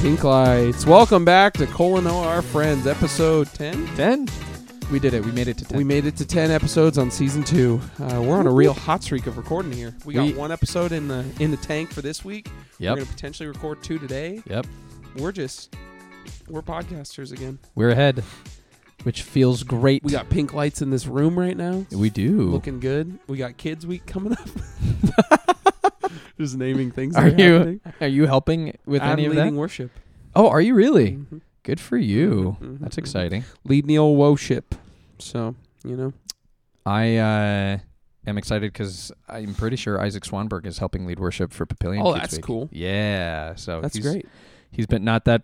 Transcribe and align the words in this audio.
Pink 0.00 0.22
Lights. 0.24 0.86
Welcome 0.86 1.24
back 1.24 1.54
to 1.54 1.66
Colin 1.66 2.06
O, 2.06 2.18
our 2.22 2.42
friends, 2.42 2.86
episode 2.86 3.48
10. 3.54 3.86
10? 3.96 4.28
We 4.92 4.98
did 5.00 5.14
it. 5.14 5.24
We 5.24 5.32
made 5.32 5.48
it 5.48 5.58
to 5.58 5.64
10. 5.64 5.76
We 5.78 5.84
made 5.84 6.04
it 6.04 6.16
to 6.18 6.26
10 6.26 6.50
episodes 6.50 6.96
on 6.98 7.10
season 7.10 7.42
2. 7.42 7.80
Uh, 8.00 8.22
we're 8.22 8.36
on 8.38 8.46
a 8.46 8.52
real 8.52 8.72
hot 8.74 9.02
streak 9.02 9.26
of 9.26 9.36
recording 9.36 9.72
here. 9.72 9.94
We 10.04 10.14
got 10.14 10.26
We- 10.26 10.34
one 10.34 10.52
episode 10.52 10.92
in 10.92 11.08
the 11.08 11.24
in 11.40 11.50
the 11.50 11.56
tank 11.56 11.90
for 11.90 12.02
this 12.02 12.24
week. 12.24 12.48
We're 12.78 12.84
Yep. 12.84 12.94
going 12.96 13.06
to 13.06 13.12
potentially 13.12 13.48
record 13.48 13.82
two 13.82 13.98
today. 13.98 14.42
Yep. 14.46 14.66
We're 15.16 15.32
just 15.32 15.74
we're 16.48 16.62
podcasters 16.62 17.32
again. 17.32 17.58
We're 17.74 17.90
ahead, 17.90 18.22
which 19.02 19.22
feels 19.22 19.62
great. 19.64 20.04
We 20.04 20.12
got 20.12 20.28
pink 20.30 20.52
lights 20.52 20.82
in 20.82 20.90
this 20.90 21.06
room 21.06 21.36
right 21.38 21.56
now. 21.56 21.86
We 21.90 22.10
do. 22.10 22.42
Looking 22.42 22.78
good. 22.80 23.18
We 23.26 23.38
got 23.38 23.56
kids 23.56 23.86
week 23.86 24.06
coming 24.06 24.34
up. 24.34 24.48
just 26.40 26.56
naming 26.56 26.90
things. 26.90 27.16
Are 27.16 27.30
that 27.30 27.40
are 27.40 27.44
you 27.44 27.52
happening. 27.54 27.80
Are 28.00 28.06
you 28.08 28.26
helping 28.26 28.76
with 28.86 29.02
I'm 29.02 29.12
any 29.12 29.26
of 29.26 29.34
that? 29.34 29.42
leading 29.44 29.56
worship. 29.56 29.90
Oh, 30.34 30.48
are 30.48 30.60
you 30.60 30.74
really? 30.74 31.12
Mhm. 31.12 31.40
Good 31.62 31.80
for 31.80 31.96
you. 31.96 32.56
Mhm, 32.60 32.78
That's 32.80 32.96
mhm. 32.96 32.98
exciting. 32.98 33.44
Lead 33.64 33.86
Neil 33.86 34.14
worship. 34.14 34.74
So, 35.18 35.54
you 35.84 35.96
know. 35.96 36.12
I 36.84 37.16
uh, 37.16 37.78
am 38.26 38.38
excited 38.38 38.72
because 38.72 39.10
I'm 39.28 39.54
pretty 39.54 39.74
sure 39.76 40.00
Isaac 40.00 40.22
Swanberg 40.22 40.66
is 40.66 40.78
helping 40.78 41.06
lead 41.06 41.18
worship 41.18 41.52
for 41.52 41.66
Papillion. 41.66 42.02
Oh, 42.04 42.14
that's 42.14 42.36
Week. 42.36 42.44
cool. 42.44 42.68
Yeah. 42.70 43.56
So 43.56 43.80
That's 43.80 43.96
he's, 43.96 44.04
great. 44.06 44.26
He's 44.70 44.86
been 44.86 45.02
not 45.04 45.24
that. 45.24 45.42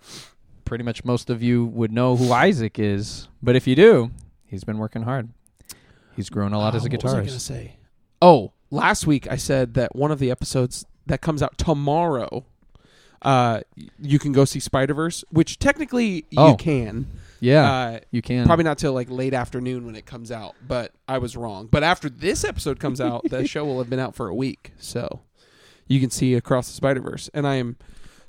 Pretty 0.64 0.84
much 0.84 1.04
most 1.04 1.28
of 1.28 1.42
you 1.42 1.66
would 1.66 1.90
know 1.92 2.16
who 2.16 2.32
Isaac 2.32 2.78
is, 2.78 3.28
but 3.42 3.56
if 3.56 3.66
you 3.66 3.74
do, 3.74 4.10
he's 4.46 4.62
been 4.64 4.78
working 4.78 5.02
hard. 5.02 5.28
He's 6.14 6.30
grown 6.30 6.52
a 6.52 6.58
lot 6.58 6.74
as 6.74 6.86
a 6.86 6.88
what 6.88 7.02
was 7.02 7.12
I 7.12 7.16
gonna 7.16 7.26
guitarist. 7.28 7.40
say? 7.40 7.76
Oh, 8.22 8.52
last 8.72 9.06
week 9.06 9.30
I 9.30 9.36
said 9.36 9.74
that 9.74 9.94
one 9.94 10.10
of 10.10 10.18
the 10.18 10.30
episodes 10.32 10.84
that 11.06 11.20
comes 11.20 11.42
out 11.42 11.56
tomorrow, 11.58 12.44
uh, 13.22 13.60
you 14.00 14.18
can 14.18 14.32
go 14.32 14.44
see 14.44 14.58
Spider 14.58 14.94
Verse, 14.94 15.24
which 15.30 15.58
technically 15.60 16.26
you 16.30 16.38
Oh. 16.38 16.56
can. 16.56 17.06
Yeah, 17.40 17.70
Uh, 17.72 17.98
you 18.12 18.22
can. 18.22 18.46
probably 18.46 18.64
not 18.64 18.78
till 18.78 18.92
like 18.92 19.10
late 19.10 19.34
afternoon 19.34 19.84
when 19.84 19.96
it 19.96 20.06
comes 20.06 20.30
out, 20.30 20.54
but 20.66 20.92
I 21.08 21.18
was 21.18 21.36
wrong. 21.36 21.68
But 21.70 21.82
after 21.82 22.08
this 22.08 22.44
episode 22.44 22.78
comes 22.80 23.00
out, 23.00 23.22
the 23.30 23.46
show 23.46 23.64
will 23.64 23.78
have 23.78 23.90
been 23.90 23.98
out 23.98 24.14
for 24.14 24.28
a 24.28 24.34
week, 24.34 24.72
so 24.78 25.20
you 25.88 25.98
can 26.00 26.10
see 26.10 26.34
across 26.34 26.68
the 26.68 26.74
Spider 26.74 27.00
Verse, 27.00 27.28
and 27.34 27.46
I 27.46 27.56
am 27.56 27.76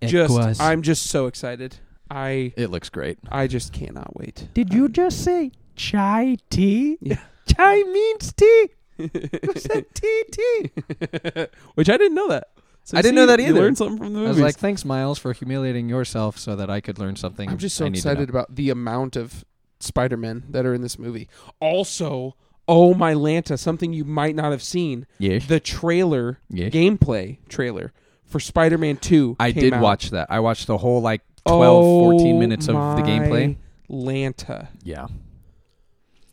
just, 0.03 0.33
Equus. 0.33 0.59
I'm 0.59 0.81
just 0.81 1.05
so 1.05 1.27
excited. 1.27 1.77
I, 2.09 2.53
It 2.57 2.69
looks 2.71 2.89
great. 2.89 3.17
I 3.31 3.47
just 3.47 3.71
cannot 3.71 4.15
wait. 4.19 4.47
Did 4.53 4.73
you 4.73 4.89
just 4.89 5.23
say 5.23 5.51
chai 5.75 6.37
tea? 6.49 6.97
Yeah. 7.01 7.19
Chai 7.47 7.83
means 7.83 8.33
tea. 8.33 8.69
Who 8.97 9.09
said? 9.55 9.85
Which 11.75 11.89
I 11.89 11.97
didn't 11.97 12.15
know 12.15 12.27
that. 12.29 12.49
So 12.85 12.97
I 12.97 13.01
didn't 13.01 13.13
see, 13.13 13.15
know 13.15 13.25
that 13.27 13.39
You 13.39 13.47
either. 13.47 13.61
learned 13.61 13.77
something 13.77 13.97
from 13.97 14.13
the 14.13 14.19
I 14.25 14.27
was 14.29 14.39
like, 14.39 14.57
thanks, 14.57 14.83
Miles, 14.83 15.17
for 15.17 15.31
humiliating 15.31 15.87
yourself 15.87 16.37
so 16.37 16.55
that 16.57 16.69
I 16.69 16.81
could 16.81 16.99
learn 16.99 17.15
something. 17.15 17.49
I'm 17.49 17.57
just 17.57 17.77
so 17.77 17.85
excited 17.85 18.29
about 18.29 18.55
the 18.55 18.69
amount 18.69 19.15
of 19.15 19.45
Spider-Men 19.79 20.43
that 20.49 20.65
are 20.65 20.73
in 20.73 20.81
this 20.81 20.99
movie. 20.99 21.29
Also, 21.61 22.35
oh 22.67 22.93
my 22.93 23.13
Lanta, 23.13 23.57
something 23.57 23.93
you 23.93 24.03
might 24.03 24.35
not 24.35 24.51
have 24.51 24.61
seen. 24.61 25.07
Yes. 25.17 25.45
The 25.47 25.59
trailer, 25.61 26.39
Yes. 26.49 26.73
gameplay 26.73 27.37
trailer 27.47 27.93
for 28.25 28.39
Spider-Man 28.41 28.97
2 28.97 29.37
I 29.39 29.51
did 29.51 29.73
out. 29.73 29.81
watch 29.81 30.09
that. 30.11 30.27
I 30.29 30.39
watched 30.41 30.67
the 30.67 30.77
whole 30.77 31.01
like 31.01 31.21
12, 31.47 31.83
14 31.83 32.35
Oh 32.35 32.39
minutes 32.39 32.67
of 32.67 32.73
the 32.75 33.01
oh, 33.01 33.05
gameplay. 33.05 33.55
Lanta, 33.89 34.67
Yeah. 34.83 35.07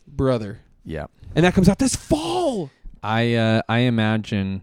brother. 0.07 0.61
Yeah. 0.85 1.07
And 1.35 1.45
that 1.45 1.55
comes 1.55 1.69
out 1.69 1.79
this 1.79 1.97
fall. 1.97 2.71
I 3.03 3.35
uh, 3.35 3.63
I 3.69 3.81
imagine 3.81 4.63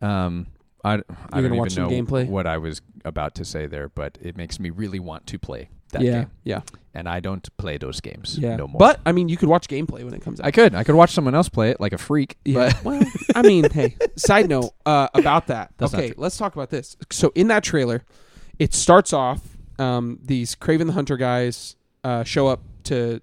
um 0.00 0.46
I, 0.84 0.94
I 1.32 1.40
don't 1.40 1.54
even 1.54 1.74
know 1.74 1.88
gameplay? 1.90 2.26
what 2.26 2.46
I 2.46 2.56
was 2.58 2.80
about 3.04 3.34
to 3.36 3.44
say 3.44 3.66
there, 3.66 3.88
but 3.88 4.18
it 4.20 4.36
makes 4.36 4.58
me 4.58 4.70
really 4.70 4.98
want 4.98 5.26
to 5.26 5.38
play 5.38 5.68
that 5.92 6.02
yeah, 6.02 6.12
game. 6.12 6.30
yeah, 6.44 6.60
And 6.94 7.08
I 7.08 7.20
don't 7.20 7.46
play 7.56 7.76
those 7.76 8.00
games 8.00 8.38
yeah. 8.38 8.56
no 8.56 8.66
more. 8.66 8.78
But 8.78 9.00
I 9.04 9.12
mean, 9.12 9.28
you 9.28 9.36
could 9.36 9.48
watch 9.48 9.68
gameplay 9.68 10.04
when 10.04 10.14
it 10.14 10.22
comes 10.22 10.40
out. 10.40 10.46
I 10.46 10.50
could. 10.50 10.74
I 10.74 10.84
could 10.84 10.94
watch 10.94 11.10
someone 11.10 11.34
else 11.34 11.48
play 11.48 11.70
it 11.70 11.80
like 11.80 11.92
a 11.92 11.98
freak. 11.98 12.38
Yeah. 12.44 12.72
But 12.72 12.84
well, 12.84 13.02
I 13.34 13.42
mean, 13.42 13.68
hey. 13.70 13.96
Side 14.16 14.48
note 14.48 14.72
uh, 14.86 15.08
about 15.14 15.48
that. 15.48 15.72
That's 15.78 15.94
okay, 15.94 16.12
let's 16.16 16.36
talk 16.36 16.54
about 16.54 16.70
this. 16.70 16.96
So 17.10 17.32
in 17.34 17.48
that 17.48 17.64
trailer, 17.64 18.04
it 18.58 18.74
starts 18.74 19.12
off. 19.12 19.40
Um, 19.78 20.18
these 20.22 20.54
Kraven 20.54 20.86
the 20.86 20.92
Hunter 20.92 21.16
guys 21.16 21.76
uh, 22.04 22.22
show 22.24 22.46
up 22.46 22.60
to 22.84 23.20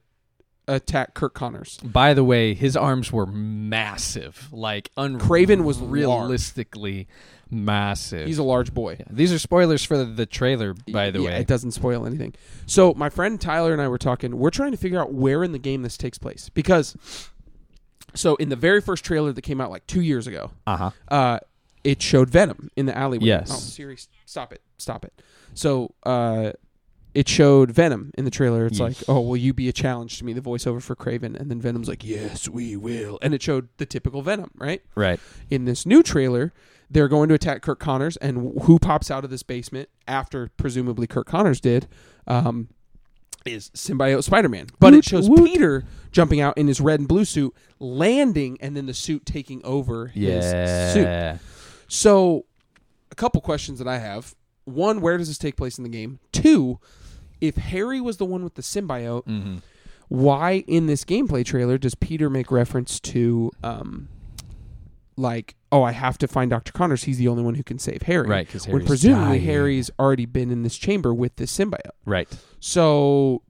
attack 0.67 1.13
Curt 1.13 1.33
Connors. 1.33 1.77
by 1.83 2.13
the 2.13 2.23
way, 2.23 2.53
his 2.53 2.75
arms 2.75 3.11
were 3.11 3.25
massive. 3.25 4.47
Like 4.51 4.91
un- 4.97 5.19
Kraven 5.19 5.63
was 5.63 5.79
realistically 5.79 7.07
massive. 7.49 8.27
He's 8.27 8.37
a 8.37 8.43
large 8.43 8.73
boy. 8.73 8.97
Yeah. 8.99 9.05
These 9.09 9.31
are 9.33 9.39
spoilers 9.39 9.83
for 9.83 9.97
the, 9.97 10.05
the 10.05 10.25
trailer, 10.25 10.73
by 10.91 11.11
the 11.11 11.19
Yeah, 11.21 11.29
way. 11.29 11.39
it 11.39 11.47
doesn't 11.47 11.71
spoil 11.71 12.05
anything. 12.05 12.33
So 12.65 12.93
my 12.95 13.09
friend 13.09 13.39
Tyler 13.39 13.71
and 13.73 13.81
I 13.81 13.87
were 13.87 13.97
talking. 13.97 14.37
We're 14.37 14.49
trying 14.49 14.71
to 14.71 14.77
figure 14.77 14.99
out 14.99 15.13
where 15.13 15.43
in 15.43 15.51
the 15.53 15.59
game 15.59 15.81
this 15.83 15.97
takes 15.97 16.17
place 16.17 16.49
because. 16.49 16.95
So 18.15 18.35
in 18.37 18.49
the 18.49 18.55
very 18.55 18.81
first 18.81 19.03
trailer 19.05 19.31
that 19.31 19.41
came 19.43 19.61
out 19.61 19.69
like 19.69 19.85
two 19.85 20.01
years 20.01 20.27
ago, 20.27 20.51
Uh-huh. 20.65 20.89
uh, 21.09 21.39
it 21.83 22.01
showed 22.01 22.29
Venom 22.29 22.69
in 22.75 22.85
the 22.87 22.97
alleyway. 22.97 23.25
Yes. 23.25 23.49
Oh, 23.51 23.55
Siri, 23.57 23.97
stop 24.25 24.51
it, 24.51 24.61
stop 24.77 25.05
it. 25.05 25.13
So, 25.53 25.93
uh, 26.03 26.53
it 27.17 27.27
showed 27.27 27.71
Venom 27.71 28.11
in 28.15 28.25
the 28.25 28.31
trailer. 28.31 28.67
It's 28.67 28.77
Yeah. 28.77 28.85
like, 28.85 28.97
oh, 29.07 29.21
will 29.21 29.37
you 29.37 29.51
be 29.51 29.67
a 29.67 29.73
challenge 29.73 30.19
to 30.19 30.23
me? 30.23 30.33
The 30.33 30.41
voiceover 30.41 30.79
for 30.81 30.95
Kraven, 30.95 31.35
and 31.35 31.49
then 31.49 31.59
Venom's 31.59 31.87
like, 31.87 32.03
yes, 32.03 32.47
we 32.47 32.75
will. 32.75 33.17
And 33.23 33.33
it 33.33 33.41
showed 33.41 33.69
the 33.77 33.87
typical 33.87 34.21
Venom, 34.21 34.51
right? 34.55 34.83
Right. 34.93 35.19
In 35.49 35.65
this 35.65 35.83
new 35.83 36.03
trailer, 36.03 36.53
they're 36.91 37.07
going 37.07 37.27
to 37.29 37.33
attack 37.35 37.63
Curt 37.63 37.79
Connors, 37.79 38.17
and 38.17 38.61
who 38.61 38.77
pops 38.77 39.09
out 39.09 39.23
of 39.23 39.31
this 39.31 39.41
basement 39.41 39.89
after 40.07 40.51
presumably 40.57 41.07
Curt 41.07 41.25
Connors 41.25 41.59
did? 41.59 41.87
Um, 42.27 42.67
is 43.45 43.71
symbiote 43.71 44.23
Spider-Man, 44.23 44.67
but 44.79 44.93
it 44.93 45.03
shows 45.03 45.27
woot. 45.27 45.45
Peter 45.45 45.85
jumping 46.11 46.39
out 46.39 46.55
in 46.57 46.67
his 46.67 46.79
red 46.79 46.99
and 46.99 47.07
blue 47.07 47.25
suit, 47.25 47.51
landing, 47.79 48.57
and 48.61 48.77
then 48.77 48.85
the 48.85 48.93
suit 48.93 49.25
taking 49.25 49.63
over 49.63 50.07
his 50.07 50.43
suit. 50.93 51.01
Yeah. 51.03 51.37
So, 51.87 52.45
a 53.11 53.15
couple 53.15 53.41
questions 53.41 53.79
that 53.79 53.87
I 53.87 53.97
have. 53.97 54.35
One, 54.65 54.99
where 55.01 55.17
does 55.17 55.29
this 55.29 55.37
take 55.37 55.55
place 55.55 55.77
in 55.79 55.83
the 55.85 55.89
game? 55.89 56.19
Two, 56.33 56.79
if 57.41 57.55
Harry 57.57 58.01
was 58.01 58.17
the 58.17 58.25
one 58.25 58.43
with 58.43 58.55
the 58.55 58.61
symbiote, 58.61 59.25
Mm-hmm. 59.25 59.57
why 60.09 60.63
in 60.67 60.85
this 60.87 61.03
gameplay 61.03 61.43
trailer 61.45 61.77
does 61.77 61.95
Peter 61.95 62.29
make 62.29 62.51
reference 62.51 62.99
to, 63.01 63.51
um, 63.63 64.07
like, 65.15 65.55
oh, 65.71 65.83
I 65.83 65.91
have 65.91 66.17
to 66.19 66.27
find 66.27 66.49
Dr. 66.51 66.71
Connors. 66.71 67.03
He's 67.03 67.17
the 67.17 67.27
only 67.27 67.43
one 67.43 67.55
who 67.55 67.63
can 67.63 67.79
save 67.79 68.03
Harry. 68.03 68.27
Right, 68.27 68.45
because 68.45 68.67
When 68.67 68.85
presumably 68.85 69.39
Harry's 69.39 69.89
already 69.99 70.25
been 70.25 70.51
in 70.51 70.63
this 70.63 70.77
chamber 70.77 71.13
with 71.13 71.35
this 71.37 71.55
symbiote. 71.55 71.91
Right. 72.05 72.27
So, 72.59 73.41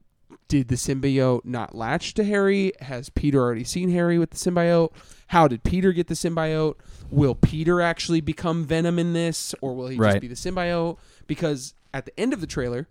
did 0.48 0.68
the 0.68 0.76
symbiote 0.76 1.44
not 1.44 1.74
latch 1.74 2.14
to 2.14 2.24
Harry? 2.24 2.72
Has 2.80 3.10
Peter 3.10 3.38
already 3.38 3.64
seen 3.64 3.90
Harry 3.90 4.18
with 4.18 4.30
the 4.30 4.36
symbiote? 4.36 4.92
How 5.28 5.46
did 5.46 5.62
Peter 5.62 5.92
get 5.92 6.06
the 6.06 6.14
symbiote? 6.14 6.76
Will 7.10 7.34
Peter 7.34 7.82
actually 7.82 8.22
become 8.22 8.64
Venom 8.64 8.98
in 8.98 9.12
this, 9.12 9.54
or 9.60 9.74
will 9.74 9.88
he 9.88 9.98
just 9.98 10.20
be 10.22 10.28
the 10.28 10.34
symbiote? 10.34 10.96
Because 11.26 11.74
at 11.92 12.06
the 12.06 12.18
end 12.18 12.32
of 12.32 12.40
the 12.40 12.46
trailer, 12.46 12.88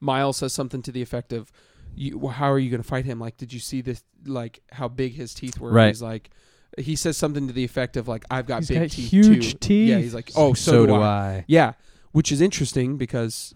Miles 0.00 0.36
says 0.38 0.52
something 0.52 0.82
to 0.82 0.92
the 0.92 1.02
effect 1.02 1.32
of, 1.32 1.50
you, 1.94 2.18
well, 2.18 2.32
"How 2.32 2.50
are 2.52 2.58
you 2.58 2.70
going 2.70 2.82
to 2.82 2.88
fight 2.88 3.04
him? 3.04 3.18
Like, 3.20 3.36
did 3.36 3.52
you 3.52 3.60
see 3.60 3.80
this? 3.80 4.02
Like, 4.24 4.60
how 4.72 4.88
big 4.88 5.14
his 5.14 5.34
teeth 5.34 5.58
were? 5.60 5.70
Right. 5.70 5.88
He's 5.88 6.02
like." 6.02 6.30
He 6.76 6.94
says 6.96 7.16
something 7.16 7.48
to 7.48 7.52
the 7.52 7.64
effect 7.64 7.96
of 7.96 8.06
like, 8.06 8.24
"I've 8.30 8.46
got 8.46 8.58
He's 8.60 8.68
big 8.68 8.80
got 8.82 8.90
teeth 8.90 9.10
huge 9.10 9.52
too." 9.52 9.58
teeth. 9.58 9.88
Yeah, 9.90 9.98
he's 9.98 10.14
like, 10.14 10.30
"Oh, 10.36 10.54
so, 10.54 10.86
do, 10.86 10.94
I. 10.94 11.00
I. 11.00 11.44
Yeah, 11.48 11.72
which 12.12 12.30
is 12.30 12.40
interesting 12.40 12.98
because 12.98 13.54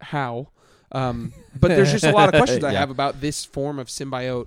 how? 0.00 0.48
Um, 0.92 1.32
but 1.58 1.68
there's 1.68 1.90
just 1.92 2.04
a 2.04 2.12
lot 2.12 2.32
of 2.32 2.38
questions 2.38 2.64
I 2.70 2.72
have 2.72 2.90
about 2.90 3.20
this 3.20 3.44
form 3.44 3.78
of 3.78 3.88
symbiote 3.88 4.46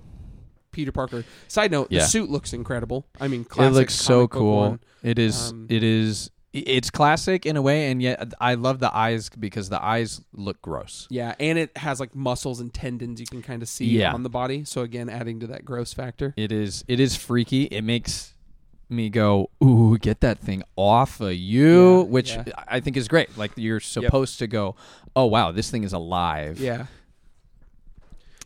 Peter 0.72 0.92
Parker. 0.92 1.24
Side 1.46 1.70
note: 1.70 1.88
Yeah. 1.90 2.00
the 2.00 2.06
suit 2.06 2.30
looks 2.30 2.52
incredible. 2.52 3.06
I 3.20 3.28
mean, 3.28 3.46
It 3.58 3.70
looks 3.72 3.94
so 3.94 4.26
cool. 4.26 4.56
one. 4.56 4.80
It 5.02 5.18
is. 5.18 5.50
Um, 5.52 5.66
it 5.68 5.82
is. 5.84 6.30
It's 6.60 6.90
classic 6.90 7.44
in 7.44 7.56
a 7.56 7.62
way, 7.62 7.90
and 7.90 8.00
yet 8.00 8.32
I 8.40 8.54
love 8.54 8.78
the 8.78 8.94
eyes 8.96 9.28
because 9.28 9.68
the 9.68 9.82
eyes 9.84 10.20
look 10.32 10.62
gross. 10.62 11.06
Yeah, 11.10 11.34
and 11.38 11.58
it 11.58 11.76
has 11.76 12.00
like 12.00 12.14
muscles 12.14 12.60
and 12.60 12.72
tendons 12.72 13.20
you 13.20 13.26
can 13.26 13.42
kind 13.42 13.62
of 13.62 13.68
see 13.68 13.86
Yeah. 13.86 14.12
on 14.14 14.22
the 14.22 14.30
body. 14.30 14.64
So 14.64 14.82
again, 14.82 15.08
adding 15.08 15.40
to 15.40 15.46
that 15.48 15.64
gross 15.64 15.92
factor. 15.92 16.32
It 16.36 16.52
is. 16.52 16.84
It 16.88 17.00
is 17.00 17.16
freaky. 17.16 17.64
It 17.64 17.82
makes 17.82 18.32
me 18.88 19.10
go, 19.10 19.50
"Ooh, 19.62 19.98
get 19.98 20.20
that 20.20 20.38
thing 20.38 20.62
off 20.76 21.20
of 21.20 21.34
you," 21.34 21.98
Yeah, 21.98 22.02
which 22.04 22.30
yeah. 22.30 22.44
I 22.68 22.80
think 22.80 22.96
is 22.96 23.08
great. 23.08 23.36
Like 23.36 23.50
you're 23.56 23.80
supposed 23.80 24.38
to 24.38 24.46
go, 24.46 24.76
"Oh 25.14 25.26
wow, 25.26 25.50
this 25.52 25.70
thing 25.70 25.82
is 25.84 25.92
alive." 25.92 26.60
Yeah. 26.60 26.86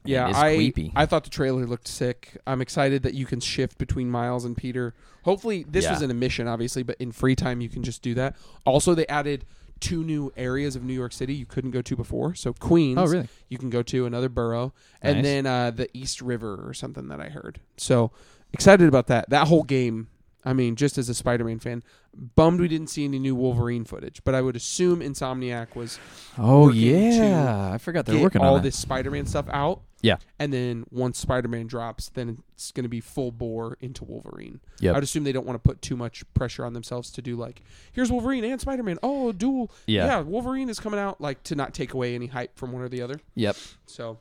It 0.04 0.10
Yeah, 0.12 0.28
is 0.30 0.36
I 0.36 0.54
creepy. 0.56 0.92
I 0.96 1.06
thought 1.06 1.24
the 1.24 1.30
trailer 1.30 1.66
looked 1.66 1.86
sick. 1.88 2.36
I'm 2.46 2.60
excited 2.62 3.02
that 3.02 3.14
you 3.14 3.26
can 3.26 3.40
shift 3.40 3.76
between 3.78 4.10
Miles 4.10 4.44
and 4.44 4.56
Peter. 4.56 4.94
Hopefully, 5.24 5.64
this 5.68 5.84
Yeah. 5.84 5.92
was 5.92 6.02
in 6.02 6.10
a 6.10 6.14
mission, 6.14 6.48
obviously, 6.48 6.82
but 6.82 6.96
in 6.98 7.12
free 7.12 7.36
time 7.36 7.60
you 7.60 7.68
can 7.68 7.82
just 7.82 8.00
do 8.02 8.14
that. 8.14 8.34
Also, 8.64 8.94
they 8.94 9.06
added 9.08 9.44
two 9.78 10.02
new 10.04 10.30
areas 10.36 10.76
of 10.76 10.82
New 10.84 10.92
York 10.94 11.12
City 11.12 11.34
you 11.34 11.46
couldn't 11.46 11.70
go 11.70 11.80
to 11.82 11.96
before. 11.96 12.34
So 12.34 12.52
Queens, 12.52 12.98
Oh 12.98 13.06
really? 13.06 13.28
you 13.48 13.56
can 13.58 13.70
go 13.70 13.82
to 13.82 14.06
another 14.06 14.28
borough, 14.28 14.72
Nice. 15.02 15.14
and 15.16 15.24
then 15.24 15.46
uh, 15.46 15.70
the 15.70 15.88
East 15.96 16.20
River 16.22 16.62
or 16.66 16.74
something 16.74 17.08
that 17.08 17.20
I 17.20 17.28
heard. 17.30 17.60
So 17.78 18.10
excited 18.52 18.88
about 18.88 19.06
that. 19.08 19.28
That 19.30 19.48
whole 19.48 19.62
game 19.64 20.08
I 20.44 20.52
mean, 20.52 20.76
just 20.76 20.96
as 20.96 21.08
a 21.08 21.14
Spider-Man 21.14 21.58
fan, 21.58 21.82
bummed 22.14 22.60
we 22.60 22.68
didn't 22.68 22.88
see 22.88 23.04
any 23.04 23.18
new 23.18 23.34
Wolverine 23.34 23.84
footage. 23.84 24.22
But 24.24 24.34
I 24.34 24.40
would 24.40 24.56
assume 24.56 25.00
Insomniac 25.00 25.74
was 25.74 25.98
Oh 26.38 26.70
yeah, 26.70 27.70
I 27.72 27.78
forgot 27.78 28.06
they're 28.06 28.18
working 28.18 28.42
all 28.42 28.56
on 28.56 28.62
this 28.62 28.76
Spider-Man 28.76 29.26
stuff 29.26 29.46
out. 29.50 29.82
Yeah. 30.02 30.16
And 30.38 30.50
then 30.50 30.86
once 30.90 31.18
Spider-Man 31.18 31.66
drops, 31.66 32.08
then 32.08 32.42
it's 32.54 32.72
going 32.72 32.84
to 32.84 32.88
be 32.88 33.00
full 33.00 33.30
bore 33.30 33.76
into 33.80 34.02
Wolverine. 34.02 34.60
Yep. 34.80 34.94
I 34.94 34.96
would 34.96 35.04
assume 35.04 35.24
they 35.24 35.32
don't 35.32 35.46
want 35.46 35.62
to 35.62 35.68
put 35.68 35.82
too 35.82 35.94
much 35.94 36.24
pressure 36.32 36.64
on 36.64 36.72
themselves 36.72 37.10
to 37.12 37.22
do 37.22 37.36
like, 37.36 37.60
here's 37.92 38.10
Wolverine 38.10 38.44
and 38.44 38.58
Spider-Man. 38.58 38.98
Oh, 39.02 39.32
dual. 39.32 39.70
Yeah. 39.86 40.06
Yeah, 40.06 40.20
Wolverine 40.20 40.70
is 40.70 40.80
coming 40.80 40.98
out. 40.98 41.20
Like 41.20 41.42
to 41.44 41.54
not 41.54 41.74
take 41.74 41.92
away 41.92 42.14
any 42.14 42.28
hype 42.28 42.56
from 42.56 42.72
one 42.72 42.80
or 42.80 42.88
the 42.88 43.02
other. 43.02 43.20
Yep. 43.34 43.56
So. 43.84 44.18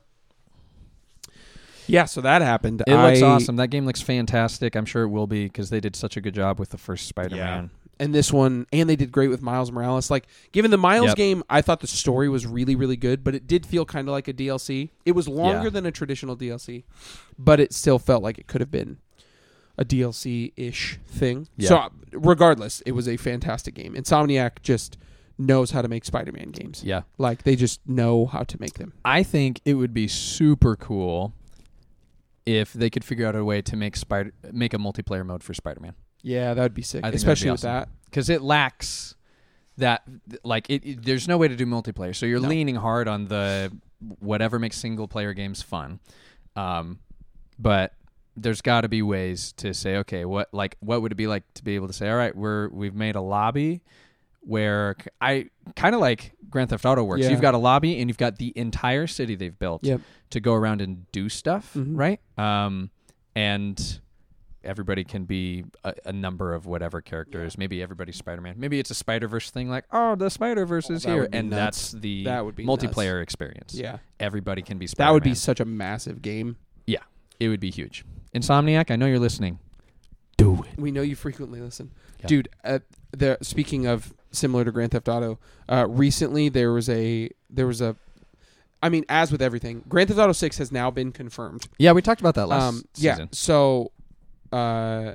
Yeah, 1.90 2.04
so 2.06 2.20
that 2.22 2.42
happened. 2.42 2.82
It 2.86 2.94
looks 2.94 3.22
awesome. 3.22 3.56
That 3.56 3.68
game 3.68 3.84
looks 3.86 4.00
fantastic. 4.02 4.74
I'm 4.76 4.84
sure 4.86 5.02
it 5.02 5.08
will 5.08 5.26
be 5.26 5.44
because 5.44 5.70
they 5.70 5.80
did 5.80 5.94
such 5.96 6.16
a 6.16 6.20
good 6.20 6.34
job 6.34 6.58
with 6.58 6.70
the 6.70 6.78
first 6.78 7.06
Spider-Man. 7.08 7.70
and 7.98 8.14
this 8.14 8.32
one 8.32 8.66
and 8.72 8.88
they 8.88 8.96
did 8.96 9.12
great 9.12 9.28
with 9.28 9.42
Miles 9.42 9.70
Morales. 9.70 10.10
Like 10.10 10.26
given 10.52 10.70
the 10.70 10.78
Miles 10.78 11.08
Yep. 11.08 11.16
game, 11.16 11.42
I 11.50 11.60
thought 11.60 11.80
the 11.80 11.86
story 11.86 12.28
was 12.30 12.46
really 12.46 12.74
really 12.74 12.96
good, 12.96 13.22
but 13.22 13.34
it 13.34 13.46
did 13.46 13.66
feel 13.66 13.84
kind 13.84 14.08
of 14.08 14.12
like 14.12 14.26
a 14.28 14.32
DLC. 14.32 14.88
It 15.04 15.12
was 15.12 15.28
longer 15.28 15.64
Yeah. 15.64 15.70
than 15.70 15.84
a 15.86 15.90
traditional 15.90 16.34
DLC, 16.36 16.84
but 17.38 17.60
it 17.60 17.74
still 17.74 17.98
felt 17.98 18.22
like 18.22 18.38
it 18.38 18.46
could 18.46 18.60
have 18.62 18.70
been 18.70 18.96
a 19.76 19.84
DLC-ish 19.84 20.98
thing. 21.06 21.48
Yeah. 21.56 21.68
So 21.68 21.88
regardless, 22.12 22.80
it 22.86 22.92
was 22.92 23.06
a 23.08 23.16
fantastic 23.16 23.74
game. 23.74 23.94
Insomniac 23.94 24.62
just 24.62 24.96
knows 25.38 25.70
how 25.70 25.80
to 25.82 25.88
make 25.88 26.04
Spider-Man 26.04 26.50
games. 26.50 26.82
Yeah. 26.84 27.02
Like 27.18 27.42
they 27.44 27.56
just 27.56 27.80
know 27.88 28.26
how 28.26 28.42
to 28.44 28.60
make 28.60 28.74
them. 28.74 28.92
I 29.04 29.22
think 29.22 29.60
it 29.64 29.74
would 29.74 29.94
be 29.94 30.06
super 30.08 30.76
cool 30.76 31.32
if 32.46 32.72
they 32.72 32.90
could 32.90 33.04
figure 33.04 33.26
out 33.26 33.36
a 33.36 33.44
way 33.44 33.60
to 33.62 33.76
make 33.76 33.96
Spider 33.96 34.32
make 34.52 34.72
a 34.74 34.78
multiplayer 34.78 35.24
mode 35.24 35.42
for 35.42 35.54
Spider-Man 35.54 35.94
Yeah, 36.22 36.54
that 36.54 36.62
would 36.62 36.74
be 36.74 36.82
sick, 36.82 37.00
I 37.04 37.10
think 37.10 37.12
that'd 37.12 37.16
especially 37.16 37.46
be 37.48 37.52
with 37.52 37.60
that. 37.62 37.88
because 38.06 38.28
it 38.30 38.42
lacks 38.42 39.14
that 39.76 40.02
like 40.44 40.68
it, 40.70 40.84
it- 40.84 41.04
There's 41.04 41.26
no 41.28 41.38
way 41.38 41.48
to 41.48 41.56
do 41.56 41.66
multiplayer, 41.66 42.14
so 42.14 42.26
you're 42.26 42.40
No. 42.40 42.48
leaning 42.48 42.76
hard 42.76 43.08
on 43.08 43.26
the 43.28 43.70
whatever 44.18 44.58
makes 44.58 44.76
single 44.78 45.06
player 45.08 45.32
games 45.34 45.62
fun. 45.62 46.00
Um, 46.56 46.98
but 47.58 47.94
there's 48.36 48.62
got 48.62 48.82
to 48.82 48.88
be 48.88 49.02
ways 49.02 49.52
to 49.52 49.74
say, 49.74 49.96
okay, 49.98 50.24
what 50.24 50.48
like 50.52 50.76
what 50.80 51.02
would 51.02 51.12
it 51.12 51.16
be 51.16 51.26
like 51.26 51.42
to 51.54 51.64
be 51.64 51.74
able 51.74 51.86
to 51.86 51.92
say, 51.92 52.08
all 52.10 52.16
right, 52.16 52.34
we're 52.34 52.68
we've 52.70 52.94
made 52.94 53.14
a 53.16 53.20
lobby 53.20 53.82
where 54.40 54.96
I 55.20 55.50
kind 55.76 55.94
of 55.94 56.00
like 56.00 56.32
Grand 56.48 56.70
Theft 56.70 56.84
Auto 56.84 57.04
works. 57.04 57.22
Yeah. 57.22 57.30
You've 57.30 57.40
got 57.40 57.54
a 57.54 57.58
lobby 57.58 58.00
and 58.00 58.08
you've 58.10 58.18
got 58.18 58.36
the 58.38 58.52
entire 58.56 59.06
city 59.06 59.34
they've 59.34 59.56
built 59.58 59.84
Yep. 59.84 60.00
to 60.30 60.40
go 60.40 60.54
around 60.54 60.80
and 60.80 61.10
do 61.12 61.28
stuff, 61.28 61.74
Mhm. 61.74 61.96
right? 61.98 62.20
Um, 62.38 62.90
and 63.36 64.00
everybody 64.64 65.04
can 65.04 65.24
be 65.24 65.64
a, 65.84 65.94
a 66.06 66.12
number 66.12 66.52
of 66.54 66.66
whatever 66.66 67.00
characters. 67.00 67.56
Maybe 67.56 67.82
everybody's 67.82 68.16
Spider 68.16 68.40
Man. 68.42 68.54
Maybe 68.58 68.78
it's 68.78 68.90
a 68.90 68.94
Spider 68.94 69.28
Verse 69.28 69.50
thing, 69.50 69.68
like 69.70 69.84
oh, 69.92 70.16
the 70.16 70.28
Spider 70.30 70.66
Verse 70.66 70.90
Oh, 70.90 70.94
is 70.94 71.04
here, 71.04 71.28
and 71.32 71.50
nuts. 71.50 71.92
that's 71.92 72.02
the 72.02 72.24
That 72.24 72.44
would 72.44 72.56
be 72.56 72.64
nuts. 72.64 72.84
multiplayer 72.84 73.22
experience. 73.22 73.74
Yeah. 73.74 73.98
everybody 74.18 74.60
can 74.62 74.76
be. 74.78 74.86
Spider-Man. 74.86 75.08
That 75.08 75.14
would 75.14 75.22
be 75.22 75.34
such 75.34 75.60
a 75.60 75.64
massive 75.64 76.20
game. 76.22 76.56
Yeah, 76.86 76.98
it 77.38 77.48
would 77.48 77.60
be 77.60 77.70
huge. 77.70 78.04
Insomniac, 78.34 78.90
I 78.90 78.96
know 78.96 79.06
you're 79.06 79.18
listening. 79.18 79.58
Do 80.36 80.62
it. 80.62 80.78
We 80.78 80.90
know 80.90 81.02
you 81.02 81.14
frequently 81.16 81.60
listen, 81.60 81.90
Yeah. 82.20 82.26
dude. 82.26 82.48
Uh, 82.64 82.78
the 83.12 83.38
speaking 83.42 83.86
of 83.86 84.12
similar 84.32 84.64
to 84.64 84.72
Grand 84.72 84.92
Theft 84.92 85.08
Auto, 85.08 85.38
uh, 85.68 85.86
recently 85.88 86.48
there 86.48 86.72
was 86.72 86.88
a 86.88 87.30
there 87.48 87.66
was 87.66 87.80
a, 87.80 87.96
I 88.82 88.88
mean, 88.88 89.04
as 89.08 89.30
with 89.32 89.42
everything, 89.42 89.84
Grand 89.88 90.08
Theft 90.08 90.20
Auto 90.20 90.32
Six 90.32 90.58
has 90.58 90.70
now 90.72 90.90
been 90.90 91.12
confirmed. 91.12 91.68
Yeah, 91.78 91.92
we 91.92 92.02
talked 92.02 92.20
about 92.20 92.34
that 92.36 92.46
last 92.46 92.62
Um, 92.68 92.84
yeah, 92.96 93.14
season. 93.14 93.28
so, 93.32 93.92
uh, 94.52 95.14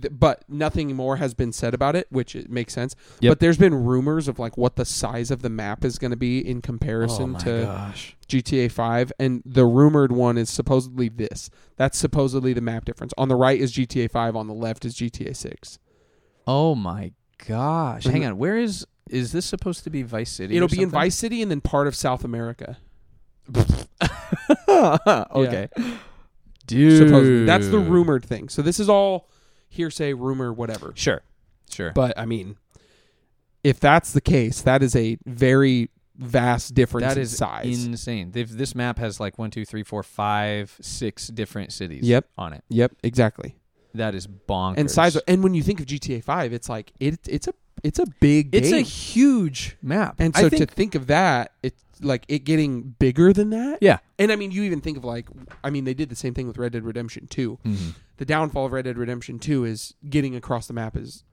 th- 0.00 0.12
but 0.12 0.42
nothing 0.48 0.94
more 0.96 1.16
has 1.16 1.34
been 1.34 1.52
said 1.52 1.74
about 1.74 1.94
it, 1.96 2.06
which 2.10 2.34
it 2.34 2.50
makes 2.50 2.72
sense. 2.72 2.94
Yep. 3.20 3.30
But 3.30 3.40
there's 3.40 3.58
been 3.58 3.74
rumors 3.74 4.26
of 4.28 4.38
like 4.38 4.56
what 4.56 4.76
the 4.76 4.84
size 4.84 5.30
of 5.30 5.42
the 5.42 5.50
map 5.50 5.84
is 5.84 5.98
going 5.98 6.10
to 6.10 6.16
be 6.16 6.38
in 6.46 6.60
comparison 6.62 7.36
oh 7.36 7.38
to 7.40 7.62
gosh. 7.66 8.16
GTA 8.28 8.70
5 8.72 9.12
and 9.20 9.42
the 9.46 9.64
rumored 9.64 10.12
one 10.12 10.36
is 10.38 10.50
supposedly 10.50 11.08
this. 11.08 11.50
That's 11.76 11.96
supposedly 11.98 12.52
the 12.52 12.60
map 12.60 12.84
difference. 12.84 13.12
On 13.16 13.28
the 13.28 13.36
right 13.36 13.60
is 13.60 13.72
GTA 13.72 14.10
5, 14.10 14.34
on 14.36 14.46
the 14.48 14.54
left 14.54 14.84
is 14.84 14.94
GTA 14.96 15.36
6. 15.36 15.78
Oh 16.46 16.74
my 16.74 17.12
gosh. 17.46 18.04
Hang 18.04 18.24
on. 18.24 18.38
Where 18.38 18.56
is 18.56 18.86
is 19.10 19.32
this 19.32 19.46
supposed 19.46 19.84
to 19.84 19.90
be 19.90 20.02
Vice 20.02 20.30
City? 20.30 20.56
It'll 20.56 20.66
or 20.66 20.68
be 20.68 20.76
in 20.76 20.90
something? 20.90 20.90
Vice 21.00 21.14
City 21.16 21.42
and 21.42 21.50
then 21.50 21.60
part 21.60 21.86
of 21.86 21.94
South 21.94 22.24
America. 22.24 22.78
okay. 24.68 25.68
Dude. 26.66 26.98
Supposedly. 27.08 27.44
That's 27.44 27.68
the 27.68 27.78
rumored 27.78 28.24
thing. 28.24 28.48
So 28.48 28.62
this 28.62 28.80
is 28.80 28.88
all 28.88 29.28
hearsay, 29.68 30.12
rumor, 30.14 30.52
whatever. 30.52 30.92
Sure. 30.96 31.22
Sure. 31.70 31.92
But 31.92 32.18
I 32.18 32.26
mean, 32.26 32.56
if 33.62 33.78
that's 33.80 34.12
the 34.12 34.20
case, 34.20 34.62
that 34.62 34.82
is 34.82 34.96
a 34.96 35.18
very 35.26 35.90
vast 36.16 36.74
difference 36.74 37.08
that 37.08 37.16
in 37.16 37.22
is 37.22 37.36
size. 37.36 37.84
insane. 37.84 38.30
They've, 38.32 38.50
this 38.50 38.74
map 38.74 38.98
has 38.98 39.20
like 39.20 39.38
one, 39.38 39.50
two, 39.50 39.64
three, 39.64 39.82
four, 39.82 40.02
five, 40.02 40.74
six 40.80 41.28
different 41.28 41.72
cities 41.72 42.04
Yep. 42.04 42.26
on 42.38 42.52
it. 42.54 42.64
yep, 42.68 42.92
exactly. 43.02 43.56
That 43.96 44.14
is 44.14 44.26
bonkers. 44.26 44.78
And 44.78 44.90
size 44.90 45.16
and 45.28 45.42
when 45.42 45.54
you 45.54 45.62
think 45.62 45.80
of 45.80 45.86
GTA 45.86 46.22
5, 46.22 46.52
it's 46.52 46.68
like 46.68 46.92
it 47.00 47.18
it's 47.26 47.48
a 47.48 47.54
it's 47.82 47.98
a 47.98 48.06
big 48.20 48.54
It's 48.54 48.72
a 48.72 48.80
huge 48.80 49.76
map. 49.82 50.16
And 50.18 50.34
so 50.34 50.48
think, 50.48 50.68
to 50.68 50.74
think 50.74 50.94
of 50.94 51.06
that, 51.08 51.52
it's 51.62 51.82
like 52.00 52.24
it 52.28 52.40
getting 52.40 52.94
bigger 52.98 53.32
than 53.32 53.50
that. 53.50 53.78
Yeah. 53.80 53.98
And 54.18 54.32
I 54.32 54.36
mean, 54.36 54.50
you 54.50 54.62
even 54.64 54.80
think 54.80 54.96
of 54.96 55.04
like, 55.04 55.28
I 55.62 55.70
mean, 55.70 55.84
they 55.84 55.94
did 55.94 56.08
the 56.08 56.16
same 56.16 56.34
thing 56.34 56.46
with 56.46 56.58
Red 56.58 56.72
Dead 56.72 56.84
Redemption 56.84 57.26
2. 57.26 57.58
Mhm. 57.64 57.94
The 58.16 58.24
downfall 58.24 58.66
of 58.66 58.72
Red 58.72 58.86
Dead 58.86 58.98
Redemption 58.98 59.38
2 59.38 59.64
is 59.64 59.94
getting 60.08 60.34
across 60.34 60.66
the 60.66 60.72
map 60.72 60.96
is 60.96 61.24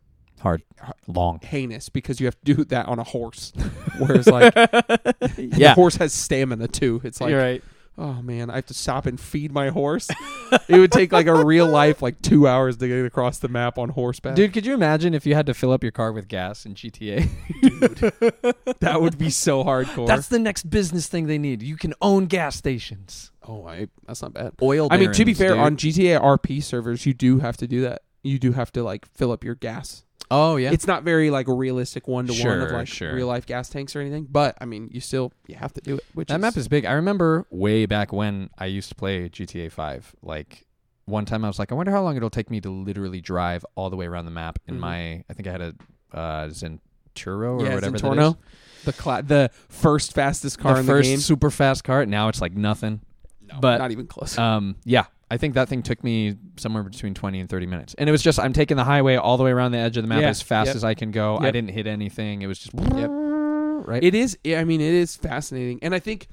hard, 0.42 0.63
long. 1.07 1.39
heinous 1.42 1.89
because 1.89 2.19
you 2.19 2.27
have 2.27 2.38
to 2.44 2.54
do 2.54 2.66
that 2.66 2.88
on 2.88 3.00
a 3.00 3.04
horse. 3.04 3.54
Whereas 3.98 4.27
like 4.27 4.54
the 4.56 5.74
horse 5.75 5.95
has 5.95 6.13
stamina 6.13 6.68
too. 6.68 7.01
It's 7.04 7.21
like, 7.21 7.33
right. 7.33 7.63
Oh 7.98 8.22
man, 8.22 8.50
I 8.50 8.56
have 8.56 8.66
to 8.68 8.74
stop 8.74 9.06
and 9.06 9.19
feed 9.19 9.51
my 9.51 9.69
horse. 9.69 10.10
it 10.68 10.80
would 10.80 10.92
take 10.92 11.12
like 11.12 11.28
a 11.28 11.45
real 11.45 11.68
life 11.68 12.01
like 12.01 12.22
two 12.22 12.48
hours 12.48 12.78
to 12.78 12.88
get 12.88 13.06
across 13.06 13.40
the 13.40 13.48
map 13.48 13.78
on 13.78 13.90
horseback. 13.90 14.36
Dude, 14.36 14.54
could 14.54 14.66
you 14.66 14.74
imagine 14.74 15.13
if 15.13 15.25
you 15.25 15.36
had 15.36 15.45
to 15.45 15.54
fill 15.54 15.72
up 15.72 15.84
your 15.84 15.92
car 15.92 16.12
with 16.12 16.28
gas 16.28 16.66
in 16.66 16.74
GTA? 16.75 17.30
Dude, 17.62 18.80
that 18.80 19.01
would 19.01 19.18
be 19.18 19.30
so 19.30 19.63
hardcore. 19.63 20.07
That's 20.07 20.28
the 20.28 20.40
next 20.40 20.69
business 20.69 21.07
thing 21.07 21.28
they 21.28 21.38
need. 21.38 21.62
You 21.62 21.78
can 21.78 21.94
own 22.01 22.25
gas 22.25 22.56
stations. 22.56 23.31
oh, 23.48 23.66
I 23.68 23.88
that's 24.07 24.22
not 24.22 24.34
bad. 24.34 24.54
Oil. 24.62 24.88
I 24.92 24.98
mean, 24.98 25.12
to 25.12 25.25
be 25.25 25.34
fair, 25.34 25.50
dude. 25.50 25.60
on 25.60 25.78
GTA 25.78 26.22
RP 26.22 26.63
servers, 26.63 27.06
you 27.06 27.13
do 27.13 27.40
have 27.40 27.57
to 27.57 27.68
do 27.68 27.81
that. 27.81 28.01
You 28.24 28.40
do 28.40 28.54
have 28.54 28.71
to 28.73 28.83
like 28.83 29.06
fill 29.06 29.31
up 29.31 29.44
your 29.44 29.56
gas. 29.56 30.06
Oh 30.35 30.56
yeah, 30.56 30.71
It's 30.71 30.87
not 30.87 31.04
very 31.04 31.30
like 31.30 31.47
realistic 31.47 32.07
one 32.07 32.25
to 32.28 32.31
one 32.33 32.40
of 32.61 32.69
Sure, 32.69 32.78
like 32.78 32.87
sure. 32.87 33.13
real 33.13 33.28
life 33.28 33.45
gas 33.45 33.69
tanks 33.69 33.95
or 33.95 34.02
anything, 34.02 34.28
but 34.30 34.57
I 34.59 34.66
mean, 34.66 34.90
you 34.92 34.99
still 34.99 35.31
you 35.47 35.56
have 35.56 35.73
to 35.73 35.81
do 35.81 35.95
it. 35.95 36.06
Which 36.13 36.30
that 36.30 36.35
is, 36.35 36.42
map 36.42 36.57
is 36.57 36.68
big. 36.68 36.85
I 36.85 36.94
remember 36.94 37.45
way 37.52 37.85
back 37.85 38.11
when 38.11 38.49
I 38.57 38.66
used 38.66 38.90
to 38.90 38.95
play 38.95 39.30
GTA 39.30 39.71
Five. 39.71 40.16
Like 40.21 40.66
one 41.06 41.25
time, 41.25 41.44
I 41.44 41.47
was 41.49 41.59
like, 41.59 41.71
I 41.71 41.75
wonder 41.75 41.92
how 41.92 42.02
long 42.02 42.16
it'll 42.18 42.30
take 42.30 42.49
me 42.49 42.61
to 42.61 42.69
literally 42.69 43.19
drive 43.21 43.66
all 43.75 43.90
the 43.90 43.95
way 43.97 44.06
around 44.06 44.25
the 44.25 44.31
map 44.31 44.57
in 44.68 44.75
Mhm. 44.75 44.80
my. 44.80 44.99
I 45.30 45.33
think 45.33 45.47
I 45.47 45.52
had 45.52 45.61
a 45.61 45.73
uh, 46.13 46.47
Zentorno 46.49 47.59
or 47.59 47.66
yeah, 47.66 47.75
whatever 47.75 47.92
that 47.97 48.02
Zentorno, 48.02 48.30
is. 48.31 48.85
the 48.85 48.94
cla- 48.94 49.21
the 49.23 49.52
first 49.69 50.13
fastest 50.13 50.59
car 50.59 50.75
the 50.75 50.80
in 50.81 50.85
first 50.85 51.07
the 51.09 51.13
game. 51.13 51.19
super 51.19 51.49
fast 51.52 51.83
car. 51.83 52.06
Now 52.06 52.30
it's 52.30 52.42
like 52.42 52.54
nothing. 52.56 53.02
No, 53.42 53.59
but- 53.59 53.78
not 53.80 53.92
even 53.92 54.07
close. 54.07 54.37
Um, 54.37 54.78
yeah, 54.85 55.06
I 55.33 55.37
think 55.37 55.56
that 55.56 55.68
thing 55.68 55.81
took 55.81 56.04
me 56.04 56.35
somewhere 56.57 56.83
between 56.83 57.16
twenty 57.16 57.40
and 57.40 57.49
thirty 57.49 57.66
minutes, 57.66 57.95
and 57.97 58.07
it 58.07 58.11
was 58.11 58.21
just 58.21 58.40
I'm 58.40 58.54
taking 58.54 58.78
the 58.78 58.83
highway 58.83 59.16
all 59.16 59.35
the 59.37 59.44
way 59.44 59.49
around 59.52 59.71
the 59.71 59.80
edge 59.80 59.97
of 59.97 60.04
the 60.04 60.07
map 60.07 60.21
Yeah, 60.21 60.30
as 60.30 60.44
fast 60.44 60.68
yep. 60.68 60.75
as 60.75 60.83
I 60.83 60.94
can 60.94 61.09
go. 61.09 61.37
I 61.37 61.45
Yep. 61.45 61.54
didn't 61.54 61.71
hit 61.71 61.87
anything. 61.87 62.44
It 62.44 62.47
was 62.47 62.59
just 62.59 62.75
Yep. 62.75 63.09
right. 63.87 64.04
It 64.04 64.13
is. 64.13 64.37
I 64.45 64.63
mean, 64.63 64.80
it 64.80 64.94
is 64.94 65.16
fascinating, 65.16 65.80
and 65.81 65.95
I 65.95 65.99
think 65.99 66.28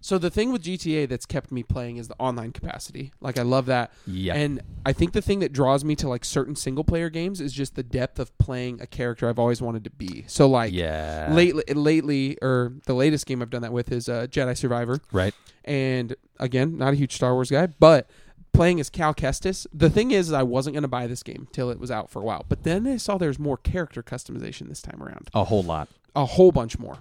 so. 0.00 0.18
The 0.18 0.30
thing 0.30 0.52
with 0.52 0.62
GTA 0.62 1.08
that's 1.08 1.26
kept 1.26 1.50
me 1.50 1.64
playing 1.64 1.96
is 1.96 2.06
the 2.06 2.14
online 2.20 2.52
capacity. 2.52 3.12
Like, 3.20 3.38
I 3.40 3.42
love 3.42 3.66
that, 3.66 3.90
yeah, 4.06 4.34
and 4.36 4.60
I 4.86 4.92
think 4.92 5.14
the 5.14 5.20
thing 5.22 5.40
that 5.40 5.52
draws 5.52 5.84
me 5.84 5.96
to 5.96 6.08
like 6.08 6.24
certain 6.24 6.54
single 6.54 6.84
player 6.84 7.10
games 7.10 7.40
is 7.40 7.52
just 7.52 7.74
the 7.74 7.82
depth 7.82 8.20
of 8.20 8.36
playing 8.38 8.80
a 8.80 8.86
character 8.86 9.28
I've 9.28 9.40
always 9.40 9.60
wanted 9.60 9.82
to 9.82 9.90
be. 9.90 10.24
So, 10.28 10.48
like, 10.48 10.72
yeah, 10.72 11.28
lately, 11.32 11.64
lately, 11.74 12.38
or 12.40 12.72
the 12.86 12.94
latest 12.94 13.26
game 13.26 13.42
I've 13.42 13.50
done 13.50 13.62
that 13.62 13.72
with 13.72 13.90
is 13.90 14.08
uh, 14.08 14.28
Jedi 14.30 14.56
Survivor, 14.56 15.00
right. 15.10 15.34
and 15.64 16.14
again, 16.38 16.78
not 16.78 16.92
a 16.92 16.96
huge 16.96 17.14
Star 17.14 17.34
Wars 17.34 17.50
guy, 17.50 17.66
but 17.66 18.08
playing 18.54 18.80
as 18.80 18.88
Cal 18.88 19.12
Kestis. 19.12 19.66
The 19.74 19.90
thing 19.90 20.10
is, 20.12 20.32
I 20.32 20.42
wasn't 20.42 20.74
going 20.74 20.82
to 20.82 20.88
buy 20.88 21.06
this 21.06 21.22
game 21.22 21.48
till 21.52 21.70
it 21.70 21.78
was 21.78 21.90
out 21.90 22.08
for 22.10 22.20
a 22.22 22.24
while, 22.24 22.44
but 22.48 22.62
then 22.62 22.86
I 22.86 22.96
saw 22.96 23.18
there's 23.18 23.38
more 23.38 23.56
character 23.58 24.02
customization 24.02 24.68
this 24.68 24.80
time 24.80 25.02
around, 25.02 25.28
A 25.34 25.44
whole 25.44 25.62
lot. 25.62 25.88
a 26.16 26.24
whole 26.24 26.52
bunch 26.52 26.78
more 26.78 26.98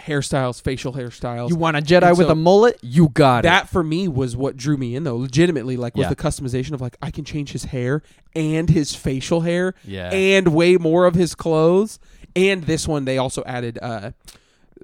hairstyles, 0.00 0.60
facial 0.60 0.92
hairstyles. 0.92 1.48
You 1.48 1.56
want 1.56 1.76
a 1.76 1.80
Jedi 1.80 2.08
And 2.08 2.18
with 2.18 2.26
so- 2.26 2.32
a 2.32 2.36
mullet? 2.36 2.78
You 2.82 3.08
got 3.08 3.40
it. 3.40 3.48
that 3.48 3.68
for 3.68 3.82
me 3.82 4.08
was 4.08 4.36
what 4.36 4.56
drew 4.56 4.76
me 4.76 4.94
in 4.94 5.04
though 5.04 5.16
legitimately 5.16 5.76
like 5.78 5.94
with 5.96 6.04
Yeah. 6.04 6.10
the 6.10 6.16
customization 6.16 6.72
of 6.72 6.80
like 6.82 6.96
i 7.00 7.10
can 7.10 7.24
change 7.24 7.52
his 7.52 7.64
hair 7.64 8.02
and 8.34 8.68
his 8.68 8.94
facial 8.94 9.40
hair 9.40 9.74
Yeah. 9.84 10.10
and 10.12 10.48
way 10.48 10.76
more 10.76 11.06
of 11.06 11.14
his 11.14 11.34
clothes 11.34 11.98
and 12.34 12.64
this 12.64 12.86
one 12.86 13.06
they 13.06 13.16
also 13.16 13.42
added 13.46 13.78
uh 13.80 14.10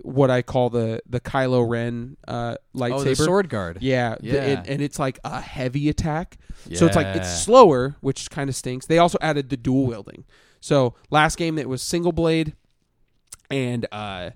what 0.00 0.30
I 0.30 0.40
call 0.42 0.70
the 0.70 1.02
the 1.08 1.20
Kylo 1.20 1.68
Ren 1.68 2.16
uh, 2.26 2.56
lightsaber. 2.74 2.94
Oh, 2.94 3.04
the 3.04 3.16
sword 3.16 3.48
guard. 3.50 3.78
Yeah, 3.82 4.16
the- 4.20 4.26
Yeah. 4.26 4.62
and, 4.66 4.80
it's 4.80 4.98
like 4.98 5.18
a 5.24 5.40
heavy 5.40 5.88
attack. 5.90 6.38
So 6.74 6.86
it's 6.86 6.96
like 6.96 7.14
it's 7.16 7.42
slower, 7.42 7.96
which 8.00 8.30
kind 8.30 8.48
of 8.48 8.56
stinks. 8.56 8.86
They 8.86 8.98
also 8.98 9.18
added 9.20 9.50
the 9.50 9.56
dual 9.56 9.86
wielding. 9.86 10.24
So 10.60 10.94
last 11.10 11.36
game 11.36 11.58
it 11.58 11.68
was 11.68 11.82
single 11.82 12.12
blade 12.12 12.54
and 13.50 13.86
uh, 13.92 14.30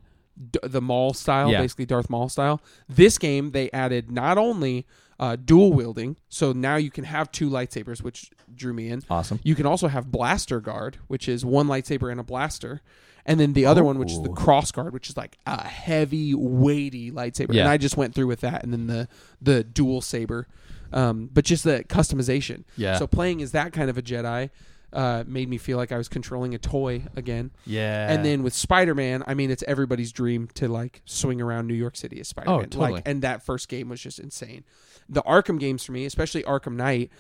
d- 0.51 0.59
the 0.63 0.81
Maul 0.83 1.15
style, 1.15 1.51
Yeah. 1.51 1.61
basically 1.63 1.87
Darth 1.87 2.11
Maul 2.11 2.29
style. 2.29 2.61
This 2.89 3.17
game 3.19 3.53
they 3.53 3.71
added 3.71 4.11
not 4.11 4.37
only 4.39 4.87
uh, 5.19 5.37
dual 5.37 5.73
wielding, 5.73 6.17
so 6.29 6.53
now 6.53 6.77
you 6.77 6.91
can 6.91 7.05
have 7.05 7.33
two 7.33 7.49
lightsabers, 7.49 8.03
which 8.03 8.31
drew 8.55 8.75
me 8.75 8.89
in. 8.89 9.03
awesome. 9.09 9.41
You 9.43 9.55
can 9.55 9.65
also 9.65 9.89
have 9.89 10.11
blaster 10.13 10.61
guard, 10.61 10.99
which 11.07 11.29
is 11.29 11.45
one 11.45 11.67
lightsaber 11.69 12.11
and 12.11 12.21
a 12.21 12.25
blaster. 12.25 12.83
And 13.29 13.39
then 13.41 13.53
the 13.55 13.67
other 13.67 13.83
one, 13.85 13.99
which 13.99 14.13
is 14.13 14.23
the 14.23 14.31
Oh. 14.31 14.35
cross 14.35 14.71
guard, 14.71 14.93
which 14.93 15.11
is 15.11 15.17
like 15.17 15.37
a 15.47 15.67
heavy, 15.67 16.33
weighty 16.35 17.11
lightsaber. 17.11 17.53
Yeah. 17.53 17.63
And 17.63 17.71
I 17.71 17.77
just 17.77 17.97
went 17.97 18.15
through 18.15 18.29
with 18.29 18.41
that, 18.41 18.63
and 18.63 18.73
then 18.73 18.87
the 18.87 19.09
the 19.43 19.65
dual 19.65 20.01
saber, 20.01 20.47
um, 20.93 21.29
but 21.33 21.45
just 21.45 21.65
the 21.65 21.85
customization. 21.89 22.63
Yeah. 22.77 22.99
So 22.99 23.07
playing 23.07 23.43
as 23.43 23.51
that 23.53 23.73
kind 23.73 23.91
of 23.91 23.99
a 23.99 24.03
Jedi 24.03 24.51
uh, 24.93 25.25
made 25.27 25.49
me 25.49 25.59
feel 25.59 25.77
like 25.77 25.91
I 25.91 25.99
was 25.99 26.09
controlling 26.09 26.55
a 26.55 26.59
toy 26.59 27.03
again. 27.17 27.51
yeah. 27.67 28.11
And 28.11 28.25
then 28.25 28.43
with 28.45 28.55
Spider 28.55 28.95
Man, 28.95 29.25
I 29.27 29.35
mean, 29.35 29.51
it's 29.51 29.65
everybody's 29.67 30.13
dream 30.13 30.49
to 30.55 30.69
like 30.69 31.03
swing 31.05 31.41
around 31.41 31.67
New 31.67 31.75
York 31.75 31.97
City 31.97 32.21
as 32.21 32.29
Spider 32.29 32.49
Man. 32.51 32.59
Oh, 32.61 32.63
totally. 32.63 32.93
Like, 32.93 33.09
and 33.09 33.21
that 33.23 33.43
first 33.45 33.69
game 33.69 33.89
was 33.89 34.01
just 34.01 34.21
insane. 34.21 34.63
The 35.09 35.23
Arkham 35.25 35.59
games 35.59 35.85
for 35.85 35.91
me, 35.93 36.05
especially 36.07 36.45
Arkham 36.45 36.77
Knight, 36.77 37.11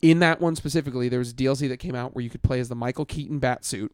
in 0.00 0.20
that 0.20 0.40
one 0.40 0.56
specifically, 0.56 1.10
there 1.10 1.18
was 1.18 1.30
a 1.30 1.34
DLC 1.34 1.68
that 1.68 1.76
came 1.76 1.94
out 1.94 2.14
where 2.14 2.24
you 2.24 2.30
could 2.30 2.42
play 2.42 2.58
as 2.58 2.70
the 2.70 2.74
Michael 2.74 3.04
Keaton 3.04 3.38
Batsuit 3.38 3.90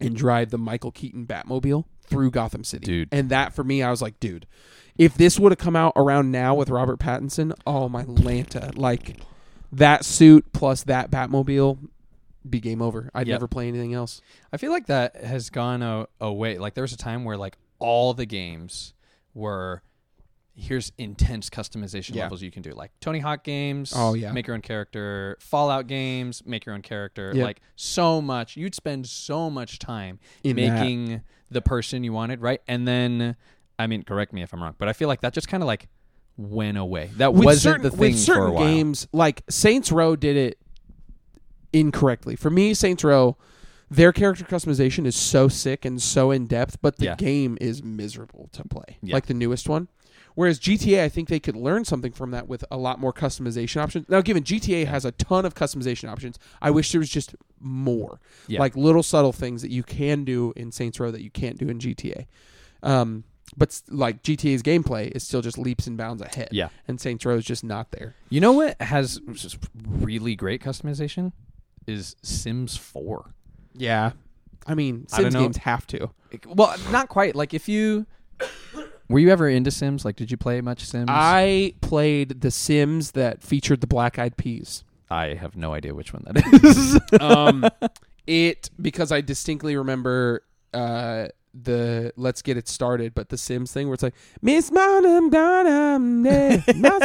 and 0.00 0.16
drive 0.16 0.50
the 0.50 0.58
Michael 0.58 0.90
Keaton 0.90 1.26
Batmobile 1.26 1.84
through 2.02 2.30
Gotham 2.30 2.64
City. 2.64 2.84
Dude. 2.86 3.08
And 3.12 3.28
that 3.30 3.52
for 3.54 3.62
me, 3.64 3.82
I 3.82 3.90
was 3.90 4.02
like, 4.02 4.18
dude, 4.20 4.46
if 4.98 5.14
this 5.14 5.38
would 5.38 5.52
have 5.52 5.58
come 5.58 5.76
out 5.76 5.92
around 5.96 6.30
now 6.30 6.54
with 6.54 6.68
Robert 6.70 6.98
Pattinson, 6.98 7.52
oh 7.66 7.88
my 7.88 8.04
Lanta, 8.04 8.76
like 8.76 9.18
that 9.72 10.04
suit 10.04 10.52
plus 10.52 10.82
that 10.84 11.10
Batmobile, 11.10 11.78
be 12.48 12.58
game 12.60 12.80
over. 12.82 13.10
I'd 13.14 13.28
Yep. 13.28 13.34
never 13.34 13.48
play 13.48 13.68
anything 13.68 13.94
else. 13.94 14.20
I 14.52 14.56
feel 14.56 14.72
like 14.72 14.86
that 14.86 15.16
has 15.16 15.50
gone 15.50 16.06
away. 16.20 16.58
Like 16.58 16.74
there 16.74 16.82
was 16.82 16.92
a 16.92 16.96
time 16.98 17.24
where 17.24 17.36
like 17.36 17.56
all 17.78 18.14
the 18.14 18.26
games 18.26 18.94
were 19.34 19.82
here's 20.60 20.92
intense 20.98 21.48
customization 21.50 22.14
Yeah. 22.14 22.24
levels 22.24 22.42
you 22.42 22.50
can 22.50 22.62
do. 22.62 22.72
Like 22.72 22.92
Tony 23.00 23.18
Hawk 23.18 23.44
games, 23.44 23.92
Oh, 23.96 24.14
yeah. 24.14 24.30
make 24.32 24.46
your 24.46 24.54
own 24.54 24.62
character. 24.62 25.36
Fallout 25.40 25.86
games, 25.86 26.42
make 26.44 26.66
your 26.66 26.74
own 26.74 26.82
character. 26.82 27.32
Yep. 27.34 27.44
Like 27.44 27.60
so 27.76 28.20
much. 28.20 28.56
You'd 28.56 28.74
spend 28.74 29.06
so 29.06 29.48
much 29.50 29.78
time 29.78 30.18
In 30.44 30.56
that. 30.56 30.62
making 30.80 31.22
the 31.50 31.62
person 31.62 32.04
you 32.04 32.12
wanted, 32.12 32.40
right? 32.40 32.60
And 32.68 32.86
then 32.86 33.36
I 33.78 33.86
mean, 33.86 34.02
correct 34.02 34.32
me 34.34 34.42
if 34.42 34.52
I'm 34.52 34.62
wrong, 34.62 34.74
but 34.76 34.88
I 34.88 34.92
feel 34.92 35.08
like 35.08 35.22
that 35.22 35.32
just 35.32 35.48
kind 35.48 35.62
of 35.62 35.66
like 35.66 35.88
went 36.36 36.76
away. 36.76 37.10
That 37.16 37.32
with 37.32 37.44
wasn't 37.46 37.62
certain, 37.62 37.82
the 37.82 37.90
thing 37.90 37.98
with 38.12 38.18
certain 38.18 38.42
for 38.42 38.46
a 38.48 38.52
while. 38.52 38.64
games 38.66 39.08
like 39.12 39.42
Saints 39.48 39.90
Row 39.90 40.16
did 40.16 40.36
it 40.36 40.58
incorrectly. 41.72 42.36
For 42.36 42.50
me, 42.50 42.74
Saints 42.74 43.04
Row, 43.04 43.36
their 43.90 44.12
character 44.12 44.44
customization 44.44 45.06
is 45.06 45.16
so 45.16 45.48
sick 45.48 45.84
and 45.84 46.00
so 46.00 46.30
in 46.30 46.46
depth, 46.46 46.78
but 46.82 46.96
the 46.98 47.06
Yeah. 47.06 47.14
game 47.16 47.56
is 47.60 47.82
miserable 47.82 48.48
to 48.52 48.64
play. 48.64 48.98
Yeah. 49.02 49.14
Like 49.14 49.26
the 49.26 49.34
newest 49.34 49.68
one. 49.68 49.88
Whereas 50.40 50.58
GTA, 50.58 51.02
I 51.02 51.10
think 51.10 51.28
they 51.28 51.38
could 51.38 51.54
learn 51.54 51.84
something 51.84 52.12
from 52.12 52.30
that 52.30 52.48
with 52.48 52.64
a 52.70 52.78
lot 52.78 52.98
more 52.98 53.12
customization 53.12 53.76
options. 53.82 54.08
Now, 54.08 54.22
given 54.22 54.42
GTA 54.42 54.86
has 54.86 55.04
a 55.04 55.12
ton 55.12 55.44
of 55.44 55.54
customization 55.54 56.08
options, 56.08 56.38
I 56.62 56.70
wish 56.70 56.90
there 56.92 56.98
was 56.98 57.10
just 57.10 57.36
more, 57.60 58.20
Yeah. 58.48 58.58
like 58.58 58.74
little 58.74 59.02
subtle 59.02 59.34
things 59.34 59.60
that 59.60 59.70
you 59.70 59.82
can 59.82 60.24
do 60.24 60.54
in 60.56 60.72
Saints 60.72 60.98
Row 60.98 61.10
that 61.10 61.20
you 61.22 61.28
can't 61.30 61.58
do 61.58 61.68
in 61.68 61.78
GTA. 61.78 62.24
Um, 62.82 63.24
but 63.54 63.82
like 63.90 64.22
GTA's 64.22 64.62
gameplay 64.62 65.10
is 65.14 65.24
still 65.24 65.42
just 65.42 65.58
leaps 65.58 65.86
and 65.86 65.98
bounds 65.98 66.22
ahead 66.22 66.48
Yeah. 66.52 66.70
and 66.88 66.98
Saints 66.98 67.26
Row 67.26 67.36
is 67.36 67.44
just 67.44 67.62
not 67.62 67.90
there. 67.90 68.14
You 68.30 68.40
know 68.40 68.52
what 68.52 68.80
has 68.80 69.20
just 69.34 69.58
really 69.84 70.36
great 70.36 70.62
customization 70.62 71.32
is 71.86 72.16
Sims 72.22 72.78
4. 72.78 73.34
Yeah, 73.74 74.12
I 74.66 74.74
mean, 74.74 75.06
Sims 75.06 75.34
know. 75.34 75.42
games 75.42 75.58
have 75.58 75.86
to. 75.88 76.08
Well, 76.46 76.74
not 76.90 77.10
quite. 77.10 77.36
Like 77.36 77.52
if 77.52 77.68
you 77.68 78.06
were 79.10 79.18
you 79.18 79.30
ever 79.30 79.48
into 79.48 79.70
Sims? 79.70 80.04
Like 80.04 80.16
did 80.16 80.30
you 80.30 80.36
play 80.36 80.60
much 80.60 80.84
Sims? 80.84 81.08
I 81.10 81.74
played 81.80 82.40
the 82.40 82.50
Sims 82.50 83.10
that 83.12 83.42
featured 83.42 83.80
the 83.80 83.86
Black 83.86 84.18
Eyed 84.18 84.36
Peas. 84.36 84.84
I 85.10 85.34
have 85.34 85.56
no 85.56 85.74
idea 85.74 85.94
which 85.94 86.12
one 86.12 86.24
that 86.26 86.62
is. 87.12 87.20
Um, 87.20 87.68
it 88.26 88.70
because 88.80 89.10
I 89.10 89.20
distinctly 89.20 89.76
remember 89.76 90.44
uh, 90.72 91.28
the 91.54 92.12
"Let's 92.16 92.42
Get 92.42 92.56
It 92.56 92.68
Started," 92.68 93.14
but 93.14 93.28
the 93.28 93.38
Sims 93.38 93.72
thing 93.72 93.88
where 93.88 93.94
it's 93.94 94.02
like 94.02 94.14
Miss 94.42 94.70
Monum 94.70 95.30
Donum, 95.30 96.26
eh, 96.26 96.56
Miss 96.74 97.02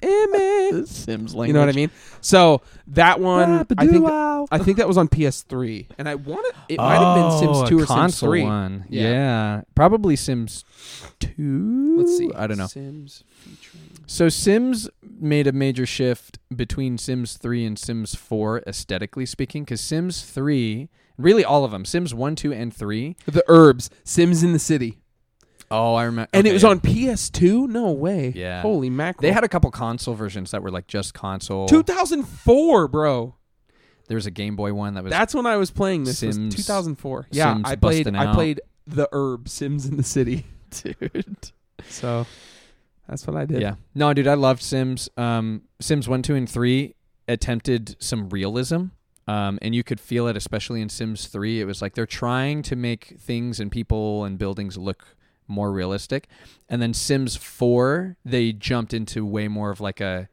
eh, 0.02 0.26
eh." 0.34 0.84
Sims 0.86 1.34
you 1.34 1.52
know 1.52 1.60
what 1.60 1.68
I 1.68 1.72
mean? 1.72 1.90
So 2.20 2.62
that 2.88 3.20
one, 3.20 3.66
I 3.78 3.86
think, 3.86 4.06
I 4.06 4.58
think 4.58 4.78
that 4.78 4.88
was 4.88 4.96
on 4.98 5.08
PS3, 5.08 5.86
and 5.98 6.08
I 6.08 6.14
want 6.14 6.46
it. 6.46 6.74
It 6.74 6.78
might 6.78 6.96
have 6.96 7.16
been 7.16 7.38
Sims 7.38 7.56
Oh, 7.58 7.66
Two 7.66 7.78
a 7.78 7.82
or 7.82 7.86
Sims 7.86 8.20
Three. 8.20 8.42
one. 8.42 8.84
Yeah. 8.88 9.02
Yeah. 9.02 9.60
probably 9.74 10.16
Sims 10.16 10.64
Two. 11.18 11.96
Let's 11.98 12.16
see. 12.16 12.30
I 12.34 12.46
don't 12.46 12.58
know. 12.58 12.66
Sims 12.66 13.24
featuring. 13.38 13.90
So 14.06 14.28
Sims 14.28 14.88
made 15.02 15.46
a 15.46 15.52
major 15.52 15.86
shift 15.86 16.38
between 16.54 16.98
Sims 16.98 17.38
3 17.38 17.64
and 17.64 17.78
Sims 17.78 18.14
4 18.14 18.62
aesthetically 18.66 19.24
speaking 19.24 19.64
cuz 19.64 19.80
Sims 19.80 20.22
3 20.22 20.88
really 21.18 21.44
all 21.44 21.64
of 21.64 21.70
them 21.70 21.84
Sims 21.84 22.14
1 22.14 22.36
2 22.36 22.52
and 22.52 22.74
3 22.74 23.16
The 23.26 23.44
Urbz, 23.48 23.88
Sims 24.04 24.42
in 24.42 24.52
the 24.52 24.58
City. 24.58 24.98
oh 25.70 25.94
I 25.94 26.04
remember 26.04 26.28
And 26.32 26.46
it 26.46 26.52
was 26.52 26.64
on 26.64 26.80
PS2? 26.80 27.68
No 27.68 27.90
way. 27.92 28.32
Yeah. 28.34 28.62
Holy 28.62 28.90
mackerel. 28.90 29.22
they 29.22 29.32
had 29.32 29.44
a 29.44 29.48
couple 29.48 29.70
console 29.70 30.14
versions 30.14 30.50
that 30.52 30.62
were 30.62 30.70
like 30.70 30.86
just 30.86 31.14
console 31.14 31.66
2004, 31.68 32.88
bro. 32.88 33.34
there 34.08 34.16
was 34.16 34.26
a 34.26 34.30
Game 34.30 34.56
Boy 34.56 34.72
one 34.72 34.94
that 34.94 35.04
was 35.04 35.10
That's 35.10 35.34
when 35.34 35.46
I 35.46 35.56
was 35.56 35.70
playing 35.70 36.04
this. 36.04 36.22
was 36.22 36.36
Sims- 36.36 36.54
2004. 36.54 37.26
Yeah, 37.30 37.54
Sims 37.54 37.62
I 37.68 37.76
played. 37.76 38.14
I 38.14 38.26
out. 38.26 38.34
played 38.34 38.60
the 38.86 39.08
Urbz 39.12 39.48
Sims 39.48 39.86
in 39.86 39.96
the 39.96 40.02
City. 40.02 40.44
dude 40.82 41.52
So 41.88 42.26
that's 43.08 43.26
what 43.26 43.36
I 43.36 43.44
did. 43.44 43.60
yeah 43.62 43.74
no 43.94 44.12
dude 44.12 44.26
I 44.26 44.34
loved 44.34 44.60
Sims 44.62 45.08
um 45.16 45.62
Sims 45.80 46.08
1 46.08 46.22
2 46.22 46.34
and 46.34 46.48
3 46.50 46.94
attempted 47.28 47.96
some 48.00 48.28
realism 48.30 48.86
um, 49.26 49.58
and 49.62 49.74
you 49.74 49.82
could 49.82 50.00
feel 50.00 50.26
it 50.28 50.36
especially 50.36 50.80
in 50.82 50.88
sims 50.88 51.26
3 51.26 51.60
it 51.60 51.64
was 51.64 51.80
like 51.80 51.94
they're 51.94 52.06
trying 52.06 52.62
to 52.62 52.76
make 52.76 53.16
things 53.18 53.58
and 53.60 53.70
people 53.72 54.24
and 54.24 54.38
buildings 54.38 54.76
look 54.76 55.16
more 55.46 55.72
realistic. 55.72 56.26
And 56.68 56.80
then 56.80 56.94
sims 56.94 57.36
4 57.36 58.16
they 58.24 58.52
jumped 58.52 58.94
into 58.94 59.24
way 59.26 59.48
more 59.48 59.70
of 59.70 59.80
like 59.80 60.00
a 60.00 60.28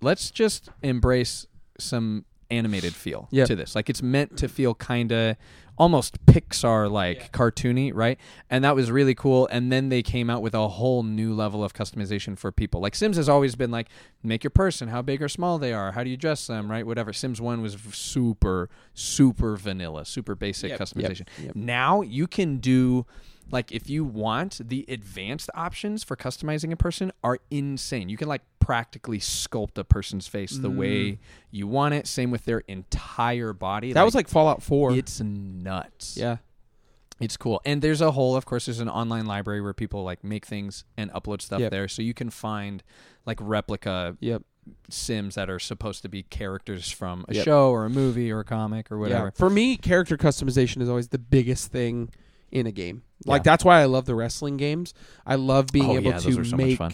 let's 0.00 0.30
just 0.30 0.68
embrace 0.82 1.46
some 1.78 2.24
animated 2.50 2.94
feel 2.94 3.28
Yep. 3.32 3.46
to 3.48 3.56
this. 3.56 3.74
Like 3.74 3.90
it's 3.90 4.02
meant 4.02 4.36
to 4.38 4.48
feel 4.48 4.74
kind 4.74 5.10
of 5.12 5.36
almost 5.76 6.24
pixar 6.26 6.90
like 6.90 7.32
cartoony 7.32 7.90
right? 7.94 8.18
And 8.48 8.62
that 8.64 8.76
was 8.76 8.90
really 8.90 9.14
cool. 9.14 9.48
And 9.50 9.72
then 9.72 9.88
they 9.88 10.02
came 10.02 10.30
out 10.30 10.40
with 10.42 10.54
a 10.54 10.68
whole 10.68 11.02
new 11.02 11.34
level 11.34 11.64
of 11.64 11.74
customization 11.74 12.38
for 12.38 12.52
people. 12.52 12.80
Like 12.80 12.94
sims 12.94 13.16
has 13.16 13.28
always 13.28 13.56
been 13.56 13.70
like 13.70 13.88
make 14.22 14.44
your 14.44 14.50
person 14.52 14.88
how 14.88 15.02
big 15.02 15.20
or 15.22 15.28
small 15.28 15.58
they 15.58 15.72
are 15.72 15.92
how 15.92 16.04
do 16.04 16.10
you 16.10 16.16
dress 16.16 16.46
them 16.46 16.70
right? 16.70 16.86
Whatever. 16.86 17.12
Sims 17.12 17.40
1 17.40 17.60
was 17.62 17.76
super 17.92 18.68
super 18.94 19.56
vanilla 19.56 20.04
super 20.04 20.34
basic 20.34 20.70
Yep, 20.70 20.78
yep, 20.78 20.88
customization. 20.88 21.26
yep. 21.42 21.56
now 21.56 22.00
you 22.02 22.26
can 22.26 22.58
do 22.58 23.04
like 23.50 23.70
if 23.72 23.88
you 23.90 24.04
want 24.04 24.60
the 24.68 24.84
advanced 24.88 25.50
options 25.54 26.02
for 26.02 26.16
customizing 26.16 26.72
a 26.72 26.76
person 26.76 27.12
are 27.22 27.38
insane 27.50 28.08
you 28.08 28.16
can 28.16 28.28
like 28.28 28.42
practically 28.58 29.18
sculpt 29.18 29.76
a 29.76 29.84
person's 29.84 30.26
face 30.26 30.56
the 30.56 30.70
Mm. 30.70 30.76
way 30.76 31.18
you 31.50 31.66
want 31.66 31.94
it 31.94 32.06
same 32.06 32.30
with 32.30 32.44
their 32.46 32.60
entire 32.68 33.52
body 33.52 33.92
That 33.92 34.04
was 34.04 34.14
like 34.14 34.28
Fallout 34.28 34.62
4. 34.62 34.92
it's 34.94 35.20
nuts 35.20 36.16
yeah. 36.16 36.38
it's 37.20 37.36
cool. 37.36 37.60
And 37.64 37.80
there's 37.80 38.00
a 38.00 38.10
whole, 38.10 38.34
of 38.34 38.44
course, 38.44 38.66
there's 38.66 38.80
an 38.80 38.88
online 38.88 39.24
library 39.26 39.60
where 39.60 39.72
people 39.72 40.02
like 40.02 40.24
make 40.24 40.44
things 40.46 40.84
and 40.96 41.12
upload 41.12 41.42
stuff 41.42 41.60
Yep. 41.60 41.70
there. 41.70 41.86
So 41.88 42.02
you 42.02 42.12
can 42.14 42.28
find 42.30 42.82
like 43.24 43.38
replica 43.40 44.16
Yep. 44.20 44.42
Sims 44.88 45.34
that 45.36 45.48
are 45.50 45.58
supposed 45.60 46.00
to 46.02 46.08
be 46.08 46.22
characters 46.24 46.90
from 46.90 47.24
a 47.28 47.34
Yep. 47.34 47.44
show 47.44 47.70
or 47.70 47.84
a 47.84 47.90
movie 47.90 48.32
or 48.32 48.40
a 48.40 48.44
comic 48.44 48.90
or 48.90 48.98
whatever. 48.98 49.26
Yeah. 49.26 49.30
For 49.34 49.48
me, 49.50 49.76
character 49.76 50.16
customization 50.16 50.80
is 50.82 50.88
always 50.88 51.08
the 51.08 51.18
biggest 51.18 51.70
thing 51.70 52.08
in 52.50 52.66
a 52.66 52.72
game. 52.72 53.02
Like 53.26 53.40
Yeah. 53.40 53.52
that's 53.52 53.64
why 53.64 53.80
I 53.80 53.84
love 53.86 54.04
the 54.06 54.14
wrestling 54.14 54.56
games. 54.56 54.94
I 55.26 55.34
love 55.36 55.68
being 55.72 55.90
Oh, 55.90 55.94
able 55.96 56.10
yeah, 56.12 56.18
to 56.18 56.44
so 56.44 56.56
make 56.56 56.78
fun. 56.78 56.92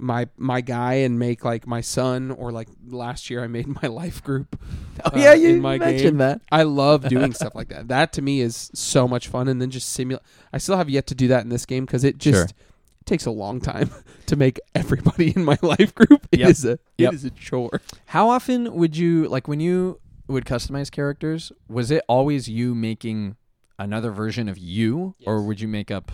my 0.00 0.28
my 0.36 0.60
guy 0.60 0.94
and 0.94 1.18
make 1.18 1.44
like 1.44 1.66
my 1.66 1.80
son 1.80 2.30
or 2.30 2.52
like 2.52 2.68
last 2.86 3.30
year 3.30 3.42
I 3.42 3.48
made 3.48 3.66
my 3.82 3.88
life 3.88 4.22
group. 4.22 4.58
Oh 5.04 5.10
uh, 5.12 5.18
yeah, 5.18 5.34
you 5.34 5.50
in 5.50 5.60
my 5.60 5.78
mentioned 5.78 6.02
game. 6.10 6.16
that. 6.18 6.40
I 6.52 6.62
love 6.62 7.02
doing 7.08 7.32
stuff 7.32 7.54
like 7.54 7.68
that. 7.68 7.88
That 7.88 8.12
to 8.14 8.22
me 8.22 8.40
is 8.40 8.70
so 8.74 9.08
much 9.08 9.26
fun. 9.28 9.48
And 9.48 9.60
then 9.60 9.70
just 9.70 9.88
simulate. 9.90 10.22
I 10.52 10.58
still 10.58 10.76
have 10.76 10.88
yet 10.90 11.06
to 11.08 11.14
do 11.14 11.28
that 11.28 11.42
in 11.42 11.48
this 11.48 11.66
game 11.66 11.84
because 11.84 12.04
it 12.04 12.18
just 12.18 12.36
Sure. 12.36 12.44
it 12.44 13.06
takes 13.06 13.26
a 13.26 13.30
long 13.32 13.60
time 13.60 13.90
to 14.26 14.36
make 14.36 14.60
everybody 14.74 15.32
in 15.34 15.44
my 15.44 15.58
life 15.62 15.94
group. 15.94 16.26
It 16.30 16.40
is 16.42 16.64
Yep. 16.64 16.78
a 16.78 17.02
Yep. 17.02 17.12
it 17.12 17.14
is 17.16 17.24
a 17.24 17.30
chore. 17.30 17.80
How 18.06 18.28
often 18.28 18.72
would 18.74 18.96
you 18.96 19.26
like 19.28 19.48
when 19.48 19.58
you 19.60 19.98
would 20.28 20.44
customize 20.44 20.90
characters? 20.92 21.50
Was 21.68 21.90
it 21.90 22.04
always 22.06 22.48
you 22.48 22.74
making 22.74 23.34
another 23.78 24.10
version 24.10 24.48
of 24.48 24.58
you, 24.58 25.14
or 25.26 25.42
would 25.42 25.60
you 25.60 25.68
make 25.68 25.90
up? 25.90 26.12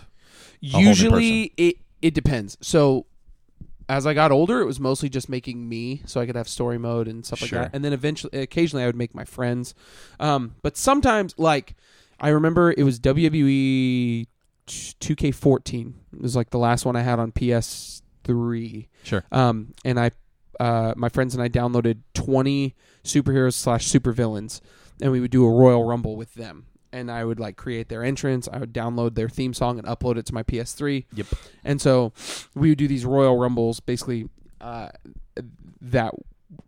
Usually 0.60 1.52
it 1.56 1.76
it 2.02 2.14
depends. 2.14 2.56
So 2.60 3.06
as 3.88 4.06
I 4.06 4.14
got 4.14 4.32
older, 4.32 4.60
it 4.60 4.64
was 4.64 4.80
mostly 4.80 5.08
just 5.10 5.28
making 5.28 5.68
me, 5.68 6.00
so 6.06 6.20
I 6.20 6.26
could 6.26 6.36
have 6.36 6.48
story 6.48 6.78
mode 6.78 7.06
and 7.06 7.24
stuff 7.24 7.40
Sure. 7.40 7.58
like 7.60 7.70
that. 7.70 7.76
And 7.76 7.84
then 7.84 7.92
eventually, 7.92 8.38
occasionally, 8.40 8.82
I 8.82 8.86
would 8.86 8.96
make 8.96 9.14
my 9.14 9.24
friends. 9.26 9.74
Um, 10.18 10.54
but 10.62 10.76
sometimes, 10.78 11.34
like 11.38 11.74
I 12.18 12.30
remember, 12.30 12.72
it 12.72 12.82
was 12.82 12.98
WWE 12.98 14.26
2K14. 14.66 15.92
It 16.14 16.20
was 16.22 16.34
like 16.34 16.48
the 16.50 16.58
last 16.58 16.86
one 16.86 16.96
I 16.96 17.02
had 17.02 17.18
on 17.18 17.30
PS3. 17.32 18.88
Sure. 19.02 19.24
Um, 19.30 19.74
and 19.84 20.00
I, 20.00 20.10
uh, 20.58 20.94
my 20.96 21.08
friends 21.10 21.34
and 21.34 21.42
I 21.42 21.48
downloaded 21.50 21.98
20 22.14 22.74
superheroes 23.04 23.52
slash 23.54 23.86
supervillains, 23.90 24.60
and 25.02 25.12
we 25.12 25.20
would 25.20 25.30
do 25.30 25.44
a 25.44 25.50
Royal 25.50 25.84
Rumble 25.84 26.16
with 26.16 26.34
them. 26.34 26.66
And 26.94 27.10
I 27.10 27.24
would 27.24 27.40
like 27.40 27.56
create 27.56 27.88
their 27.88 28.04
entrance. 28.04 28.48
I 28.50 28.58
would 28.58 28.72
download 28.72 29.14
their 29.16 29.28
theme 29.28 29.52
song 29.52 29.78
and 29.78 29.86
upload 29.88 30.16
it 30.16 30.26
to 30.26 30.34
my 30.34 30.42
PS3. 30.44 31.06
Yep. 31.12 31.26
And 31.64 31.80
so 31.80 32.12
we 32.54 32.68
would 32.70 32.78
do 32.78 32.86
these 32.88 33.04
Royal 33.04 33.36
Rumbles, 33.36 33.80
basically 33.80 34.28
uh, 34.60 34.90
that 35.80 36.14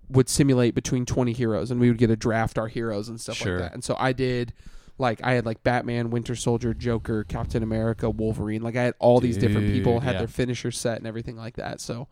would 0.09 0.29
simulate 0.29 0.75
between 0.75 1.07
20 1.07 1.33
heroes, 1.33 1.71
and 1.71 1.81
we 1.81 1.89
would 1.89 1.99
get 1.99 2.09
to 2.09 2.17
draft 2.17 2.59
our 2.59 2.69
heroes 2.69 3.09
and 3.09 3.21
stuff 3.21 3.37
Sure. 3.37 3.55
like 3.59 3.63
that. 3.69 3.75
And 3.75 3.85
so 3.85 3.97
I 3.99 4.13
did. 4.13 4.53
Like 4.99 5.23
I 5.23 5.33
had 5.35 5.45
like 5.45 5.63
Batman, 5.63 6.09
Winter 6.11 6.35
Soldier, 6.35 6.73
Joker, 6.73 7.23
Captain 7.25 7.63
America, 7.63 8.09
Wolverine. 8.09 8.63
Like 8.63 8.77
I 8.77 8.83
had 8.85 8.95
all 8.99 9.21
these 9.21 9.37
different 9.37 9.67
people, 9.71 10.01
had 10.01 10.13
yeah. 10.15 10.19
their 10.21 10.29
finisher 10.29 10.71
set 10.71 10.97
and 10.99 11.07
everything 11.07 11.37
like 11.37 11.57
that. 11.57 11.81
So 11.83 12.09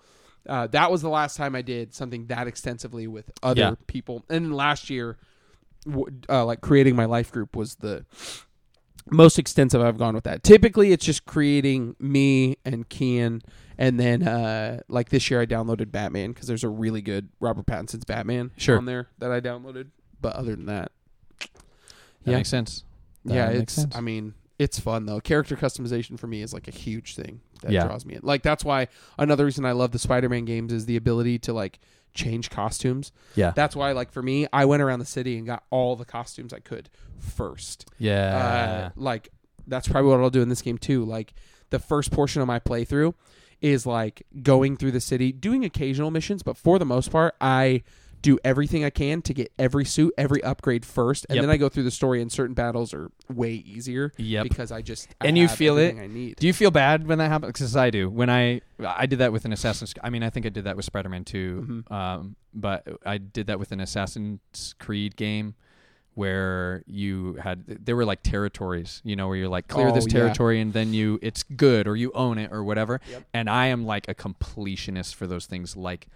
uh, 0.47 0.67
that 0.67 0.91
was 0.91 1.01
the 1.01 1.09
last 1.09 1.37
time 1.39 1.55
I 1.57 1.63
did 1.63 1.95
something 1.95 2.27
that 2.27 2.47
extensively 2.47 3.07
with 3.07 3.31
other 3.43 3.61
Yeah. 3.61 3.75
people. 3.87 4.23
And 4.29 4.55
last 4.55 4.91
year, 4.91 5.17
uh, 6.29 6.45
like 6.45 6.61
creating 6.61 6.97
my 6.97 7.05
life 7.05 7.31
group 7.33 7.55
was 7.57 7.77
the 7.77 8.05
most 9.11 9.39
extensive 9.39 9.81
I've 9.83 9.99
gone 9.99 10.15
with 10.15 10.25
that. 10.25 10.43
Typically, 10.43 10.93
it's 10.93 11.05
just 11.05 11.27
creating 11.27 11.95
me 11.99 12.57
and 12.65 12.89
Kian, 12.89 13.43
and 13.77 14.01
then 14.01 14.23
uh, 14.27 14.81
like 14.89 15.11
this 15.11 15.31
year 15.31 15.41
I 15.41 15.47
downloaded 15.47 15.91
Batman 15.93 16.33
because 16.33 16.47
there's 16.49 16.65
a 16.65 16.69
really 16.69 17.03
good 17.03 17.29
Robert 17.41 17.67
Pattinson's 17.67 18.05
Batman 18.05 18.51
Sure. 18.57 18.79
on 18.79 18.87
there 18.87 19.09
that 19.19 19.31
I 19.31 19.41
downloaded. 19.41 19.89
But 20.21 20.37
other 20.37 20.57
than 20.57 20.67
that, 20.67 20.91
That 21.39 22.31
Yeah. 22.31 22.37
makes 22.39 22.49
sense. 22.49 22.85
That 23.27 23.35
yeah, 23.35 23.49
it's. 23.51 23.75
sense. 23.75 23.95
I 23.95 24.01
mean, 24.01 24.33
it's 24.59 24.79
fun 24.79 25.05
though. 25.05 25.21
Character 25.21 25.57
customization 25.57 26.19
for 26.19 26.27
me 26.27 26.41
is 26.41 26.55
like 26.55 26.69
a 26.69 26.71
huge 26.71 27.15
thing 27.15 27.41
that 27.61 27.73
Yeah. 27.73 27.85
draws 27.87 28.07
me 28.07 28.15
in. 28.15 28.21
Like 28.23 28.43
that's 28.43 28.65
why 28.65 28.89
another 29.19 29.45
reason 29.45 29.67
I 29.67 29.73
love 29.73 29.91
the 29.91 29.99
Spider-Man 29.99 30.47
games 30.47 30.73
is 30.73 30.87
the 30.87 30.97
ability 30.97 31.39
to 31.41 31.53
like 31.53 31.79
change 32.15 32.51
costumes. 32.51 33.13
yeah. 33.35 33.51
That's 33.51 33.77
why, 33.77 33.93
like 33.93 34.13
for 34.13 34.23
me, 34.23 34.47
I 34.53 34.65
went 34.65 34.83
around 34.83 35.01
the 35.01 35.05
city 35.05 35.37
and 35.37 35.47
got 35.47 35.65
all 35.71 35.97
the 35.97 36.05
costumes 36.05 36.53
I 36.53 36.61
could 36.61 36.89
first. 37.19 37.91
yeah. 37.99 38.37
uh, 38.37 38.91
like 38.97 39.31
that's 39.67 39.89
probably 39.89 40.11
what 40.11 40.21
I'll 40.21 40.31
do 40.31 40.43
in 40.43 40.49
this 40.49 40.63
game 40.63 40.79
too. 40.79 41.05
Like 41.05 41.35
the 41.71 41.79
first 41.79 42.11
portion 42.11 42.41
of 42.41 42.49
my 42.49 42.61
playthrough 42.61 43.15
is 43.61 43.87
like 43.87 44.27
going 44.43 44.77
through 44.77 44.93
the 44.93 45.01
city, 45.01 45.33
doing 45.33 45.65
occasional 45.65 46.11
missions, 46.11 46.43
but 46.43 46.57
for 46.57 46.79
the 46.79 46.85
most 46.85 47.11
part, 47.11 47.35
I 47.41 47.83
do 48.25 48.39
everything 48.43 48.85
I 48.85 48.91
can 48.91 49.21
to 49.23 49.35
get 49.35 49.53
every 49.59 49.85
suit, 49.85 50.15
every 50.17 50.43
upgrade 50.43 50.85
first, 50.87 51.27
and 51.29 51.37
Yep. 51.37 51.43
then 51.43 51.51
I 51.51 51.57
go 51.59 51.69
through 51.69 51.83
the 51.83 51.91
story. 51.91 52.23
And 52.23 52.33
certain 52.33 52.55
battles 52.55 52.95
are 52.95 53.11
way 53.33 53.53
easier 53.53 54.13
Yep. 54.17 54.45
because 54.45 54.73
I 54.73 54.81
just 54.83 55.15
I 55.21 55.27
And 55.29 55.37
you 55.37 55.47
feel 55.47 55.77
it? 55.79 55.95
I 55.97 56.07
need. 56.07 56.37
Do 56.37 56.47
you 56.47 56.55
feel 56.55 56.71
bad 56.71 57.07
when 57.07 57.19
that 57.19 57.29
happens? 57.31 57.53
Because 57.53 57.77
I 57.77 57.91
do. 57.91 58.09
When 58.09 58.31
I 58.31 58.63
I 58.85 59.05
did 59.07 59.19
that 59.21 59.31
with 59.33 59.45
an 59.45 59.53
Assassin's. 59.53 59.93
I 60.03 60.09
mean, 60.11 60.23
I 60.23 60.31
think 60.31 60.47
I 60.47 60.49
did 60.49 60.65
that 60.65 60.75
with 60.75 60.85
Spider-Man 60.87 61.25
2 61.25 61.85
Mhm. 61.87 61.93
Um, 61.95 62.37
but 62.55 62.89
I 63.05 63.19
did 63.19 63.47
that 63.49 63.59
with 63.59 63.71
an 63.73 63.81
Assassin's 63.81 64.75
Creed 64.81 65.17
game 65.17 65.55
where 66.15 66.83
you 66.87 67.35
had 67.43 67.65
there 67.67 67.97
were 67.97 68.05
like 68.05 68.23
territories, 68.23 69.03
you 69.05 69.17
know, 69.17 69.27
where 69.29 69.37
you're 69.37 69.49
like 69.49 69.69
clear 69.69 69.89
Oh, 69.89 69.93
this 69.95 70.07
yeah. 70.07 70.13
territory 70.21 70.61
and 70.61 70.73
then 70.73 70.95
you 70.95 71.19
it's 71.23 71.43
good 71.43 71.87
or 71.89 71.97
you 71.97 72.11
own 72.15 72.39
it 72.39 72.51
or 72.53 72.63
whatever. 72.65 73.01
Yep. 73.11 73.25
And 73.35 73.51
I 73.51 73.67
am 73.67 73.85
like 73.85 74.09
a 74.09 74.15
completionist 74.15 75.15
for 75.15 75.27
those 75.27 75.47
things, 75.47 75.77
like 75.77 76.07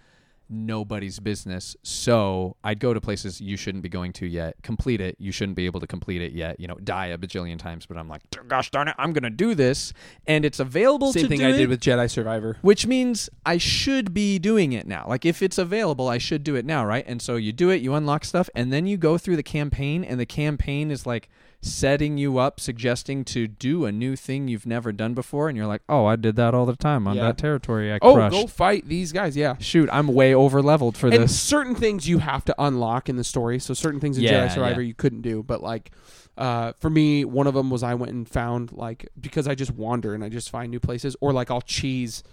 nobody's 0.49 1.19
business. 1.19 1.75
So 1.83 2.55
I'd 2.63 2.79
go 2.79 2.93
to 2.93 3.01
places 3.01 3.39
you 3.39 3.55
shouldn't 3.57 3.83
be 3.83 3.89
going 3.89 4.13
to 4.13 4.25
yet, 4.25 4.55
complete 4.63 5.01
it. 5.01 5.15
You 5.19 5.31
shouldn't 5.31 5.55
be 5.55 5.65
able 5.65 5.79
to 5.79 5.87
complete 5.87 6.21
it 6.21 6.31
yet. 6.31 6.59
You 6.59 6.67
know, 6.67 6.75
die 6.75 7.07
a 7.07 7.17
bajillion 7.17 7.59
times. 7.59 7.85
But 7.85 7.97
I'm 7.97 8.09
like, 8.09 8.21
gosh 8.47 8.71
darn 8.71 8.87
it, 8.87 8.95
I'm 8.97 9.13
gonna 9.13 9.29
do 9.29 9.55
this, 9.55 9.93
and 10.27 10.43
it's 10.45 10.59
available. 10.59 11.13
Same 11.13 11.23
to 11.23 11.29
thing 11.29 11.39
do 11.39 11.47
I 11.47 11.49
it, 11.49 11.57
did 11.57 11.69
with 11.69 11.81
Jedi 11.81 12.09
Survivor. 12.09 12.57
which 12.61 12.87
means 12.87 13.29
I 13.45 13.57
should 13.57 14.13
be 14.13 14.39
doing 14.39 14.73
it 14.73 14.87
now. 14.87 15.05
Like 15.07 15.25
if 15.25 15.41
it's 15.41 15.57
available, 15.57 16.07
I 16.07 16.17
should 16.17 16.43
do 16.43 16.55
it 16.55 16.65
now, 16.65 16.85
right? 16.85 17.05
And 17.07 17.21
so 17.21 17.35
you 17.35 17.51
do 17.51 17.69
it, 17.69 17.81
you 17.81 17.93
unlock 17.93 18.25
stuff, 18.25 18.49
and 18.55 18.73
then 18.73 18.87
you 18.87 18.97
go 18.97 19.17
through 19.17 19.35
the 19.35 19.43
campaign, 19.43 20.03
and 20.03 20.19
the 20.19 20.25
campaign 20.25 20.91
is 20.91 21.05
like 21.05 21.29
setting 21.61 22.17
you 22.17 22.37
up, 22.37 22.59
suggesting 22.59 23.25
to 23.25 23.45
do 23.47 23.85
a 23.85 23.91
new 23.91 24.15
thing 24.15 24.47
you've 24.47 24.65
never 24.65 24.91
done 24.93 25.13
before, 25.13 25.49
and 25.49 25.57
you're 25.57 25.67
like, 25.67 25.81
oh, 25.89 26.05
I 26.05 26.15
did 26.15 26.35
that 26.37 26.53
all 26.53 26.65
the 26.65 26.75
time 26.75 27.07
on 27.07 27.17
Yeah. 27.17 27.23
that 27.23 27.37
territory 27.37 27.91
I 27.91 27.99
Oh, 28.01 28.13
crushed. 28.15 28.33
go 28.35 28.47
fight 28.47 28.87
these 28.87 29.11
guys! 29.11 29.35
Yeah, 29.35 29.55
Shoot, 29.59 29.89
I'm 29.91 30.07
way 30.07 30.33
over 30.33 30.61
leveled 30.61 30.95
for 30.95 31.07
and 31.07 31.23
this. 31.23 31.37
certain 31.39 31.75
things 31.75 32.07
you 32.07 32.19
have 32.19 32.45
to 32.45 32.55
unlock 32.57 33.09
in 33.09 33.17
the 33.17 33.23
story. 33.25 33.59
So 33.59 33.73
certain 33.73 33.99
things 33.99 34.17
in 34.17 34.23
Yeah, 34.23 34.47
Jedi 34.47 34.53
Survivor 34.53 34.81
yeah. 34.81 34.87
you 34.87 34.93
couldn't 34.93 35.21
do, 35.21 35.43
but 35.43 35.61
like 35.61 35.91
uh, 36.37 36.71
for 36.79 36.89
me, 36.89 37.25
one 37.25 37.47
of 37.47 37.53
them 37.53 37.69
was 37.69 37.83
I 37.83 37.93
went 37.95 38.13
and 38.13 38.27
found 38.27 38.71
like 38.71 39.09
because 39.19 39.45
I 39.45 39.55
just 39.55 39.71
wander 39.71 40.13
and 40.13 40.23
I 40.23 40.29
just 40.29 40.49
find 40.49 40.71
new 40.71 40.79
places, 40.79 41.17
or 41.19 41.33
like 41.33 41.51
I'll 41.51 41.59
cheese 41.61 42.23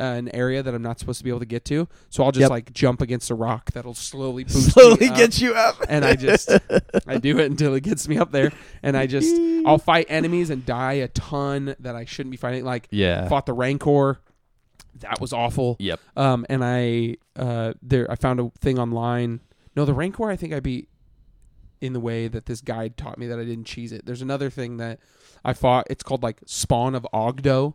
uh, 0.00 0.04
an 0.04 0.34
area 0.34 0.62
that 0.62 0.74
I'm 0.74 0.82
not 0.82 0.98
supposed 0.98 1.18
to 1.18 1.24
be 1.24 1.30
able 1.30 1.40
to 1.40 1.46
get 1.46 1.64
to. 1.66 1.86
So 2.08 2.24
I'll 2.24 2.32
just 2.32 2.40
Yep. 2.42 2.50
like 2.50 2.72
jump 2.72 3.00
against 3.02 3.30
a 3.30 3.34
rock 3.34 3.70
that'll 3.72 3.94
slowly 3.94 4.44
boost 4.50 4.72
Slowly 4.72 4.96
me 5.00 5.08
up, 5.08 5.16
get 5.16 5.40
you 5.40 5.54
up. 5.54 5.76
and 5.88 6.04
I 6.04 6.16
just 6.16 6.50
I 7.06 7.18
do 7.18 7.38
it 7.38 7.46
until 7.50 7.74
it 7.74 7.82
gets 7.82 8.08
me 8.08 8.16
up 8.18 8.32
there, 8.32 8.50
and 8.82 8.96
I 8.96 9.06
just 9.06 9.34
I'll 9.66 9.78
fight 9.78 10.06
enemies 10.08 10.50
and 10.50 10.64
die 10.64 10.94
a 10.94 11.08
ton 11.08 11.76
that 11.80 11.94
I 11.94 12.04
shouldn't 12.06 12.30
be 12.30 12.36
fighting. 12.38 12.64
Like 12.64 12.88
Yeah. 12.90 13.28
fought 13.28 13.46
the 13.46 13.52
Rancor. 13.52 14.20
That 15.00 15.20
was 15.20 15.32
awful. 15.32 15.76
Yep. 15.78 16.00
Um, 16.16 16.46
and 16.48 16.64
I 16.64 17.16
uh 17.36 17.74
there 17.82 18.10
I 18.10 18.14
found 18.16 18.40
a 18.40 18.50
thing 18.60 18.78
online. 18.78 19.40
No, 19.76 19.84
the 19.84 19.94
Rancor 19.94 20.28
I 20.30 20.36
think 20.36 20.52
I 20.52 20.60
beat 20.60 20.88
in 21.80 21.92
the 21.94 22.00
way 22.00 22.28
that 22.28 22.44
this 22.46 22.60
guide 22.60 22.96
taught 22.96 23.16
me 23.16 23.26
that 23.26 23.38
I 23.38 23.44
didn't 23.44 23.64
cheese 23.64 23.92
it. 23.92 24.04
There's 24.04 24.20
another 24.20 24.50
thing 24.50 24.76
that 24.78 24.98
I 25.44 25.52
fought. 25.54 25.86
It's 25.90 26.02
called 26.02 26.22
like 26.22 26.40
Spawn 26.46 26.94
of 26.94 27.06
Oggdo, 27.14 27.74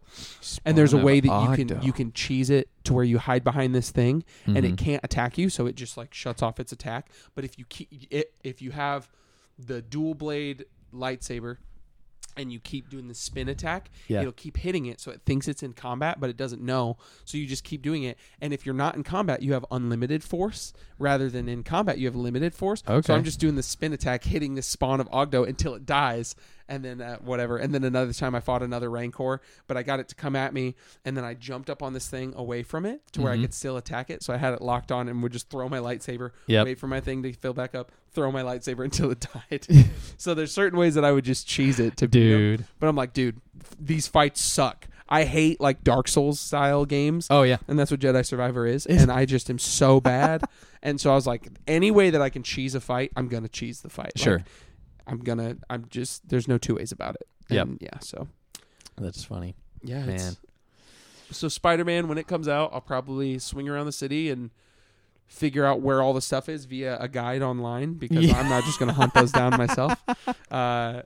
and 0.66 0.78
there's 0.78 0.94
a 0.94 0.98
way 0.98 1.20
that 1.20 1.50
you 1.50 1.66
can 1.66 1.82
you 1.82 1.92
can 1.94 2.12
cheese 2.14 2.50
it 2.50 2.70
to 2.84 2.94
where 2.94 3.04
you 3.04 3.18
hide 3.18 3.44
behind 3.44 3.74
this 3.74 3.90
thing 3.92 4.24
and 4.46 4.58
it 4.58 4.74
Mhm. 4.74 4.78
can't 4.78 5.04
attack 5.04 5.38
you, 5.38 5.50
so 5.50 5.66
it 5.66 5.76
just 5.76 5.98
like 5.98 6.14
shuts 6.14 6.42
off 6.44 6.60
its 6.60 6.72
attack. 6.72 7.10
But 7.34 7.44
if 7.46 7.58
you 7.58 7.66
keep 7.68 7.90
it, 8.12 8.34
if 8.44 8.62
you 8.62 8.72
have 8.72 9.10
the 9.58 9.82
dual 9.82 10.14
blade 10.14 10.66
lightsaber 10.94 11.58
and 12.38 12.52
you 12.52 12.60
keep 12.60 12.90
doing 12.90 13.08
the 13.08 13.14
spin 13.16 13.48
attack, 13.48 13.90
Yeah. 14.10 14.20
it'll 14.20 14.34
keep 14.34 14.58
hitting 14.58 14.86
it 14.88 15.00
so 15.00 15.10
it 15.10 15.22
thinks 15.26 15.48
it's 15.48 15.64
in 15.64 15.72
combat, 15.72 16.20
but 16.20 16.30
it 16.30 16.36
doesn't 16.36 16.62
know. 16.62 16.98
So 17.24 17.38
you 17.38 17.48
just 17.48 17.64
keep 17.64 17.82
doing 17.82 18.04
it. 18.04 18.18
And 18.42 18.52
if 18.52 18.66
you're 18.66 18.76
not 18.76 18.96
in 18.96 19.04
combat, 19.04 19.42
you 19.42 19.54
have 19.54 19.66
unlimited 19.72 20.22
force 20.22 20.74
rather 21.00 21.30
than 21.30 21.48
in 21.48 21.64
combat, 21.64 21.98
you 21.98 22.08
have 22.08 22.16
limited 22.16 22.54
force. 22.54 22.84
Okay. 22.88 23.08
So 23.08 23.16
I'm 23.16 23.24
just 23.24 23.40
doing 23.40 23.56
the 23.56 23.64
spin 23.64 23.94
attack, 23.94 24.26
hitting 24.26 24.56
the 24.56 24.62
spawn 24.62 25.00
of 25.00 25.10
Oggdo 25.12 25.48
until 25.48 25.76
it 25.76 25.86
dies. 25.86 26.36
And 26.68 26.84
then 26.84 27.00
uh, 27.02 27.18
whatever. 27.18 27.58
And 27.58 27.74
then 27.74 27.84
another 27.84 28.12
time 28.12 28.34
I 28.34 28.40
fought 28.40 28.64
another 28.64 28.90
Rancor, 28.90 29.40
but 29.68 29.78
I 29.78 29.84
got 29.84 30.00
it 30.00 30.08
to 30.10 30.16
come 30.16 30.36
at 30.36 30.52
me. 30.54 30.76
And 31.06 31.16
then 31.16 31.24
I 31.24 31.36
jumped 31.36 31.70
up 31.70 31.84
on 31.84 31.94
this 31.94 32.08
thing 32.10 32.34
away 32.36 32.64
from 32.64 32.86
it 32.88 33.02
to 33.14 33.22
where 33.22 33.32
I 33.32 33.38
Mhm. 33.38 33.42
could 33.42 33.54
still 33.54 33.78
attack 33.78 34.10
it. 34.10 34.24
So 34.24 34.34
I 34.34 34.38
had 34.38 34.54
it 34.54 34.62
locked 34.62 34.92
on 34.92 35.08
and 35.08 35.22
would 35.22 35.32
just 35.32 35.50
throw 35.50 35.70
my 35.70 35.78
lightsaber, 35.78 36.32
Yep. 36.48 36.66
wait 36.66 36.80
for 36.80 36.88
my 36.88 37.00
thing 37.00 37.22
to 37.24 37.34
fill 37.34 37.54
back 37.54 37.76
up, 37.76 37.92
throw 38.14 38.32
my 38.32 38.42
lightsaber 38.42 38.84
until 38.84 39.12
it 39.12 39.28
died. 39.50 39.68
so 40.18 40.34
there's 40.34 40.52
certain 40.52 40.80
ways 40.80 40.96
that 40.96 41.06
I 41.06 41.12
would 41.12 41.26
just 41.26 41.48
cheese 41.48 41.80
it 41.80 41.98
to. 41.98 42.08
Dude. 42.08 42.66
But 42.80 42.88
I'm 42.88 42.96
like, 42.96 43.14
dude, 43.14 43.40
these 43.80 44.08
fights 44.08 44.42
suck. 44.42 44.88
I 45.08 45.26
hate 45.26 45.62
like 45.62 45.84
Dark 45.84 46.08
Souls 46.08 46.40
style 46.40 46.84
games, 46.86 47.28
Oh 47.30 47.44
yeah. 47.44 47.58
and 47.68 47.78
that's 47.78 47.92
what 47.92 48.00
Jedi 48.00 48.26
Survivor 48.26 48.66
is. 48.66 48.88
And 48.88 49.12
I 49.12 49.26
just 49.26 49.52
am 49.52 49.60
so 49.60 50.02
bad. 50.02 50.42
and 50.82 51.00
so 51.00 51.12
I 51.12 51.14
was 51.14 51.28
like, 51.28 51.48
any 51.68 51.92
way 51.92 52.10
that 52.10 52.24
I 52.24 52.30
can 52.30 52.42
cheese 52.42 52.74
a 52.74 52.82
fight, 52.82 53.12
I'm 53.16 53.28
gonna 53.28 53.48
cheese 53.48 53.82
the 53.82 53.90
fight. 53.90 54.14
Like, 54.16 54.24
Sure. 54.24 54.44
I'm 55.08 55.20
gonna. 55.20 55.58
I'm 55.70 55.86
just. 55.90 56.28
There's 56.30 56.48
no 56.48 56.58
two 56.58 56.76
ways 56.76 56.92
about 56.92 57.16
it. 57.16 57.28
Yep. 57.50 57.68
Yeah. 57.80 58.00
So 58.00 58.28
That's 58.98 59.24
funny. 59.24 59.56
yeah, 59.84 60.04
Man. 60.06 60.16
It's, 60.16 60.38
so 61.32 61.48
Spider 61.48 61.86
Man, 61.86 62.08
when 62.08 62.18
it 62.18 62.28
comes 62.28 62.48
out, 62.48 62.72
I'll 62.74 62.82
probably 62.82 63.38
swing 63.40 63.68
around 63.70 63.86
the 63.88 63.92
city 63.92 64.30
and 64.30 64.52
figure 65.28 65.66
out 65.66 65.82
where 65.82 66.02
all 66.02 66.14
the 66.14 66.22
stuff 66.22 66.48
is 66.50 66.66
via 66.66 66.98
a 67.00 67.08
guide 67.08 67.42
online 67.42 67.94
because 67.96 68.26
Yeah. 68.26 68.40
I'm 68.40 68.48
not 68.50 68.64
just 68.64 68.80
gonna 68.80 68.94
hunt 68.94 69.14
those 69.14 69.32
down 69.32 69.52
myself. 69.58 70.00
Uh, 70.52 71.02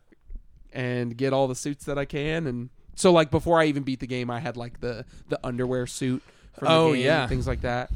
and 0.73 1.17
get 1.17 1.33
all 1.33 1.47
the 1.47 1.55
suits 1.55 1.85
that 1.85 1.97
I 1.97 2.05
can 2.05 2.45
and 2.45 2.69
so 2.95 3.11
like 3.11 3.31
before 3.31 3.59
I 3.59 3.65
even 3.65 3.81
beat 3.83 3.99
the 4.01 4.05
game 4.07 4.29
I 4.29 4.39
had 4.39 4.55
like 4.57 4.81
the 4.81 5.03
the 5.29 5.39
underwear 5.43 5.87
suit 5.87 6.21
from 6.57 6.67
the 6.67 6.71
Oh, 6.73 6.93
game 6.93 7.05
yeah. 7.05 7.21
and 7.21 7.29
things 7.29 7.47
like 7.47 7.61
that. 7.61 7.89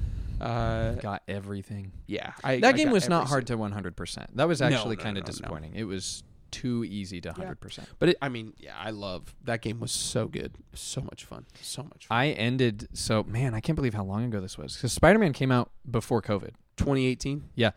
Uh, 0.44 0.94
Got 0.96 1.24
everything. 1.28 1.92
yeah, 2.08 2.34
I, 2.44 2.60
That 2.60 2.76
I 2.76 2.78
game 2.78 2.92
was 2.92 3.08
not 3.10 3.28
hard 3.28 3.48
to 3.48 3.58
100%. 3.58 4.28
That 4.36 4.48
was 4.48 4.62
actually 4.62 4.96
no, 4.98 5.02
kind 5.04 5.18
of 5.18 5.24
no, 5.24 5.28
no. 5.28 5.32
disappointing. 5.32 5.74
It 5.76 5.86
was 5.86 6.24
too 6.52 6.84
easy 6.84 7.20
to 7.22 7.32
100%. 7.34 7.80
But 7.98 8.10
it, 8.10 8.18
I 8.22 8.30
mean, 8.30 8.54
yeah, 8.60 8.74
I 8.80 8.92
love 8.92 9.34
that 9.46 9.62
game. 9.62 9.80
Was 9.80 9.92
so 9.92 10.28
good, 10.28 10.54
so 10.74 11.02
much 11.02 11.26
fun, 11.26 11.46
so 11.62 11.84
much 11.84 12.06
fun. 12.08 12.18
I 12.18 12.28
ended 12.32 12.90
so 12.94 13.24
man, 13.24 13.54
I 13.56 13.60
can't 13.60 13.76
believe 13.76 13.94
how 13.96 14.04
long 14.04 14.26
ago 14.26 14.40
this 14.42 14.58
was 14.58 14.78
cuz 14.78 14.92
Spider-Man 14.94 15.34
came 15.34 15.52
out 15.52 15.72
before 15.90 16.22
COVID. 16.22 16.52
2018. 16.78 17.50
Yeah, 17.56 17.72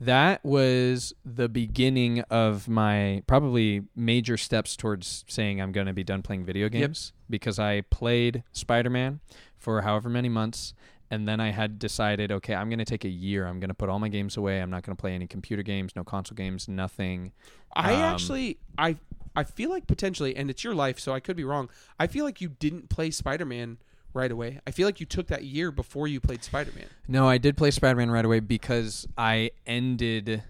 That 0.00 0.44
was 0.44 1.14
the 1.24 1.48
beginning 1.48 2.20
of 2.30 2.68
my 2.68 3.22
probably 3.26 3.82
major 3.96 4.36
steps 4.36 4.76
towards 4.76 5.24
saying 5.28 5.60
I'm 5.60 5.72
going 5.72 5.86
to 5.86 5.92
be 5.92 6.04
done 6.04 6.22
playing 6.22 6.44
video 6.44 6.64
Yep. 6.64 6.72
games 6.72 7.12
because 7.30 7.58
I 7.58 7.82
played 7.82 8.42
Spider 8.52 8.90
Man 8.90 9.20
for 9.58 9.82
however 9.82 10.08
many 10.08 10.28
months. 10.28 10.74
And 11.12 11.28
then 11.28 11.40
I 11.40 11.50
had 11.50 11.78
decided, 11.78 12.32
okay, 12.32 12.54
I'm 12.54 12.70
going 12.70 12.78
to 12.78 12.86
take 12.86 13.04
a 13.04 13.08
year. 13.08 13.46
I'm 13.46 13.60
going 13.60 13.68
to 13.68 13.74
put 13.74 13.90
all 13.90 13.98
my 13.98 14.08
games 14.08 14.38
away. 14.38 14.62
I'm 14.62 14.70
not 14.70 14.82
going 14.82 14.96
to 14.96 15.00
play 15.00 15.14
any 15.14 15.26
computer 15.26 15.62
games, 15.62 15.94
no 15.94 16.04
console 16.04 16.34
games, 16.34 16.68
nothing. 16.68 17.32
I 17.76 17.92
Um, 17.92 18.00
actually 18.00 18.58
I 18.78 18.96
I 19.36 19.44
feel 19.44 19.68
like 19.68 19.86
potentially 19.86 20.34
and 20.34 20.48
it's 20.48 20.64
your 20.64 20.74
life 20.74 20.98
so 20.98 21.12
I 21.12 21.20
could 21.20 21.36
be 21.36 21.44
wrong. 21.44 21.68
I 22.00 22.06
feel 22.06 22.24
like 22.24 22.40
you 22.40 22.48
didn't 22.48 22.88
play 22.88 23.10
Spider-Man 23.10 23.76
right 24.14 24.32
away. 24.32 24.60
I 24.66 24.70
feel 24.70 24.86
like 24.86 25.00
you 25.00 25.06
took 25.06 25.26
that 25.26 25.44
year 25.44 25.70
before 25.70 26.08
you 26.08 26.18
played 26.18 26.42
Spider-Man. 26.44 26.86
No, 27.08 27.28
I 27.28 27.36
did 27.36 27.58
play 27.58 27.70
Spider 27.70 27.96
Man 27.96 28.10
right 28.10 28.24
away 28.24 28.40
because 28.40 29.06
I 29.18 29.50
ended 29.66 30.42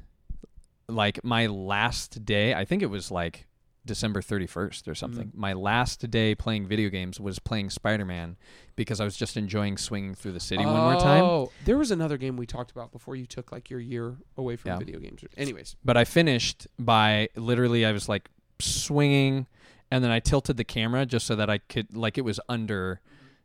like 0.89 1.25
my 1.25 1.47
last 1.47 2.25
day. 2.25 2.55
I 2.55 2.65
think 2.65 2.83
it 2.83 2.91
was 2.91 3.11
like 3.11 3.47
December 3.85 4.21
31st 4.23 4.87
or 4.87 4.95
something. 4.95 5.29
Mm. 5.29 5.35
My 5.35 5.53
last 5.53 6.09
day 6.11 6.35
playing 6.35 6.67
video 6.67 6.89
games 6.89 7.19
was 7.19 7.39
playing 7.39 7.71
Spider 7.71 8.05
Man 8.05 8.37
because 8.77 9.01
I 9.01 9.05
was 9.05 9.17
just 9.17 9.37
enjoying 9.37 9.77
swinging 9.77 10.15
through 10.15 10.33
the 10.33 10.41
city 10.41 10.65
one 10.65 10.77
more 10.77 11.01
time. 11.01 11.25
Oh, 11.25 11.51
there 11.65 11.77
was 11.77 11.91
another 11.91 12.17
game 12.17 12.37
we 12.37 12.47
talked 12.47 12.71
about 12.71 12.93
before 12.93 13.17
you 13.17 13.27
took 13.27 13.51
like 13.51 13.71
your 13.71 13.81
year 13.81 14.17
away 14.37 14.57
from 14.57 14.71
Yeah. 14.71 14.79
video 14.79 15.01
games. 15.01 15.25
Anyways, 15.37 15.77
But 15.85 15.97
I 15.97 16.05
finished 16.05 16.67
by 16.79 17.29
literally, 17.37 17.85
I 17.85 17.93
was 17.93 18.09
like 18.09 18.29
swinging 18.61 19.47
and 19.91 20.03
then 20.03 20.11
I 20.11 20.21
tilted 20.21 20.57
the 20.57 20.65
camera 20.65 21.05
just 21.05 21.27
so 21.27 21.37
that 21.37 21.51
I 21.51 21.59
could, 21.59 21.95
like, 21.97 22.17
it 22.17 22.23
was 22.23 22.41
under 22.49 23.01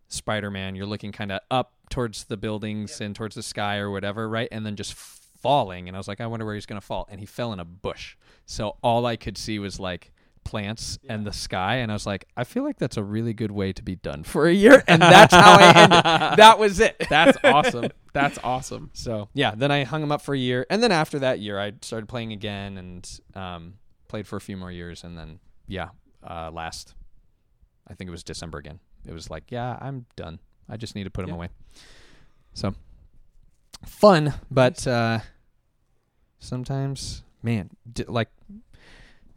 Spider 0.07 0.49
Man. 0.49 0.75
You're 0.75 0.85
looking 0.85 1.11
kind 1.11 1.31
of 1.31 1.41
up 1.51 1.73
towards 1.89 2.25
the 2.25 2.37
buildings 2.37 3.01
and 3.01 3.15
towards 3.15 3.35
the 3.35 3.43
sky 3.43 3.77
or 3.77 3.89
whatever, 3.91 4.29
right? 4.29 4.47
And 4.51 4.65
then 4.65 4.75
just 4.75 4.93
falling. 4.93 5.87
And 5.87 5.97
I 5.97 5.99
was 5.99 6.07
like, 6.07 6.21
I 6.21 6.27
wonder 6.27 6.45
where 6.45 6.55
he's 6.55 6.65
going 6.65 6.79
to 6.79 6.85
fall. 6.85 7.05
And 7.09 7.19
he 7.19 7.25
fell 7.25 7.51
in 7.53 7.59
a 7.59 7.65
bush. 7.65 8.15
So 8.45 8.77
all 8.81 9.05
I 9.05 9.17
could 9.17 9.37
see 9.37 9.59
was 9.59 9.77
like 9.79 10.11
plants 10.47 10.97
and 11.09 11.27
the 11.27 11.33
sky. 11.33 11.75
And 11.77 11.91
I 11.91 11.95
was 11.95 12.05
like, 12.05 12.25
I 12.37 12.45
feel 12.45 12.63
like 12.63 12.77
that's 12.79 12.95
a 12.97 13.03
really 13.03 13.33
good 13.33 13.51
way 13.51 13.73
to 13.73 13.83
be 13.83 13.95
done 13.97 14.23
for 14.23 14.47
a 14.47 14.53
year. 14.53 14.81
And 14.87 15.01
that's 15.01 15.33
how 15.33 15.57
I 15.59 15.73
ended. 15.75 16.03
That 16.37 16.57
was 16.57 16.79
it. 16.79 16.95
that's 17.09 17.37
awesome. 17.43 17.89
That's 18.13 18.39
awesome. 18.43 18.89
So 18.93 19.27
yeah, 19.33 19.53
then 19.55 19.71
I 19.71 19.83
hung 19.83 20.01
them 20.01 20.11
up 20.11 20.21
for 20.21 20.33
a 20.33 20.37
year, 20.37 20.65
and 20.69 20.81
then 20.81 20.91
after 20.91 21.19
that 21.19 21.39
year, 21.39 21.59
I 21.59 21.73
started 21.81 22.07
playing 22.07 22.31
again 22.31 22.77
and 22.77 23.19
um, 23.35 23.73
played 24.07 24.25
for 24.27 24.37
a 24.37 24.41
few 24.41 24.55
more 24.57 24.71
years, 24.71 25.03
and 25.03 25.17
then 25.17 25.39
yeah, 25.67 25.89
uh, 26.27 26.49
last 26.51 26.95
I 27.87 27.93
think 27.93 28.07
it 28.07 28.11
was 28.11 28.23
December 28.23 28.57
again. 28.57 28.79
It 29.05 29.13
was 29.13 29.29
like 29.29 29.51
yeah, 29.51 29.77
I'm 29.81 30.05
done. 30.15 30.39
I 30.69 30.77
just 30.77 30.95
need 30.95 31.03
to 31.03 31.09
put 31.09 31.21
them 31.23 31.29
Yeah. 31.29 31.35
away. 31.35 31.49
So 32.53 32.73
fun, 33.85 34.33
but 34.49 34.87
uh, 34.87 35.19
sometimes 36.39 37.23
man, 37.43 37.69
d- 37.91 38.05
like 38.07 38.29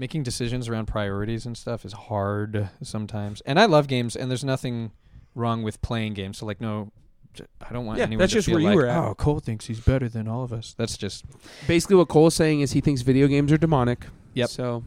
making 0.00 0.22
decisions 0.22 0.66
around 0.66 0.86
priorities 0.86 1.44
and 1.44 1.56
stuff 1.56 1.84
is 1.84 1.92
hard 1.92 2.70
sometimes. 2.82 3.42
And 3.42 3.60
I 3.60 3.66
love 3.66 3.86
games, 3.86 4.16
and 4.16 4.30
there's 4.30 4.42
nothing 4.42 4.92
wrong 5.34 5.62
with 5.62 5.80
playing 5.82 6.14
games. 6.14 6.38
So 6.38 6.46
like 6.46 6.58
no. 6.60 6.90
j- 7.34 7.44
I 7.60 7.72
don't 7.74 7.84
want 7.84 7.84
anyone. 7.84 7.98
Yeah, 7.98 8.02
anyone 8.04 8.20
that's 8.20 8.32
to 8.32 8.38
just 8.38 8.46
feel 8.46 8.54
where 8.54 8.62
you 8.62 8.68
like, 8.68 8.76
were 8.76 8.86
at. 8.86 8.96
oh, 8.98 9.14
Cole 9.14 9.40
thinks 9.40 9.66
he's 9.66 9.80
better 9.80 10.08
than 10.08 10.26
all 10.26 10.42
of 10.42 10.52
us. 10.54 10.74
That's 10.76 10.96
just 10.96 11.26
Basically, 11.68 11.96
what 11.96 12.08
Cole's 12.08 12.34
saying 12.34 12.62
is 12.62 12.72
he 12.72 12.80
thinks 12.80 13.02
video 13.02 13.26
games 13.28 13.52
are 13.52 13.58
demonic. 13.58 14.06
Yep. 14.34 14.48
So 14.48 14.84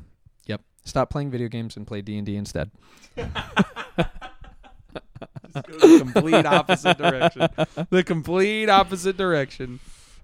Yep. 0.48 0.62
Stop 0.84 1.12
playing 1.12 1.30
video 1.30 1.48
games 1.48 1.78
and 1.78 1.86
play 1.88 2.02
D 2.02 2.18
and 2.18 2.26
D 2.26 2.36
instead. 2.36 2.72
the 3.16 3.30
complete 6.00 6.46
opposite 6.46 6.98
direction. 6.98 7.48
The 7.90 8.04
complete 8.04 8.68
opposite 8.70 9.16
direction. 9.18 9.80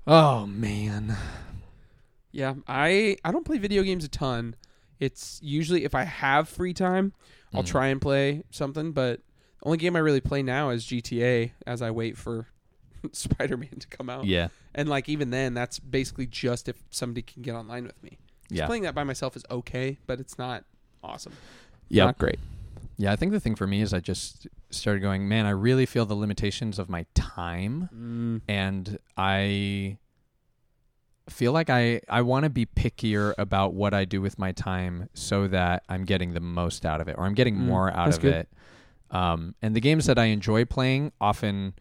Oh 0.08 0.48
man. 0.48 1.16
Yeah, 2.32 2.56
I 2.68 3.18
I 3.24 3.32
don't 3.32 3.46
play 3.46 3.60
video 3.60 3.84
games 3.84 4.04
a 4.04 4.08
ton. 4.08 4.56
It's 5.00 5.40
usually 5.44 5.84
if 5.86 5.96
I 5.96 6.04
have 6.04 6.50
free 6.50 6.74
time, 6.74 7.14
I'll 7.54 7.64
Mm. 7.64 7.68
try 7.68 7.88
and 7.88 8.02
play 8.02 8.44
something. 8.52 8.92
But 8.92 9.22
the 9.60 9.66
only 9.66 9.78
game 9.78 9.96
I 9.96 10.00
really 10.00 10.22
play 10.22 10.44
now 10.44 10.70
is 10.70 10.86
GTA. 10.86 11.52
As 11.66 11.82
I 11.82 11.92
wait 11.92 12.18
for 12.18 12.48
Spider 13.14 13.58
Man 13.58 13.70
to 13.80 13.88
come 13.88 14.10
out, 14.10 14.26
Yeah. 14.26 14.50
and 14.76 14.90
like 14.90 15.08
even 15.10 15.30
then, 15.30 15.54
that's 15.54 15.80
basically 15.80 16.26
just 16.28 16.68
if 16.68 16.84
somebody 16.90 17.22
can 17.22 17.42
get 17.42 17.56
online 17.56 17.86
with 17.86 18.02
me. 18.04 18.18
Just 18.50 18.58
Yeah. 18.60 18.66
playing 18.68 18.84
that 18.84 18.94
by 18.96 19.04
myself 19.04 19.36
is 19.38 19.44
okay, 19.50 19.98
but 20.06 20.20
it's 20.20 20.38
not 20.38 20.66
awesome. 21.04 21.34
Yeah. 21.88 22.06
not 22.06 22.18
great. 22.18 22.40
Yeah. 22.98 23.12
I 23.14 23.16
think 23.16 23.32
the 23.32 23.40
thing 23.40 23.56
for 23.56 23.66
me 23.66 23.82
is 23.82 23.94
I 23.94 24.00
just 24.02 24.48
started 24.70 25.00
going, 25.00 25.28
man, 25.30 25.46
I 25.46 25.52
really 25.52 25.86
feel 25.86 26.06
the 26.06 26.16
limitations 26.16 26.78
of 26.78 26.90
my 26.90 27.06
time, 27.16 27.90
Mm. 27.96 28.42
and 28.50 29.00
I 29.18 29.98
feel 31.30 31.52
like 31.54 31.70
I 31.70 32.02
I 32.10 32.22
want 32.22 32.44
to 32.44 32.50
be 32.50 32.66
pickier 32.66 33.34
about 33.38 33.74
what 33.74 33.94
I 33.94 34.06
do 34.06 34.22
with 34.22 34.38
my 34.40 34.52
time 34.52 35.10
so 35.14 35.48
that 35.48 35.84
I'm 35.90 36.04
getting 36.06 36.34
the 36.34 36.40
most 36.40 36.86
out 36.86 37.00
of 37.02 37.08
it, 37.08 37.16
or 37.18 37.26
I'm 37.26 37.34
getting 37.34 37.56
Mm, 37.56 37.60
more 37.66 37.92
out 37.92 38.14
of 38.14 38.20
good. 38.22 38.34
it. 38.34 38.50
Um, 39.12 39.56
and 39.62 39.76
the 39.76 39.80
games 39.82 40.06
that 40.06 40.20
I 40.20 40.26
enjoy 40.26 40.66
playing 40.66 41.12
often 41.20 41.74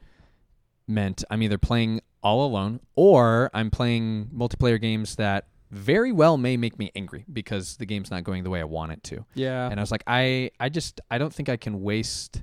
meant 0.86 1.24
I'm 1.30 1.42
either 1.42 1.58
playing 1.58 2.00
all 2.22 2.46
alone 2.46 2.80
or 2.96 3.50
I'm 3.52 3.70
playing 3.70 4.30
multiplayer 4.34 4.80
games 4.80 5.16
that 5.16 5.46
very 5.70 6.10
well 6.12 6.38
may 6.38 6.56
make 6.56 6.78
me 6.78 6.90
angry 6.96 7.26
because 7.30 7.76
the 7.76 7.84
game's 7.84 8.10
not 8.10 8.24
going 8.24 8.42
the 8.44 8.50
way 8.50 8.60
I 8.60 8.64
want 8.64 8.92
it 8.92 9.02
to. 9.04 9.26
Yeah, 9.34 9.68
And 9.70 9.78
I 9.78 9.82
was 9.82 9.90
like, 9.90 10.02
I, 10.06 10.50
I 10.58 10.70
just, 10.70 11.00
I 11.10 11.18
don't 11.18 11.32
think 11.32 11.50
I 11.50 11.58
can 11.58 11.82
waste 11.82 12.42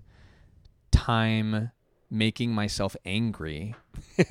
time 0.91 1.71
making 2.11 2.51
myself 2.53 2.95
angry 3.05 3.73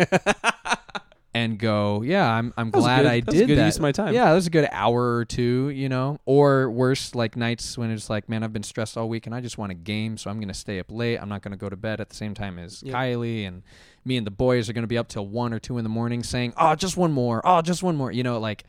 and 1.37 1.59
go, 1.59 2.03
yeah, 2.03 2.31
I'm, 2.31 2.55
I'm 2.57 2.71
glad 2.71 3.03
good- 3.03 3.11
I 3.11 3.21
that 3.21 3.31
did 3.33 3.49
good 3.49 3.59
that. 3.59 3.67
use 3.67 3.77
of 3.77 3.83
my 3.83 3.91
time. 3.91 4.15
Yeah, 4.15 4.27
that 4.27 4.35
was 4.35 4.47
a 4.47 4.51
good 4.51 4.69
hour 4.71 5.17
or 5.17 5.25
two, 5.25 5.69
you 5.71 5.89
know, 5.89 6.19
or 6.27 6.71
worse, 6.71 7.13
like 7.15 7.37
nights 7.37 7.77
when 7.77 7.91
it's 7.91 8.09
like, 8.09 8.29
man, 8.29 8.45
I've 8.45 8.53
been 8.53 8.63
stressed 8.63 8.97
all 8.97 9.09
week 9.09 9.27
and 9.27 9.35
I 9.35 9.41
just 9.41 9.59
want 9.59 9.73
a 9.73 9.75
game, 9.75 10.17
so 10.17 10.31
I'm 10.31 10.39
going 10.39 10.47
to 10.49 10.55
stay 10.55 10.79
up 10.79 10.93
late. 10.93 11.19
I'm 11.19 11.29
not 11.29 11.43
going 11.43 11.51
to 11.51 11.59
go 11.59 11.69
to 11.69 11.77
bed 11.77 12.01
at 12.01 12.09
the 12.09 12.15
same 12.15 12.35
time 12.35 12.59
as 12.59 12.83
Yep. 12.85 12.95
Kylie 12.95 13.49
and 13.49 13.63
me 14.05 14.17
and 14.17 14.25
the 14.27 14.31
boys 14.31 14.69
are 14.71 14.73
going 14.73 14.85
to 14.85 14.89
be 14.89 14.97
up 14.97 15.09
till 15.09 15.27
one 15.27 15.53
or 15.53 15.59
two 15.59 15.77
in 15.77 15.83
the 15.83 15.91
morning 15.91 16.23
saying, 16.23 16.53
oh, 16.57 16.77
just 16.77 16.97
one 16.97 17.11
more, 17.11 17.43
oh, 17.45 17.63
just 17.63 17.83
one 17.83 17.97
more, 17.97 18.13
you 18.13 18.23
know, 18.23 18.39
like 18.39 18.63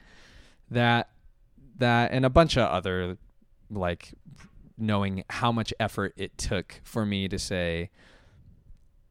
that, 0.71 1.09
that, 1.77 2.11
and 2.13 2.25
a 2.25 2.29
bunch 2.31 2.57
of 2.57 2.67
other, 2.67 3.17
like, 3.69 4.13
knowing 4.77 5.23
how 5.29 5.51
much 5.51 5.73
effort 5.79 6.13
it 6.17 6.37
took 6.37 6.81
for 6.83 7.05
me 7.05 7.27
to 7.27 7.37
say, 7.37 7.89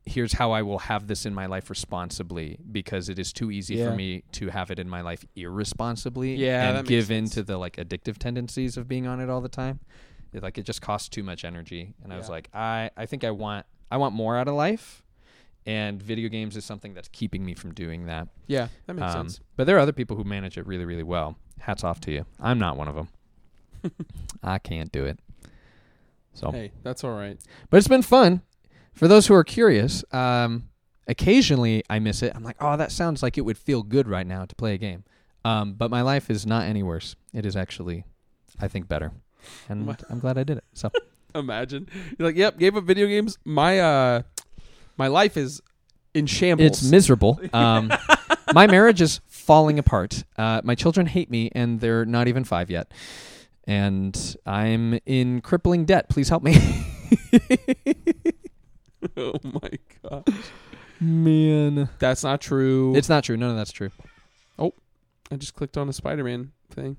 here's 0.06 0.34
how 0.34 0.52
I 0.52 0.60
will 0.62 0.80
have 0.80 1.06
this 1.06 1.24
in 1.24 1.32
my 1.34 1.46
life 1.46 1.70
responsibly 1.70 2.58
because 2.70 3.08
it 3.08 3.18
is 3.18 3.32
too 3.32 3.50
easy 3.50 3.76
Yeah. 3.76 3.90
for 3.90 3.96
me 3.96 4.22
to 4.32 4.48
have 4.48 4.70
it 4.70 4.78
in 4.78 4.88
my 4.88 5.00
life 5.00 5.24
irresponsibly 5.34 6.34
Yeah, 6.36 6.76
and 6.78 6.86
give 6.86 7.10
in 7.10 7.28
to 7.30 7.42
the 7.42 7.56
like 7.56 7.76
addictive 7.76 8.18
tendencies 8.18 8.76
of 8.76 8.86
being 8.86 9.06
on 9.06 9.20
it 9.20 9.30
all 9.30 9.40
the 9.40 9.48
time. 9.48 9.80
It, 10.32 10.42
like 10.42 10.58
it 10.58 10.64
just 10.64 10.82
costs 10.82 11.08
too 11.08 11.22
much 11.22 11.44
energy 11.44 11.94
and 12.02 12.12
I 12.12 12.16
was 12.18 12.28
like 12.28 12.48
I 12.52 12.90
I 12.96 13.06
think 13.06 13.24
I 13.24 13.30
want 13.30 13.64
I 13.90 13.96
want 13.96 14.14
more 14.14 14.36
out 14.36 14.48
of 14.48 14.54
life 14.54 15.02
and 15.66 16.02
video 16.02 16.28
games 16.28 16.56
is 16.56 16.64
something 16.66 16.92
that's 16.92 17.08
keeping 17.08 17.42
me 17.44 17.54
from 17.54 17.72
doing 17.72 18.04
that. 18.06 18.28
yeah, 18.46 18.68
that 18.86 18.94
makes 18.94 19.14
Um, 19.14 19.28
sense. 19.30 19.40
But 19.56 19.64
there 19.66 19.76
are 19.76 19.80
other 19.80 19.92
people 19.92 20.16
who 20.16 20.24
manage 20.24 20.58
it 20.58 20.66
really 20.66 20.84
really 20.84 21.02
well. 21.04 21.36
Hats 21.60 21.82
off 21.84 22.00
to 22.00 22.12
you. 22.12 22.26
I'm 22.38 22.58
not 22.58 22.76
one 22.76 22.88
of 22.88 22.94
them. 22.94 23.08
I 24.42 24.58
can't 24.58 24.92
do 24.92 25.06
it. 25.06 25.18
So 26.34 26.50
Hey, 26.50 26.72
that's 26.82 27.04
all 27.04 27.12
right. 27.16 27.38
but 27.70 27.76
it's 27.78 27.88
been 27.88 28.02
fun. 28.02 28.42
For 28.94 29.08
those 29.08 29.26
who 29.26 29.34
are 29.34 29.44
curious, 29.44 30.04
um, 30.12 30.68
occasionally 31.06 31.82
I 31.90 31.98
miss 31.98 32.22
it. 32.22 32.32
I'm 32.34 32.44
like, 32.44 32.56
oh, 32.60 32.76
that 32.76 32.92
sounds 32.92 33.22
like 33.22 33.36
it 33.36 33.42
would 33.42 33.58
feel 33.58 33.82
good 33.82 34.08
right 34.08 34.26
now 34.26 34.44
to 34.44 34.54
play 34.54 34.74
a 34.74 34.78
game. 34.78 35.04
Um, 35.44 35.74
but 35.74 35.90
my 35.90 36.02
life 36.02 36.30
is 36.30 36.46
not 36.46 36.64
any 36.64 36.82
worse. 36.82 37.16
It 37.32 37.44
is 37.44 37.56
actually, 37.56 38.04
I 38.60 38.68
think, 38.68 38.88
better. 38.88 39.12
And. 39.68 39.96
I'm 40.08 40.20
glad 40.20 40.38
I 40.38 40.44
did 40.44 40.58
it. 40.58 40.64
So 40.72 40.90
Imagine 41.34 41.88
you're 42.16 42.28
like, 42.28 42.36
yep, 42.36 42.58
gave 42.58 42.76
up 42.76 42.84
video 42.84 43.06
games. 43.08 43.38
My 43.44 43.80
uh, 43.80 44.22
my 44.96 45.08
life 45.08 45.36
is 45.36 45.60
in 46.14 46.26
shambles. 46.26 46.66
it's 46.66 46.90
miserable. 46.90 47.40
Um, 47.52 47.92
my 48.54 48.68
marriage 48.68 49.02
is 49.02 49.20
falling 49.26 49.78
apart. 49.80 50.22
Uh, 50.38 50.60
my 50.62 50.76
children 50.76 51.06
hate 51.06 51.30
me, 51.30 51.50
and 51.52 51.80
they're 51.80 52.04
not 52.04 52.28
even 52.28 52.44
five 52.44 52.70
yet. 52.70 52.92
And 53.66 54.36
I'm 54.46 55.00
in 55.06 55.40
crippling 55.40 55.86
debt. 55.86 56.08
Please 56.08 56.28
help 56.28 56.44
me. 56.44 56.86
oh 59.16 59.38
my 59.42 59.70
god, 60.02 60.28
Man. 61.00 61.88
that's 61.98 62.22
not 62.22 62.40
true. 62.40 62.94
It's 62.96 63.08
not 63.08 63.24
true. 63.24 63.36
None 63.36 63.50
of 63.50 63.56
that's 63.56 63.72
true. 63.72 63.90
Oh, 64.58 64.72
I 65.30 65.36
just 65.36 65.54
clicked 65.54 65.76
on 65.76 65.88
a 65.88 65.92
Spider-Man 65.92 66.52
thing. 66.70 66.96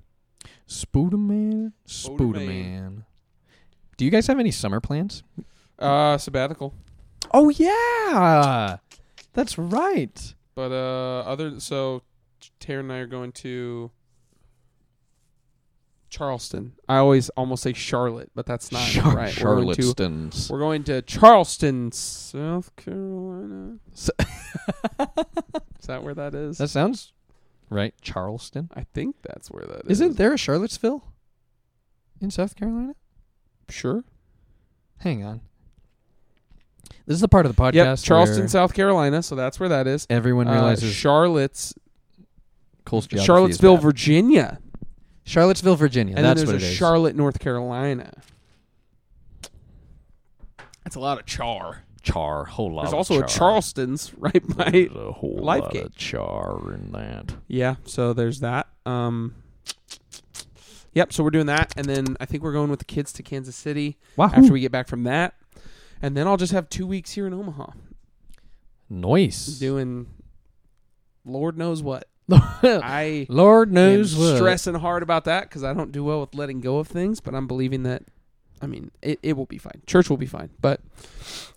Spooderman. 0.67 1.73
Spooderman. 1.87 3.03
Do 3.97 4.05
you 4.05 4.11
guys 4.11 4.27
have 4.27 4.39
any 4.39 4.51
summer 4.51 4.79
plans? 4.79 5.23
Uh, 5.79 6.17
sabbatical. 6.17 6.73
Oh 7.31 7.49
yeah, 7.49 8.77
that's 9.33 9.57
right. 9.57 10.33
But 10.53 10.71
uh, 10.71 11.21
other 11.29 11.59
so 11.59 12.03
Tara 12.59 12.79
and 12.81 12.91
I 12.91 12.97
are 12.97 13.07
going 13.07 13.31
to 13.33 13.91
Charleston. 16.09 16.73
I 16.87 16.97
always 16.97 17.29
almost 17.29 17.63
say 17.63 17.73
Charlotte, 17.73 18.31
but 18.35 18.45
that's 18.45 18.71
not 18.71 18.87
Char- 18.87 19.15
right. 19.15 19.43
We're 19.43 19.61
going, 19.61 19.75
to, 19.75 20.47
we're 20.49 20.59
going 20.59 20.83
to 20.85 21.01
Charleston, 21.01 21.91
South 21.91 22.75
Carolina. 22.75 23.77
Is 23.93 25.87
that 25.87 26.03
where 26.03 26.13
that 26.15 26.33
is? 26.33 26.57
That 26.57 26.69
sounds 26.69 27.13
right. 27.69 27.93
Charleston. 28.01 28.69
I 28.73 28.85
think 28.93 29.17
that's 29.21 29.49
where 29.51 29.65
that 29.65 29.85
is. 29.85 29.91
Isn't 30.01 30.17
there 30.17 30.33
a 30.33 30.37
Charlottesville 30.37 31.03
in 32.21 32.31
South 32.31 32.55
Carolina? 32.55 32.95
Sure. 33.69 34.03
Hang 34.99 35.23
on. 35.23 35.41
This 37.05 37.15
is 37.15 37.21
the 37.21 37.27
part 37.27 37.45
of 37.45 37.55
the 37.55 37.61
podcast 37.61 37.73
Yep, 37.75 37.97
Charleston, 37.99 38.47
South 38.47 38.73
Carolina. 38.73 39.21
So 39.21 39.35
that's 39.35 39.59
where 39.59 39.69
that 39.69 39.85
is. 39.85 40.07
everyone 40.09 40.47
Uh, 40.47 40.53
realizes 40.53 40.93
Charlotte's, 40.93 41.73
Cole's 42.83 43.07
Charlottesville. 43.11 43.77
Virginia, 43.77 44.59
Charlottesville, 45.25 45.75
Virginia. 45.75 46.15
and 46.15 46.23
That's 46.23 46.39
then 46.41 46.47
what 46.47 46.51
there's 46.53 46.63
it 46.63 46.67
a 46.67 46.69
is. 46.71 46.77
Charlotte, 46.77 47.15
North 47.15 47.39
Carolina. 47.39 48.11
That's 50.83 50.95
a 50.95 50.99
lot 50.99 51.19
of 51.19 51.25
char. 51.25 51.83
char, 52.03 52.45
whole 52.45 52.71
lot. 52.73 52.83
There's 52.83 52.93
of 52.93 52.97
also 52.99 53.23
a. 53.23 53.27
Charleston's 53.27 54.13
right 54.17 54.45
by. 54.55 54.69
There's 54.71 54.95
a 54.95 55.11
whole 55.11 55.39
Life 55.41 55.63
lot 55.63 55.73
Gate. 55.73 55.85
of 55.85 55.95
char 55.97 56.73
in 56.73 56.91
that. 56.91 57.33
Yeah, 57.47 57.75
so 57.85 58.13
there's 58.13 58.39
that. 58.41 58.67
Um, 58.85 59.33
yep, 60.93 61.11
so 61.11 61.23
we're 61.23 61.31
doing 61.31 61.47
that, 61.47 61.73
and 61.75 61.87
then 61.87 62.15
I 62.19 62.25
think 62.25 62.43
we're 62.43 62.53
going 62.53 62.69
with 62.69 62.79
the 62.79 62.85
kids 62.85 63.11
to 63.13 63.23
Kansas 63.23 63.55
City 63.55 63.97
after 64.19 64.53
we 64.53 64.59
get 64.59 64.71
back 64.71 64.87
from 64.87 65.03
that, 65.05 65.33
and 66.03 66.15
then 66.15 66.27
I'll 66.27 66.37
just 66.37 66.53
have 66.53 66.69
two 66.69 66.85
weeks 66.85 67.13
here 67.13 67.25
in 67.25 67.33
Omaha 67.33 67.71
Nice. 68.87 69.47
doing, 69.47 70.05
Lord 71.25 71.57
knows 71.57 71.81
what. 71.81 72.07
I 72.31 73.25
Lord 73.29 73.69
am 73.69 73.73
knows 73.75 74.15
what. 74.15 74.37
stressing 74.37 74.75
hard 74.75 75.03
about 75.03 75.25
that 75.25 75.43
because 75.43 75.63
I 75.63 75.73
don't 75.73 75.91
do 75.91 76.03
well 76.03 76.21
with 76.21 76.33
letting 76.35 76.61
go 76.61 76.77
of 76.79 76.87
things, 76.87 77.19
but 77.19 77.35
I'm 77.35 77.47
believing 77.47 77.83
that. 77.83 78.03
I 78.61 78.67
mean, 78.67 78.89
it, 79.01 79.19
it 79.21 79.33
will 79.37 79.45
be 79.45 79.57
fine. 79.57 79.81
Church 79.85 80.09
will 80.09 80.17
be 80.17 80.25
fine, 80.25 80.49
but 80.61 80.79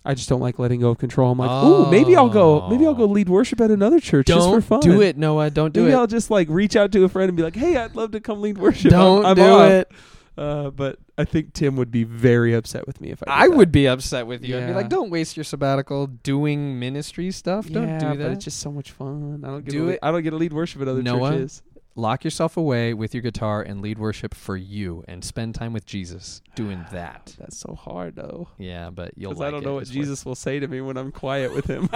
I 0.05 0.13
just 0.13 0.27
don't 0.27 0.41
like 0.41 0.59
letting 0.59 0.81
go 0.81 0.89
of 0.89 0.97
control. 0.97 1.31
I'm 1.31 1.37
like, 1.39 1.63
ooh, 1.63 1.89
maybe 1.89 2.15
I'll 2.15 2.29
go. 2.29 2.67
Maybe 2.69 2.85
I'll 2.85 2.93
go 2.93 3.05
lead 3.05 3.29
worship 3.29 3.61
at 3.61 3.71
another 3.71 3.99
church 4.01 4.27
just 4.27 4.47
for 4.49 4.61
fun. 4.61 4.81
do 4.81 5.01
it, 5.01 5.17
Noah. 5.17 5.49
Don't 5.49 5.73
do 5.73 5.83
Maybe 5.83 5.93
it. 5.93 5.97
I'll 5.97 6.07
just 6.07 6.29
like 6.29 6.49
reach 6.49 6.75
out 6.75 6.91
to 6.91 7.03
a 7.05 7.09
friend 7.09 7.29
and 7.29 7.37
be 7.37 7.41
like, 7.41 7.55
"Hey, 7.55 7.77
I'd 7.77 7.95
love 7.95 8.11
to 8.11 8.19
come 8.19 8.41
lead 8.41 8.57
worship." 8.57 8.91
Don't 8.91 9.19
I'm, 9.25 9.31
I'm 9.31 9.35
do 9.37 9.41
off. 9.43 9.71
it. 9.71 9.91
Uh, 10.39 10.69
but 10.69 10.97
I 11.17 11.25
think 11.25 11.51
Tim 11.51 11.75
would 11.75 11.91
be 11.91 12.05
very 12.05 12.53
upset 12.53 12.87
with 12.87 13.01
me 13.01 13.09
if 13.11 13.21
I. 13.27 13.43
I 13.43 13.47
that. 13.49 13.57
would 13.57 13.73
be 13.73 13.89
upset 13.89 14.25
with 14.25 14.41
you. 14.41 14.57
I'd 14.57 14.67
be 14.67 14.73
like, 14.73 14.87
don't 14.87 15.09
waste 15.09 15.35
your 15.35 15.43
sabbatical 15.43 16.07
doing 16.07 16.79
ministry 16.79 17.29
stuff. 17.31 17.67
Don't 17.67 17.99
do 17.99 18.05
but 18.05 18.17
that. 18.19 18.31
it's 18.31 18.45
just 18.45 18.61
so 18.61 18.71
much 18.71 18.91
fun. 18.91 19.43
I 19.43 19.47
don't 19.47 19.65
get 19.65 19.71
Do 19.71 19.87
lead, 19.87 19.93
it. 19.95 19.99
I 20.01 20.11
don't 20.11 20.23
get 20.23 20.29
to 20.29 20.37
lead 20.37 20.53
worship 20.53 20.81
at 20.81 20.87
other 20.87 21.03
Noah, 21.03 21.31
churches. 21.31 21.61
Lock 21.95 22.23
yourself 22.23 22.55
away 22.55 22.93
with 22.93 23.13
your 23.13 23.21
guitar 23.21 23.61
and 23.61 23.81
lead 23.81 23.99
worship 23.99 24.33
for 24.33 24.55
you 24.55 25.03
and 25.07 25.23
spend 25.25 25.53
time 25.55 25.73
with 25.73 25.85
Jesus 25.85 26.41
doing 26.55 26.85
that. 26.93 27.35
That's 27.37 27.57
so 27.57 27.75
hard 27.75 28.15
though. 28.15 28.47
Yeah, 28.57 28.89
but 28.89 29.11
you'll 29.17 29.31
Because 29.31 29.39
like 29.41 29.47
I 29.47 29.51
don't 29.51 29.63
it. 29.63 29.65
know 29.65 29.73
what 29.75 29.81
It's 29.81 29.91
Jesus 29.91 30.25
will 30.25 30.35
say 30.35 30.59
to 30.59 30.67
me 30.67 30.79
when 30.79 30.95
I'm 30.97 31.11
quiet 31.11 31.53
with 31.53 31.65
him. 31.69 31.89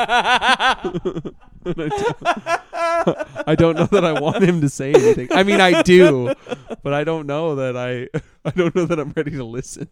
I 3.46 3.56
don't 3.58 3.76
know 3.78 3.86
that 3.86 4.04
I 4.06 4.20
want 4.20 4.44
him 4.44 4.62
to 4.62 4.70
say 4.70 4.92
anything. 4.94 5.30
I 5.32 5.44
mean, 5.44 5.62
I 5.62 5.82
do, 5.84 6.34
but 6.82 6.94
I 6.94 7.04
don't 7.04 7.28
know 7.28 7.56
that 7.56 7.78
I. 7.78 8.10
I 8.46 8.50
don't 8.52 8.76
know 8.76 8.86
that 8.86 9.00
I'm 9.00 9.14
ready 9.16 9.32
to 9.32 9.44
listen. 9.46 9.88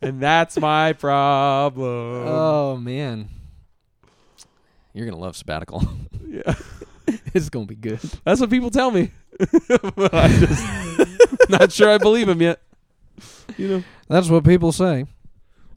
and 0.00 0.20
that's 0.20 0.56
my 0.60 0.92
problem. 0.92 2.24
Oh 2.28 2.76
man, 2.76 3.30
you're 4.92 5.06
gonna 5.06 5.18
love 5.20 5.36
sabbatical. 5.36 5.82
yeah, 6.24 6.54
it's 7.34 7.48
gonna 7.48 7.66
be 7.66 7.74
good. 7.74 8.00
that's 8.24 8.40
what 8.40 8.50
people 8.50 8.70
tell 8.70 8.90
me. 8.90 9.10
but 9.96 10.14
I'm 10.14 10.30
just 10.40 11.48
not 11.48 11.72
sure 11.72 11.90
I 11.90 11.98
believe 11.98 12.28
him 12.28 12.42
yet. 12.42 12.60
You 13.56 13.68
know, 13.68 13.84
That's 14.08 14.28
what 14.28 14.44
people 14.44 14.72
say. 14.72 15.06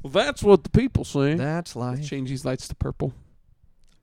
well, 0.02 0.12
that's 0.12 0.44
what 0.44 0.64
the 0.64 0.70
people 0.70 1.04
say. 1.04 1.34
That's 1.36 1.76
Let's 1.76 2.08
change 2.08 2.30
these 2.30 2.46
lights 2.46 2.68
to 2.70 2.76
purple. 2.76 3.14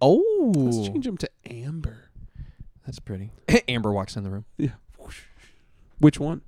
Oh, 0.00 0.52
Let's 0.56 0.88
change 0.88 1.04
them 1.04 1.16
to 1.18 1.30
amber. 1.46 2.10
that's 2.84 2.98
pretty. 2.98 3.30
Amber 3.68 3.92
walks 3.92 4.16
in 4.16 4.24
the 4.24 4.30
room. 4.30 4.44
Yeah. 4.56 4.70
Which 5.98 6.18
one? 6.18 6.40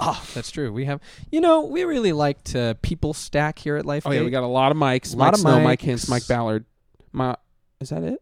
Oh, 0.00 0.24
that's 0.34 0.50
true. 0.50 0.72
We 0.72 0.84
have, 0.84 1.00
you 1.30 1.40
know, 1.40 1.62
we 1.62 1.84
really 1.84 2.12
like 2.12 2.42
to 2.44 2.76
people 2.82 3.14
stack 3.14 3.58
here 3.58 3.76
at 3.76 3.84
Life. 3.86 4.04
Oh 4.06 4.10
yeah, 4.12 4.22
we 4.22 4.30
got 4.30 4.42
a 4.44 4.46
lot 4.46 4.70
of 4.70 4.78
mics. 4.78 5.12
A 5.14 5.16
lot 5.16 5.26
Mike 5.26 5.34
of 5.34 5.40
Snow, 5.40 5.60
Mike. 5.60 5.80
Hintz, 5.80 6.08
Mike 6.08 6.26
Ballard. 6.28 6.64
My 7.12 7.36
is 7.80 7.90
that 7.90 8.02
it? 8.02 8.20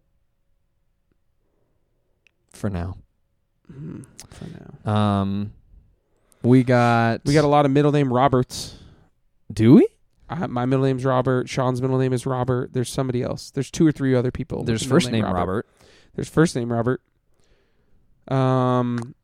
For 2.57 2.71
now. 2.71 2.97
Mm, 3.73 4.05
for 4.31 4.47
now, 4.85 4.93
Um, 4.93 5.53
we 6.43 6.63
got 6.63 7.21
we 7.25 7.35
got 7.35 7.45
a 7.45 7.49
lot 7.49 7.65
of 7.65 7.71
middle 7.73 7.93
name 7.93 8.13
Roberts. 8.13 8.79
Do 9.53 9.75
we? 9.75 9.89
I, 10.29 10.47
my 10.47 10.67
middle 10.67 10.85
name's 10.85 11.05
Robert. 11.05 11.49
Sean's 11.49 11.81
middle 11.81 11.99
name 11.99 12.13
is 12.13 12.27
Robert. 12.27 12.73
There's 12.73 12.89
somebody 12.91 13.23
else. 13.23 13.51
There's 13.51 13.71
two 13.71 13.87
or 13.87 13.93
three 13.93 14.15
other 14.15 14.31
people. 14.31 14.59
with 14.59 14.67
There's 14.67 14.81
the 14.81 14.87
middle 14.87 14.97
first 14.97 15.11
name 15.13 15.25
Robert. 15.25 15.67
There's 16.15 16.29
first 16.29 16.57
name 16.57 16.73
Robert. 16.73 17.01
Um, 18.29 19.15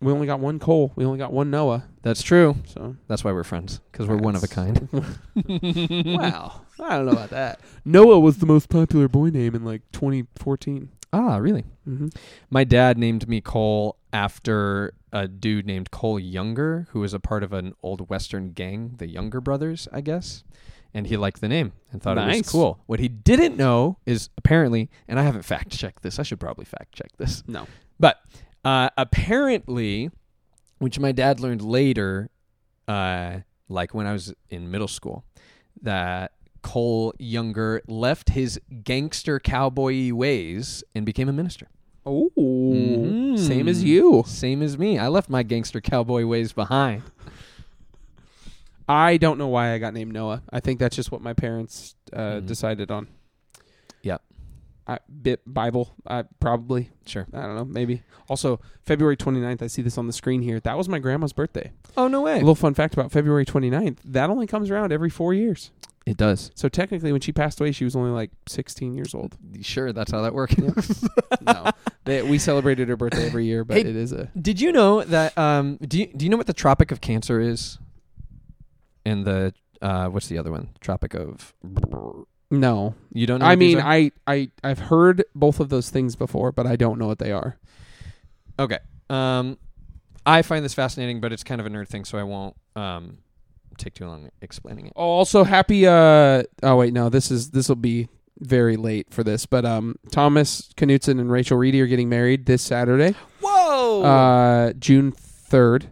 we 0.00 0.12
only 0.12 0.26
got 0.26 0.40
one 0.40 0.58
Cole. 0.58 0.92
We 0.94 1.04
only 1.04 1.18
got 1.18 1.32
one 1.32 1.50
Noah. 1.50 1.84
That's 2.02 2.22
true. 2.22 2.56
So 2.66 2.96
That's 3.08 3.24
why 3.24 3.32
we're 3.32 3.44
friends 3.44 3.80
because 3.90 4.06
we're 4.06 4.18
one 4.18 4.36
of 4.36 4.44
a 4.44 4.48
kind. 4.48 4.88
wow, 5.34 6.60
I 6.78 6.96
don't 6.96 7.06
know 7.06 7.12
about 7.12 7.30
that. 7.30 7.60
Noah 7.84 8.20
was 8.20 8.38
the 8.38 8.46
most 8.46 8.68
popular 8.68 9.08
boy 9.08 9.30
name 9.30 9.54
in 9.54 9.64
like 9.64 9.82
2014. 9.92 10.90
Ah, 11.12 11.36
really? 11.36 11.64
Mm-hmm. 11.88 12.08
My 12.50 12.64
dad 12.64 12.98
named 12.98 13.28
me 13.28 13.40
Cole 13.40 13.96
after 14.12 14.92
a 15.12 15.28
dude 15.28 15.66
named 15.66 15.90
Cole 15.90 16.18
Younger, 16.18 16.88
who 16.90 17.00
was 17.00 17.14
a 17.14 17.20
part 17.20 17.42
of 17.42 17.52
an 17.52 17.74
old 17.82 18.08
Western 18.08 18.52
gang, 18.52 18.94
the 18.98 19.08
Younger 19.08 19.40
Brothers, 19.40 19.88
I 19.92 20.00
guess. 20.00 20.44
And 20.92 21.06
he 21.06 21.16
liked 21.16 21.40
the 21.40 21.48
name 21.48 21.72
and 21.92 22.02
thought 22.02 22.16
it 22.16 22.26
was 22.26 22.50
cool. 22.50 22.80
What 22.86 23.00
he 23.00 23.08
didn't 23.08 23.56
know 23.56 23.98
is 24.06 24.30
apparently, 24.38 24.88
and 25.06 25.18
I 25.20 25.22
haven't 25.22 25.42
fact 25.42 25.70
checked 25.70 26.02
this. 26.02 26.18
I 26.18 26.22
should 26.22 26.40
probably 26.40 26.64
fact 26.64 26.94
check 26.94 27.16
this. 27.18 27.42
No. 27.46 27.66
But 28.00 28.18
uh, 28.64 28.88
apparently, 28.96 30.10
which 30.78 30.98
my 30.98 31.12
dad 31.12 31.38
learned 31.40 31.60
later, 31.62 32.30
uh, 32.88 33.40
like 33.68 33.92
when 33.94 34.06
I 34.06 34.12
was 34.12 34.32
in 34.48 34.70
middle 34.70 34.88
school, 34.88 35.24
that 35.82 36.32
Cole 36.66 37.14
Younger 37.20 37.80
left 37.86 38.30
his 38.30 38.60
gangster 38.82 39.38
cowboy 39.38 40.12
ways 40.12 40.82
and 40.96 41.06
became 41.06 41.28
a 41.28 41.32
minister. 41.32 41.68
Oh, 42.04 42.30
Mhm. 42.36 43.38
same 43.38 43.68
as 43.68 43.84
you. 43.84 44.24
Same 44.26 44.62
as 44.62 44.76
me. 44.76 44.98
I 44.98 45.06
left 45.06 45.30
my 45.30 45.44
gangster 45.44 45.80
cowboy 45.80 46.24
ways 46.26 46.52
behind. 46.52 47.02
I 48.88 49.16
don't 49.16 49.38
know 49.38 49.46
why 49.46 49.72
I 49.74 49.78
got 49.78 49.94
named 49.94 50.12
Noah. 50.12 50.42
I 50.52 50.58
think 50.60 50.78
that's 50.80 50.96
just 50.96 51.10
what 51.12 51.20
my 51.20 51.32
parents 51.34 51.94
uh, 52.12 52.18
Mhm. 52.40 52.46
decided 52.46 52.90
on. 52.90 53.06
Yep. 54.02 54.22
I, 54.88 54.98
bit 55.22 55.42
Bible, 55.46 55.94
I 56.06 56.24
probably. 56.40 56.90
Sure. 57.06 57.26
I 57.32 57.42
don't 57.42 57.56
know, 57.56 57.64
maybe. 57.64 58.02
Also, 58.28 58.60
February 58.82 59.16
29th, 59.16 59.62
I 59.62 59.66
see 59.68 59.82
this 59.82 59.98
on 59.98 60.06
the 60.08 60.12
screen 60.12 60.42
here. 60.42 60.58
That 60.60 60.76
was 60.76 60.88
my 60.88 60.98
grandma's 61.00 61.32
birthday. 61.32 61.70
Oh 61.96 62.06
no 62.08 62.22
way. 62.22 62.34
A 62.34 62.38
little 62.38 62.54
fun 62.56 62.74
fact 62.74 62.94
about 62.94 63.10
February 63.12 63.44
29th. 63.44 63.98
That 64.04 64.30
only 64.30 64.46
comes 64.48 64.68
around 64.70 64.92
every 64.92 65.10
4 65.10 65.32
years. 65.34 65.70
It 66.06 66.16
does. 66.16 66.52
So 66.54 66.68
technically 66.68 67.10
when 67.10 67.20
she 67.20 67.32
passed 67.32 67.60
away, 67.60 67.72
she 67.72 67.84
was 67.84 67.96
only 67.96 68.12
like 68.12 68.30
16 68.46 68.94
years 68.94 69.12
old. 69.12 69.36
Sure, 69.60 69.92
that's 69.92 70.12
how 70.12 70.22
that 70.22 70.32
works. 70.34 70.54
no. 71.40 71.70
They, 72.04 72.22
we 72.22 72.38
celebrated 72.38 72.88
her 72.88 72.96
birthday 72.96 73.26
every 73.26 73.44
year, 73.44 73.64
but 73.64 73.78
Hey, 73.78 73.80
it 73.80 73.96
is 73.96 74.12
a 74.12 74.30
Did 74.40 74.60
you 74.60 74.70
know 74.70 75.02
that? 75.02 75.36
Um, 75.36 75.78
do 75.78 75.98
you, 75.98 76.06
do 76.06 76.24
you 76.24 76.30
know 76.30 76.36
what 76.36 76.46
the 76.46 76.52
Tropic 76.52 76.92
of 76.92 77.00
Cancer 77.00 77.40
is? 77.40 77.78
And 79.04 79.24
the 79.24 79.52
uh, 79.82 80.06
what's 80.08 80.28
the 80.28 80.38
other 80.38 80.52
one? 80.52 80.70
Tropic 80.80 81.14
of. 81.14 81.54
No. 82.50 82.94
You 83.12 83.26
don't 83.26 83.40
know. 83.40 83.46
I 83.46 83.50
what 83.50 83.58
these 83.58 83.74
mean, 83.74 83.84
are? 83.84 83.90
I 83.90 84.10
I 84.26 84.50
I've 84.62 84.78
heard 84.78 85.24
both 85.34 85.58
of 85.58 85.68
those 85.68 85.90
things 85.90 86.14
before, 86.14 86.52
but 86.52 86.66
I 86.66 86.76
don't 86.76 86.98
know 86.98 87.08
what 87.08 87.18
they 87.18 87.32
are. 87.32 87.58
Okay. 88.58 88.78
Um, 89.10 89.58
I 90.24 90.42
find 90.42 90.64
this 90.64 90.74
fascinating, 90.74 91.20
but 91.20 91.32
it's 91.32 91.44
kind 91.44 91.60
of 91.60 91.66
a 91.66 91.70
nerd 91.70 91.88
thing, 91.88 92.04
so 92.04 92.16
I 92.16 92.22
won't 92.22 92.56
um 92.76 93.18
take 93.76 93.94
too 93.94 94.06
long 94.06 94.28
explaining 94.42 94.86
it. 94.86 94.92
Oh, 94.96 95.02
also 95.04 95.44
happy 95.44 95.86
uh 95.86 96.42
oh 96.62 96.76
wait, 96.76 96.92
no, 96.92 97.08
this 97.08 97.30
is 97.30 97.50
this 97.50 97.68
will 97.68 97.76
be 97.76 98.08
very 98.38 98.76
late 98.76 99.08
for 99.10 99.22
this, 99.24 99.46
but 99.46 99.64
um 99.64 99.96
Thomas 100.10 100.68
Knutson 100.76 101.20
and 101.20 101.30
Rachel 101.30 101.56
Reedy 101.56 101.80
are 101.80 101.86
getting 101.86 102.08
married 102.08 102.46
this 102.46 102.62
Saturday. 102.62 103.14
Whoa! 103.40 104.02
Uh 104.02 104.72
June 104.74 105.12
3rd. 105.12 105.88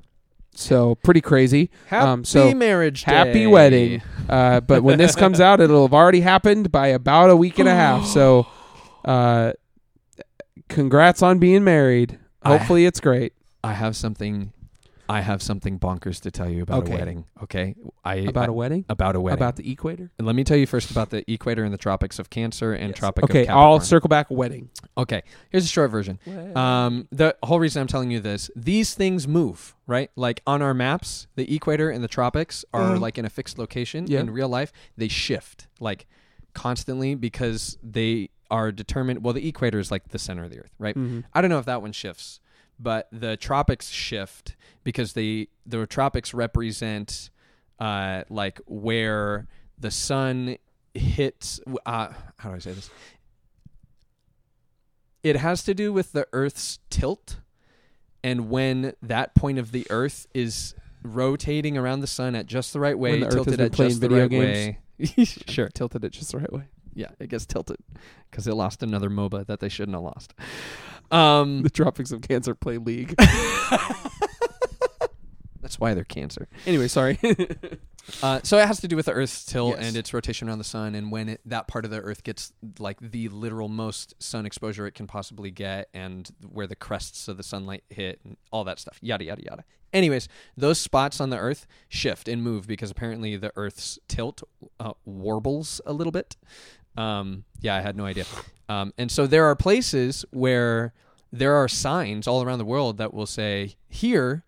So 0.57 0.95
pretty 0.97 1.21
crazy. 1.21 1.71
Happy 1.87 2.07
um, 2.07 2.25
so 2.25 2.53
marriage 2.55 3.05
day. 3.05 3.13
Happy 3.13 3.47
wedding. 3.47 4.03
Uh 4.29 4.61
but 4.61 4.83
when 4.83 4.99
this 4.99 5.17
comes 5.17 5.41
out 5.41 5.61
it'll 5.61 5.83
have 5.87 5.95
already 5.95 6.21
happened 6.21 6.71
by 6.71 6.89
about 6.89 7.31
a 7.31 7.37
week 7.37 7.59
and 7.59 7.69
a 7.69 7.75
half. 7.75 8.07
So 8.07 8.47
uh 9.05 9.53
congrats 10.69 11.23
on 11.23 11.39
being 11.39 11.65
married. 11.65 12.19
I- 12.43 12.57
Hopefully 12.57 12.87
it's 12.87 13.01
great. 13.01 13.33
I 13.63 13.73
have 13.73 13.97
something. 13.97 14.53
I 15.09 15.21
have 15.21 15.43
something 15.43 15.79
bonkers 15.79 16.21
to 16.23 16.31
tell 16.31 16.49
you 16.49 16.63
about 16.63 16.85
Okay. 16.85 16.95
a 16.95 16.97
wedding. 16.99 17.25
Okay. 17.43 17.75
I 18.05 18.15
About 18.17 18.45
I- 18.45 18.47
a 18.47 18.53
wedding? 18.53 18.85
about 18.89 19.17
a 19.17 19.21
wedding. 19.21 19.39
About 19.39 19.57
the 19.57 19.71
equator? 19.71 20.11
And 20.19 20.27
let 20.27 20.35
me 20.35 20.45
tell 20.45 20.57
you 20.57 20.67
first 20.67 20.91
about 20.91 21.11
the 21.11 21.31
equator 21.31 21.63
and 21.63 21.73
the 21.75 21.79
tropics 21.79 22.19
of 22.19 22.31
Cancer 22.31 22.73
and 22.73 22.89
Yes. 22.91 22.99
Tropic 22.99 23.25
Okay, 23.25 23.47
of 23.47 23.57
I'll 23.57 23.81
circle 23.81 24.09
back 24.09 24.31
wedding. 24.31 24.71
okay, 24.97 25.23
here's 25.51 25.65
a 25.65 25.69
short 25.69 25.91
version. 25.91 26.19
Um, 26.57 27.07
the 27.13 27.37
whole 27.43 27.61
reason 27.61 27.81
I'm 27.83 27.87
telling 27.87 28.11
you 28.11 28.21
this, 28.21 28.51
these 28.57 28.95
things 28.95 29.29
move, 29.29 29.75
right? 29.87 30.11
Like 30.17 30.41
on 30.47 30.63
our 30.63 30.73
maps, 30.75 31.27
the 31.37 31.55
equator 31.55 31.91
and 31.91 32.03
the 32.03 32.09
tropics 32.09 32.65
are 32.73 32.97
Mhm. 32.97 33.01
like 33.01 33.19
in 33.19 33.25
a 33.25 33.31
fixed 33.31 33.59
location. 33.59 34.07
Yeah. 34.09 34.21
In 34.21 34.31
real 34.31 34.49
life, 34.49 34.73
they 34.97 35.09
shift 35.09 35.67
like 35.81 36.07
constantly 36.55 37.15
because 37.15 37.77
they 37.83 38.31
are 38.51 38.71
determined. 38.71 39.25
Well, 39.25 39.35
the 39.35 39.47
equator 39.49 39.79
is 39.79 39.91
like 39.91 40.09
the 40.09 40.19
center 40.19 40.45
of 40.45 40.51
the 40.51 40.61
Earth, 40.61 40.71
right? 40.79 40.97
Mhm. 40.97 41.25
I 41.35 41.41
don't 41.41 41.51
know 41.51 41.59
if 41.59 41.65
that 41.67 41.83
one 41.83 41.93
shifts, 41.93 42.41
but 42.79 43.09
the 43.13 43.37
tropics 43.37 43.89
shift 43.91 44.57
because 44.83 45.13
they 45.15 45.49
the 45.67 45.87
tropics 45.87 46.35
represent 46.35 47.31
uh, 47.79 48.23
like 48.29 48.61
where 48.67 49.47
the 49.79 49.91
sun 49.91 50.57
hits. 50.95 51.61
Uh, 51.87 52.09
how 52.39 52.51
do 52.51 52.57
I 52.57 52.59
say 52.59 52.73
this? 52.73 52.91
It 55.23 55.37
has 55.37 55.63
to 55.65 55.75
do 55.75 55.93
with 55.93 56.13
the 56.13 56.27
Earth's 56.33 56.79
tilt, 56.91 57.39
and 58.23 58.51
when 58.51 58.93
that 59.03 59.35
point 59.35 59.59
of 59.59 59.73
the 59.73 59.87
Earth 59.91 60.27
is 60.35 60.75
rotating 61.03 61.79
around 61.79 62.01
the 62.01 62.07
sun 62.07 62.35
at 62.35 62.47
just 62.47 62.73
the 62.73 62.81
right 62.81 62.99
way, 62.99 63.13
When 63.13 63.21
the 63.21 63.27
Earth 63.27 63.35
has 63.35 63.45
tilted 63.45 63.61
at 63.61 63.73
just 63.73 64.01
the 64.01 64.11
right 64.11 64.31
games. 64.31 64.77
way. 65.19 65.25
sure. 65.49 65.69
Tilted 65.69 66.05
it 66.05 66.11
just 66.13 66.33
the 66.33 66.39
right 66.39 66.53
way. 66.53 66.65
Yeah, 66.95 67.09
it 67.19 67.29
gets 67.29 67.45
tilted 67.47 67.79
because 68.31 68.47
it 68.47 68.55
lost 68.55 68.83
another 68.83 69.11
MOBA 69.11 69.47
that 69.47 69.61
they 69.61 69.69
shouldn't 69.69 69.97
have 69.97 70.05
lost. 70.05 70.35
Um, 71.15 71.63
The 71.63 71.71
Tropics 71.71 72.11
of 72.13 72.21
Cancer 72.23 72.55
play 72.55 72.79
League. 72.79 73.15
that's 75.61 75.79
why 75.81 75.95
they're 75.95 76.05
cancer. 76.05 76.49
anyway, 76.67 76.89
sorry. 76.89 77.19
Uh, 78.23 78.39
so 78.43 78.59
it 78.59 78.67
has 78.67 78.81
to 78.81 78.87
do 78.87 78.97
with 78.97 79.07
the 79.07 79.13
Earth's 79.13 79.47
tilt 79.47 79.77
Yes. 79.79 79.89
and 79.89 79.97
its 79.97 80.13
rotation 80.13 80.47
around 80.47 80.59
the 80.59 80.65
sun, 80.65 80.95
and 80.95 81.11
when 81.11 81.31
it, 81.31 81.41
that 81.47 81.67
part 81.69 81.87
of 81.87 81.91
the 81.91 82.01
Earth 82.01 82.23
gets 82.23 82.53
like 82.79 82.99
the 83.01 83.31
literal 83.31 83.71
most 83.71 84.13
sun 84.23 84.45
exposure 84.45 84.87
it 84.87 84.93
can 84.93 85.07
possibly 85.07 85.51
get, 85.51 85.89
and 85.95 86.31
where 86.53 86.67
the 86.67 86.77
crests 86.77 87.29
of 87.29 87.39
the 87.39 87.43
sunlight 87.43 87.83
hit, 87.89 88.21
and 88.23 88.37
all 88.53 88.63
that 88.65 88.79
stuff. 88.79 88.99
Yada 89.01 89.25
yada 89.25 89.43
yada. 89.43 89.65
Anyways, 89.95 90.29
those 90.55 90.79
spots 90.79 91.19
on 91.19 91.31
the 91.31 91.39
Earth 91.39 91.67
shift 91.89 92.29
and 92.29 92.43
move 92.43 92.67
because 92.67 92.91
apparently 92.91 93.39
the 93.39 93.53
Earth's 93.57 93.99
tilt 94.07 94.43
uh, 94.79 94.93
warbles 95.07 95.81
a 95.87 95.95
little 95.95 96.13
bit. 96.13 96.37
Um, 96.99 97.45
yeah, 97.63 97.75
I 97.75 97.81
had 97.81 97.97
no 97.97 98.05
idea. 98.05 98.27
Um, 98.69 98.93
and 98.99 99.11
so 99.11 99.27
there 99.27 99.47
are 99.47 99.57
places 99.57 100.27
where 100.31 100.93
there 101.39 101.55
are 101.55 101.69
signs 101.69 102.27
all 102.29 102.43
around 102.43 102.59
the 102.59 102.65
world 102.65 102.97
that 102.99 103.13
will 103.13 103.27
say 103.27 103.75
here 103.89 104.45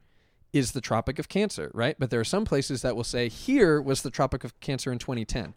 is 0.52 0.72
the 0.72 0.80
Tropic 0.80 1.18
of 1.18 1.28
Cancer, 1.28 1.70
right? 1.74 1.96
But 1.98 2.10
there 2.10 2.20
are 2.20 2.24
some 2.24 2.44
places 2.44 2.82
that 2.82 2.94
will 2.96 3.04
say 3.04 3.28
here 3.28 3.80
was 3.82 4.02
the 4.02 4.10
Tropic 4.10 4.44
of 4.44 4.58
Cancer 4.60 4.92
in 4.92 4.98
2010. 4.98 5.54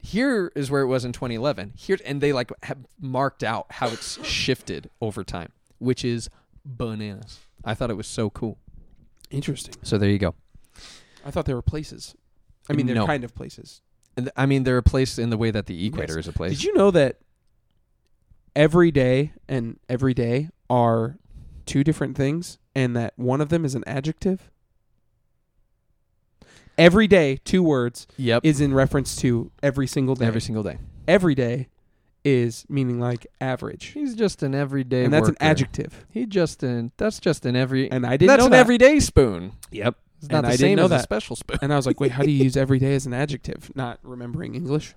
Here 0.00 0.52
is 0.54 0.70
where 0.70 0.82
it 0.82 0.86
was 0.86 1.04
in 1.04 1.12
2011. 1.12 1.72
Here 1.76 1.96
and 2.04 2.20
they 2.20 2.32
like 2.32 2.52
have 2.64 2.78
marked 3.00 3.42
out 3.42 3.66
how 3.70 3.88
it's 3.88 4.22
shifted 4.24 4.90
over 5.00 5.24
time, 5.24 5.50
which 5.78 6.04
is 6.04 6.28
bananas. 6.64 7.40
I 7.64 7.74
thought 7.74 7.90
it 7.90 7.96
was 7.96 8.06
so 8.06 8.30
cool. 8.30 8.58
Interesting. 9.30 9.74
So 9.82 9.98
there 9.98 10.10
you 10.10 10.18
go. 10.18 10.34
I 11.24 11.30
thought 11.30 11.46
they 11.46 11.54
were 11.54 11.62
places. 11.62 12.14
I 12.70 12.74
mean, 12.74 12.86
they're 12.86 12.94
No. 12.94 13.06
kind 13.06 13.24
of 13.24 13.34
places. 13.34 13.80
And 14.16 14.30
I 14.36 14.46
mean, 14.46 14.62
they're 14.64 14.78
a 14.78 14.82
place 14.82 15.18
in 15.18 15.30
the 15.30 15.36
way 15.38 15.50
that 15.50 15.66
the 15.66 15.86
equator 15.86 16.14
Yes. 16.16 16.26
is 16.26 16.28
a 16.28 16.32
place. 16.32 16.52
Did 16.52 16.64
you 16.64 16.74
know 16.74 16.90
that 16.92 17.18
every 18.54 18.90
day 18.90 19.32
and 19.48 19.78
every 19.88 20.14
day 20.14 20.48
are 20.70 21.18
two 21.66 21.82
different 21.84 22.16
things, 22.16 22.58
and 22.74 22.96
that 22.96 23.14
one 23.16 23.40
of 23.40 23.48
them 23.48 23.64
is 23.64 23.74
an 23.74 23.84
adjective? 23.86 24.50
Every 26.76 27.06
day, 27.08 27.40
two 27.44 27.62
words 27.62 28.06
Yep. 28.16 28.44
is 28.44 28.60
in 28.60 28.72
reference 28.72 29.16
to 29.16 29.50
every 29.62 29.86
single 29.86 30.14
day. 30.14 30.26
Every 30.26 30.40
single 30.40 30.62
day. 30.62 30.78
every 31.08 31.34
day 31.34 31.68
is 32.24 32.64
meaning 32.68 33.00
like 33.00 33.26
average, 33.40 33.86
He's 33.86 34.14
just 34.14 34.42
an 34.42 34.54
everyday. 34.54 35.04
and 35.04 35.12
that's 35.12 35.28
an 35.28 35.32
worker. 35.34 35.44
adjective. 35.44 36.06
He 36.10 36.26
just 36.26 36.62
an. 36.62 36.92
That's 36.96 37.18
just 37.20 37.46
an 37.46 37.56
every. 37.56 37.90
And 37.90 38.04
I 38.06 38.16
didn't 38.16 38.28
that's 38.28 38.40
know 38.40 38.46
an 38.46 38.50
that. 38.52 38.58
everyday 38.58 39.00
spoon. 39.00 39.52
Yep. 39.72 39.96
It's 40.20 40.28
not 40.30 40.38
And 40.38 40.44
the 40.44 40.48
I 40.48 40.50
didn't 40.52 40.60
same 40.60 40.76
know 40.76 40.84
as 40.84 40.90
a 40.90 40.94
that. 40.94 41.02
special 41.04 41.36
spoon. 41.36 41.58
And 41.62 41.72
I 41.72 41.76
was 41.76 41.86
like, 41.86 42.00
wait, 42.00 42.10
how 42.12 42.22
do 42.24 42.30
you 42.30 42.44
use 42.44 42.56
every 42.56 42.78
day 42.80 42.94
as 42.94 43.06
an 43.06 43.14
adjective? 43.14 43.70
Not 43.74 43.98
remembering 44.02 44.54
English. 44.56 44.94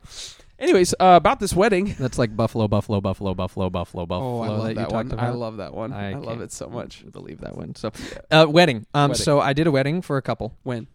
Anyways, 0.62 0.94
uh, 1.00 1.16
about 1.18 1.40
this 1.40 1.54
wedding. 1.54 1.96
That's 2.00 2.18
like 2.20 2.36
buffalo, 2.38 2.68
buffalo, 2.68 3.02
buffalo, 3.02 3.34
buffalo, 3.34 3.70
buffalo, 3.70 4.06
buffalo. 4.06 4.38
Oh, 4.38 4.42
I 4.42 4.48
love 4.48 4.64
that, 4.68 4.76
that, 4.76 4.90
you 4.90 4.96
one. 4.96 5.20
I 5.20 5.30
love 5.32 5.58
that 5.58 5.74
one. 5.74 5.92
I 5.92 6.12
I, 6.12 6.14
love 6.14 6.40
it 6.42 6.52
so 6.52 6.70
much. 6.70 7.04
believe 7.12 7.42
that 7.42 7.58
one. 7.58 7.74
So, 7.76 7.92
uh, 8.30 8.46
wedding. 8.48 8.86
Um, 8.94 9.10
Wedding. 9.10 9.24
so 9.24 9.40
I 9.40 9.54
did 9.54 9.66
a 9.68 9.72
wedding 9.72 10.02
for 10.04 10.18
a 10.18 10.22
couple. 10.22 10.56
When? 10.64 10.88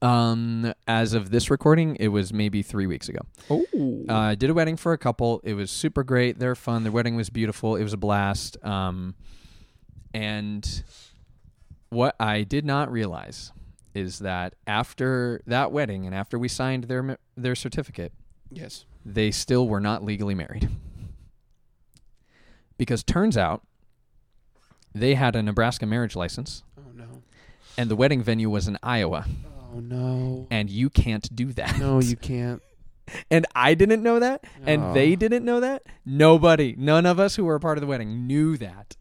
Um, 0.00 0.72
as 0.86 1.14
of 1.14 1.30
this 1.30 1.50
recording, 1.50 1.96
it 1.96 2.08
was 2.08 2.32
maybe 2.32 2.62
three 2.62 2.86
weeks 2.86 3.08
ago. 3.08 3.20
Oh, 3.50 3.64
Uh, 4.08 4.14
I 4.14 4.34
did 4.34 4.50
a 4.50 4.54
wedding 4.54 4.76
for 4.76 4.92
a 4.92 4.98
couple. 4.98 5.40
It 5.42 5.54
was 5.54 5.70
super 5.70 6.04
great. 6.04 6.38
They're 6.38 6.54
fun. 6.54 6.82
Their 6.82 6.92
wedding 6.92 7.16
was 7.16 7.30
beautiful. 7.30 7.76
It 7.76 7.82
was 7.82 7.92
a 7.92 7.96
blast. 7.98 8.62
Um, 8.64 9.14
and 10.14 10.84
what 11.88 12.14
I 12.20 12.42
did 12.42 12.64
not 12.64 12.92
realize 12.92 13.52
is 13.94 14.20
that 14.20 14.54
after 14.66 15.40
that 15.46 15.72
wedding 15.72 16.06
and 16.06 16.14
after 16.14 16.38
we 16.38 16.48
signed 16.48 16.84
their 16.84 17.18
their 17.36 17.54
certificate, 17.54 18.12
yes. 18.54 18.84
they 19.04 19.30
still 19.30 19.66
were 19.68 19.80
not 19.80 20.04
legally 20.04 20.34
married. 20.34 20.68
Because 22.78 23.02
turns 23.04 23.36
out 23.36 23.62
they 24.94 25.14
had 25.14 25.36
a 25.36 25.42
Nebraska 25.42 25.86
marriage 25.86 26.16
license 26.16 26.62
Oh 26.78 26.90
no. 26.94 27.22
and 27.78 27.90
the 27.90 27.96
wedding 27.96 28.22
venue 28.22 28.50
was 28.50 28.66
in 28.68 28.78
Iowa 28.82 29.26
Oh 29.74 29.78
no. 29.80 30.46
and 30.50 30.68
you 30.68 30.90
can't 30.90 31.34
do 31.34 31.52
that. 31.52 31.78
No, 31.78 32.00
you 32.00 32.16
can't. 32.16 32.62
And 33.30 33.46
I 33.54 33.74
didn't 33.74 34.02
know 34.02 34.20
that 34.20 34.44
and 34.64 34.82
Oh. 34.82 34.94
they 34.94 35.16
didn't 35.16 35.44
know 35.44 35.60
that. 35.60 35.82
Nobody, 36.04 36.74
none 36.78 37.04
of 37.06 37.18
us 37.20 37.36
who 37.36 37.44
were 37.44 37.56
a 37.56 37.60
part 37.60 37.76
of 37.78 37.82
the 37.82 37.86
wedding 37.86 38.26
knew 38.26 38.56
that. 38.56 38.96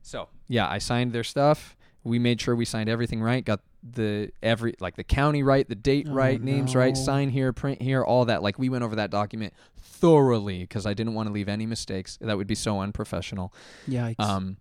So, 0.00 0.28
yeah, 0.48 0.68
I 0.68 0.78
signed 0.78 1.12
their 1.12 1.24
stuff. 1.24 1.76
We 2.04 2.18
made 2.18 2.40
sure 2.40 2.54
we 2.56 2.64
signed 2.64 2.88
everything 2.88 3.20
right, 3.22 3.44
got 3.44 3.60
the 3.82 4.30
every 4.42 4.74
like 4.80 4.96
the 4.96 5.04
county 5.04 5.42
right, 5.42 5.68
the 5.68 5.74
date 5.74 6.06
Oh, 6.08 6.14
right, 6.14 6.40
names 6.40 6.74
right, 6.74 6.96
sign 6.96 7.30
here, 7.30 7.52
print 7.52 7.82
here, 7.82 8.02
all 8.04 8.24
that. 8.26 8.42
Like 8.42 8.58
we 8.58 8.68
went 8.68 8.84
over 8.84 8.96
that 8.96 9.10
document 9.10 9.52
thoroughly 9.78 10.60
because 10.60 10.86
I 10.86 10.94
didn't 10.94 11.14
want 11.14 11.28
to 11.28 11.32
leave 11.32 11.48
any 11.48 11.66
mistakes. 11.66 12.18
That 12.20 12.36
would 12.36 12.46
be 12.46 12.54
so 12.54 12.80
unprofessional. 12.80 13.52
Yikes. 13.88 14.20
Um, 14.20 14.56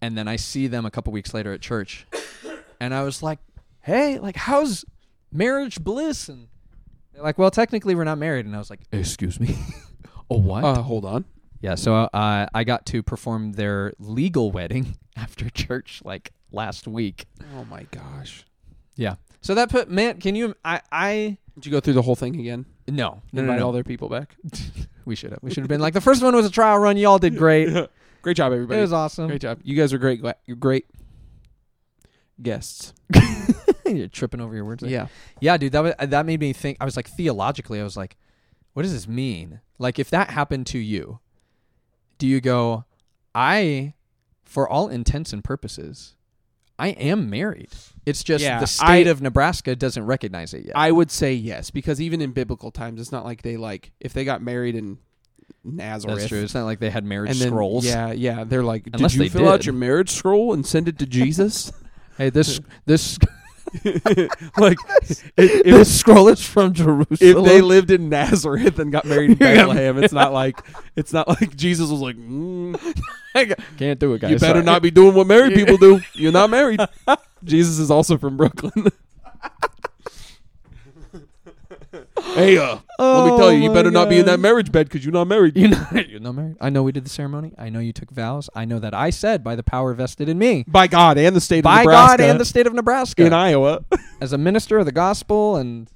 and 0.00 0.16
then 0.16 0.28
I 0.28 0.36
see 0.36 0.66
them 0.66 0.86
a 0.86 0.90
couple 0.90 1.12
weeks 1.12 1.34
later 1.34 1.52
at 1.52 1.60
church, 1.60 2.06
and 2.80 2.94
I 2.94 3.02
was 3.02 3.22
like, 3.22 3.38
"Hey, 3.80 4.18
like, 4.18 4.36
how's 4.36 4.84
marriage 5.32 5.82
bliss?" 5.82 6.28
And 6.28 6.48
they're 7.12 7.22
like, 7.22 7.38
"Well, 7.38 7.50
technically, 7.50 7.94
we're 7.94 8.04
not 8.04 8.18
married." 8.18 8.46
And 8.46 8.54
I 8.54 8.58
was 8.58 8.70
like, 8.70 8.80
"Excuse 8.92 9.38
me, 9.38 9.58
oh 10.30 10.38
what?" 10.38 10.64
uh, 10.64 10.80
hold 10.82 11.04
on. 11.04 11.24
yeah. 11.60 11.74
So 11.74 11.94
uh, 11.94 12.46
I 12.54 12.64
got 12.64 12.86
to 12.86 13.02
perform 13.02 13.52
their 13.52 13.92
legal 13.98 14.50
wedding 14.50 14.96
after 15.16 15.50
church, 15.50 16.00
like 16.04 16.32
last 16.50 16.88
week. 16.88 17.26
Oh 17.58 17.64
my 17.66 17.82
gosh. 17.90 18.44
Yeah. 18.96 19.16
So 19.40 19.54
that 19.54 19.70
put 19.70 19.90
man, 19.90 20.20
can 20.20 20.34
you? 20.34 20.54
I 20.64 20.80
I 20.92 21.38
Did 21.54 21.66
you 21.66 21.72
go 21.72 21.80
through 21.80 21.94
the 21.94 22.02
whole 22.02 22.16
thing 22.16 22.38
again? 22.38 22.66
no 22.88 22.94
no 22.94 23.22
no, 23.32 23.40
Invite 23.42 23.58
no. 23.60 23.66
all 23.66 23.72
their 23.72 23.84
people 23.84 24.08
back. 24.08 24.34
we 25.04 25.14
should 25.14 25.30
have 25.30 25.38
we 25.42 25.50
should 25.50 25.62
have 25.62 25.68
been 25.68 25.80
like 25.80 25.94
the 25.94 26.00
first 26.00 26.22
one 26.22 26.34
was 26.34 26.44
a 26.46 26.50
trial 26.50 26.78
run. 26.78 26.96
Y'all 26.96 27.18
did 27.18 27.36
great. 27.36 27.68
Great 28.22 28.36
job, 28.36 28.52
everybody. 28.52 28.78
It 28.78 28.82
everybody. 28.82 28.82
was 28.82 28.92
awesome. 28.92 29.28
Great 29.28 29.40
job. 29.40 29.60
You 29.64 29.74
guys 29.74 29.94
are 29.94 29.98
great. 29.98 30.20
gla- 30.20 30.34
You're 30.44 30.58
great 30.58 30.84
guests. 32.42 32.92
You're 33.86 34.08
tripping 34.08 34.40
over 34.42 34.54
your 34.54 34.64
words. 34.66 34.82
there. 34.82 34.90
Yeah. 34.90 35.06
Yeah, 35.40 35.56
dude, 35.56 35.72
that 35.72 35.80
was, 35.80 35.94
that 35.98 36.26
made 36.26 36.38
me 36.40 36.52
think. 36.52 36.76
I 36.80 36.84
was 36.84 36.96
like, 36.96 37.08
theologically, 37.08 37.80
I 37.80 37.82
was 37.82 37.96
like, 37.96 38.16
what 38.74 38.82
does 38.82 38.92
this 38.92 39.08
mean? 39.08 39.60
Like, 39.78 39.98
if 39.98 40.10
that 40.10 40.30
happened 40.30 40.66
to 40.68 40.78
you, 40.78 41.18
do 42.18 42.26
you 42.26 42.40
go, 42.42 42.84
I, 43.34 43.94
for 44.44 44.68
all 44.68 44.88
intents 44.88 45.32
and 45.32 45.42
purposes, 45.42 46.14
I 46.80 46.88
am 46.88 47.28
married. 47.30 47.68
It's 48.06 48.24
just 48.24 48.42
Yeah, 48.42 48.60
the 48.60 48.66
state 48.66 49.06
I- 49.06 49.10
of 49.10 49.20
Nebraska 49.22 49.76
doesn't 49.76 50.04
recognize 50.04 50.54
it 50.54 50.64
yet. 50.66 50.76
I 50.76 50.90
would 50.90 51.10
say 51.10 51.34
yes 51.34 51.70
because 51.70 52.00
even 52.00 52.20
in 52.20 52.32
biblical 52.32 52.70
times, 52.70 53.00
it's 53.00 53.12
not 53.12 53.24
like 53.24 53.42
they 53.42 53.56
like 53.56 53.92
if 54.00 54.12
they 54.12 54.24
got 54.24 54.42
married 54.42 54.74
in 54.74 54.98
Nazareth. 55.62 56.18
That's 56.20 56.28
true. 56.28 56.42
It's 56.42 56.54
not 56.54 56.64
like 56.64 56.78
they 56.78 56.90
had 56.90 57.04
marriage 57.04 57.32
And 57.32 57.38
then, 57.40 57.48
scrolls. 57.48 57.84
Yeah, 57.84 58.12
yeah. 58.12 58.44
They're 58.44 58.62
like, 58.62 58.88
Unless 58.92 59.12
did 59.12 59.18
you 59.18 59.24
they 59.24 59.28
fill 59.38 59.48
out 59.48 59.58
did. 59.58 59.66
your 59.66 59.74
marriage 59.74 60.10
scroll 60.10 60.52
and 60.54 60.64
send 60.64 60.88
it 60.88 60.98
to 61.00 61.06
Jesus? 61.20 61.70
Hey, 62.16 62.30
this 62.30 62.60
this 62.86 63.18
like, 64.56 64.78
if, 65.02 65.32
if, 65.36 65.64
this 65.64 66.00
scroll 66.00 66.28
is 66.28 66.44
from 66.44 66.72
Jerusalem. 66.72 67.18
if 67.20 67.44
they 67.44 67.60
lived 67.60 67.90
in 67.90 68.08
Nazareth 68.08 68.78
and 68.78 68.90
got 68.90 69.04
married 69.04 69.30
in 69.30 69.36
Bethlehem, 69.38 70.02
it's 70.02 70.12
not 70.12 70.32
like 70.32 70.60
it's 70.96 71.12
not 71.12 71.28
like 71.28 71.56
Jesus 71.56 71.90
was 71.90 72.00
like, 72.00 72.16
mm, 72.16 72.76
can't 73.78 73.98
do 73.98 74.14
it, 74.14 74.20
guys. 74.20 74.30
you 74.30 74.38
better 74.38 74.54
Sorry. 74.54 74.64
not 74.64 74.82
be 74.82 74.90
doing 74.90 75.14
what 75.14 75.26
married 75.26 75.54
people 75.54 75.76
do. 75.76 76.00
You're 76.14 76.32
not 76.32 76.50
married. 76.50 76.80
Jesus 77.44 77.78
is 77.78 77.90
also 77.90 78.18
from 78.18 78.36
Brooklyn. 78.36 78.88
Hey, 82.40 82.58
uh, 82.58 82.78
let 82.98 83.30
me 83.30 83.36
tell 83.38 83.52
you, 83.52 83.60
you 83.60 83.70
Oh 83.70 83.74
better 83.74 83.90
my 83.90 84.00
not 84.00 84.08
be 84.08 84.18
in 84.18 84.26
that 84.26 84.40
marriage 84.40 84.72
bed 84.72 84.88
because 84.88 85.04
you're 85.04 85.12
not 85.12 85.26
married. 85.26 85.56
You're 85.56 85.70
not, 85.70 86.08
you're 86.08 86.20
not 86.20 86.34
married. 86.34 86.56
I 86.60 86.70
know 86.70 86.82
we 86.82 86.92
did 86.92 87.04
the 87.04 87.10
ceremony. 87.10 87.52
I 87.58 87.68
know 87.70 87.78
you 87.78 87.92
took 87.92 88.10
vows. 88.10 88.50
I 88.54 88.64
know 88.64 88.78
that 88.78 88.94
I 88.94 89.10
said 89.10 89.42
by 89.44 89.56
the 89.56 89.62
power 89.62 89.94
vested 89.94 90.28
in 90.28 90.38
me, 90.38 90.64
By 90.66 90.86
God 90.86 91.18
and 91.18 91.34
the 91.34 91.40
state 91.40 91.64
by 91.64 91.80
of 91.80 91.84
Nebraska 91.86 92.16
God 92.18 92.30
and 92.30 92.40
the 92.40 92.44
state 92.44 92.66
of 92.66 92.74
Nebraska, 92.74 93.24
in 93.24 93.32
Iowa. 93.32 93.84
as 94.20 94.32
a 94.32 94.38
minister 94.38 94.78
of 94.78 94.86
the 94.86 94.92
gospel 94.92 95.56
and 95.56 95.90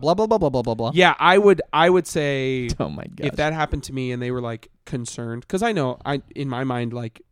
blah 0.00 0.14
blah 0.14 0.26
blah 0.26 0.38
blah 0.38 0.50
blah 0.50 0.62
blah 0.62 0.74
blah. 0.74 0.90
yeah, 0.94 1.14
I 1.18 1.38
would. 1.38 1.60
I 1.72 1.90
would 1.90 2.06
say 2.06 2.68
Oh 2.80 2.88
my 2.88 3.04
god. 3.04 3.26
if 3.26 3.36
that 3.36 3.52
happened 3.52 3.84
to 3.84 3.92
me 3.92 4.12
and 4.12 4.22
they 4.22 4.30
were 4.30 4.40
like 4.40 4.68
concerned, 4.84 5.42
because 5.42 5.62
I 5.62 5.72
know 5.72 5.98
I 6.04 6.22
in 6.34 6.48
my 6.48 6.64
mind 6.64 6.92
like, 6.92 7.22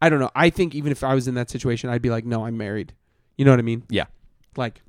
I 0.00 0.08
don't 0.08 0.20
know. 0.20 0.30
I 0.34 0.50
think 0.50 0.74
even 0.74 0.92
if 0.92 1.02
I 1.04 1.14
was 1.14 1.28
in 1.28 1.34
that 1.34 1.50
situation, 1.50 1.90
I'd 1.90 2.02
be 2.02 2.10
like, 2.10 2.24
no, 2.24 2.46
I'm 2.46 2.56
married. 2.56 2.94
You 3.36 3.44
know 3.44 3.50
what 3.52 3.58
I 3.60 3.62
mean? 3.62 3.82
Yeah. 3.90 4.06
Like 4.56 4.82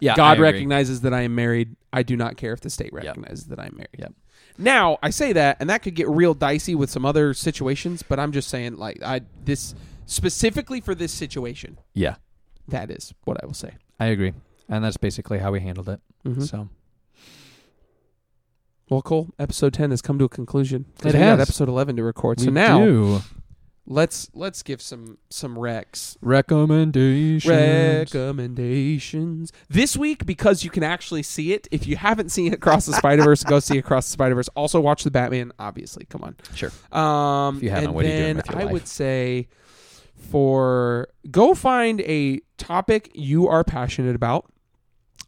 yeah, 0.00 0.14
God 0.16 0.34
agree. 0.38 0.50
recognizes 0.52 1.00
that 1.02 1.12
I 1.14 1.22
am 1.22 1.34
married. 1.34 1.76
I 1.92 2.02
do 2.02 2.16
not 2.16 2.36
care 2.36 2.52
if 2.52 2.60
the 2.60 2.70
state 2.70 2.92
recognizes 2.92 3.46
that 3.46 3.58
I'm 3.60 3.74
married. 3.76 3.96
Yep. 3.98 4.12
Now 4.58 4.98
I 5.02 5.10
say 5.10 5.32
that, 5.32 5.56
and 5.60 5.70
that 5.70 5.82
could 5.82 5.94
get 5.94 6.08
real 6.08 6.34
dicey 6.34 6.74
with 6.74 6.90
some 6.90 7.04
other 7.06 7.32
situations. 7.34 8.02
But 8.02 8.18
I'm 8.20 8.32
just 8.32 8.48
saying, 8.48 8.76
like 8.76 9.02
I 9.02 9.22
this 9.44 9.74
specifically 10.06 10.80
for 10.80 10.94
this 10.94 11.12
situation, 11.12 11.78
Yeah, 11.94 12.16
that 12.68 12.90
is 12.90 13.14
what 13.24 13.42
I 13.42 13.46
will 13.46 13.54
say. 13.54 13.74
I 13.98 14.06
agree, 14.06 14.32
and 14.68 14.84
that's 14.84 14.96
basically 14.98 15.38
how 15.38 15.52
we 15.52 15.60
handled 15.60 15.88
it. 15.88 16.00
Mhm. 16.26 16.46
So 16.48 16.68
Well, 18.90 19.00
Cole, 19.00 19.30
episode 19.38 19.72
ten 19.72 19.90
has 19.90 20.02
come 20.02 20.18
to 20.18 20.24
a 20.24 20.28
conclusion. 20.28 20.84
'cause 20.98 21.14
It 21.14 21.18
we 21.18 21.24
got 21.24 21.38
has. 21.38 21.48
episode 21.48 21.68
eleven 21.68 21.96
to 21.96 22.02
record. 22.02 22.40
So 22.40 22.50
now 22.50 22.78
do. 22.84 23.20
Let's 23.86 24.30
let's 24.32 24.62
give 24.62 24.80
some 24.80 25.18
some 25.28 25.56
recs 25.56 26.16
recommendations. 26.20 27.44
recommendations 28.14 29.52
this 29.68 29.96
week 29.96 30.24
because 30.24 30.62
you 30.64 30.70
can 30.70 30.82
actually 30.82 31.22
see 31.22 31.52
it. 31.52 31.66
If 31.70 31.86
you 31.86 31.96
haven't 31.96 32.30
seen 32.30 32.52
Across 32.54 32.86
the 32.86 32.92
Spider 32.94 33.24
Verse, 33.24 33.42
go 33.44 33.58
see 33.60 33.78
Across 33.78 34.06
the 34.06 34.12
Spider 34.12 34.34
Verse. 34.34 34.48
Also, 34.54 34.80
watch 34.80 35.04
the 35.04 35.10
Batman. 35.10 35.52
Obviously, 35.58 36.04
come 36.06 36.22
on. 36.22 36.36
Sure. 36.54 36.70
Um, 36.92 37.56
If 37.56 37.62
you 37.64 37.70
haven't, 37.70 37.86
and 37.86 37.94
what 37.94 38.04
are 38.04 38.08
you 38.08 38.16
doing 38.16 38.36
with 38.36 38.48
your 38.50 38.58
I 38.60 38.64
life? 38.64 38.72
would 38.72 38.86
say 38.88 39.48
for 40.14 41.08
go 41.30 41.54
find 41.54 42.00
a 42.02 42.40
topic 42.58 43.10
you 43.14 43.48
are 43.48 43.64
passionate 43.64 44.14
about 44.14 44.50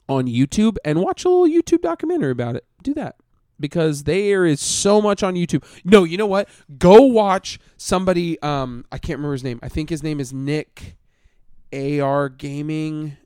on 0.09 0.27
YouTube 0.27 0.77
and 0.85 1.01
watch 1.01 1.25
a 1.25 1.29
little 1.29 1.49
YouTube 1.49 1.83
documentary 1.83 2.31
about 2.31 2.57
it. 2.57 2.65
Do 2.83 2.95
that 2.95 3.17
because 3.59 4.05
there 4.05 4.45
is 4.45 4.61
so 4.61 5.01
much 5.01 5.23
on 5.23 5.35
YouTube. 5.35 5.65
No, 5.85 6.05
you 6.05 6.17
know 6.17 6.27
what? 6.27 6.49
Go 6.79 7.03
watch 7.03 7.59
somebody. 7.77 8.41
Um, 8.43 8.85
I 8.91 8.99
can't 8.99 9.19
remember 9.19 9.33
his 9.33 9.45
name. 9.45 9.61
I 9.63 9.69
think 9.69 9.91
his 9.91 10.03
name 10.03 10.21
is 10.21 10.33
Nick 10.33 10.97
AR 11.73 12.29
Gaming. 12.29 13.17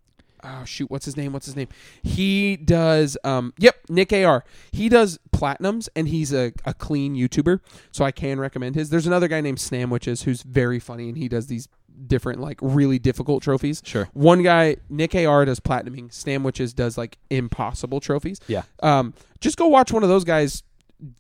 Oh 0.45 0.65
shoot, 0.65 0.89
what's 0.91 1.05
his 1.05 1.17
name? 1.17 1.33
What's 1.33 1.47
his 1.47 1.57
name? 1.57 1.69
He 2.03 2.57
does 2.57 3.19
um 3.25 3.53
yep, 3.59 3.77
Nick 3.89 4.13
AR. 4.13 4.45
He 4.71 4.89
does 4.89 5.19
platinums 5.33 5.89
and 5.97 6.09
he's 6.09 6.33
a, 6.33 6.53
a 6.65 6.75
clean 6.75 7.17
YouTuber. 7.17 7.61
So 7.91 8.05
I 8.05 8.13
can 8.13 8.39
recommend 8.39 8.77
his. 8.77 8.91
There's 8.91 9.07
another 9.07 9.27
guy 9.27 9.41
named 9.41 9.59
Snamwitches 9.59 10.23
who's 10.25 10.43
very 10.43 10.79
funny 10.79 11.09
and 11.09 11.19
he 11.19 11.29
does 11.29 11.49
these 11.49 11.69
different 12.07 12.41
like 12.41 12.59
really 12.63 12.99
difficult 12.99 13.43
trophies. 13.43 13.83
Sure. 13.85 14.09
One 14.13 14.43
guy, 14.43 14.77
Nick 14.89 15.15
AR 15.15 15.45
does 15.45 15.61
platinuming, 15.61 16.11
Snamwitches 16.11 16.75
does 16.75 16.97
like 16.99 17.19
impossible 17.31 18.01
trophies. 18.01 18.39
Yeah. 18.47 18.63
Um 18.83 19.15
just 19.41 19.57
go 19.57 19.67
watch 19.67 19.93
one 19.93 20.03
of 20.03 20.09
those 20.09 20.25
guys 20.25 20.63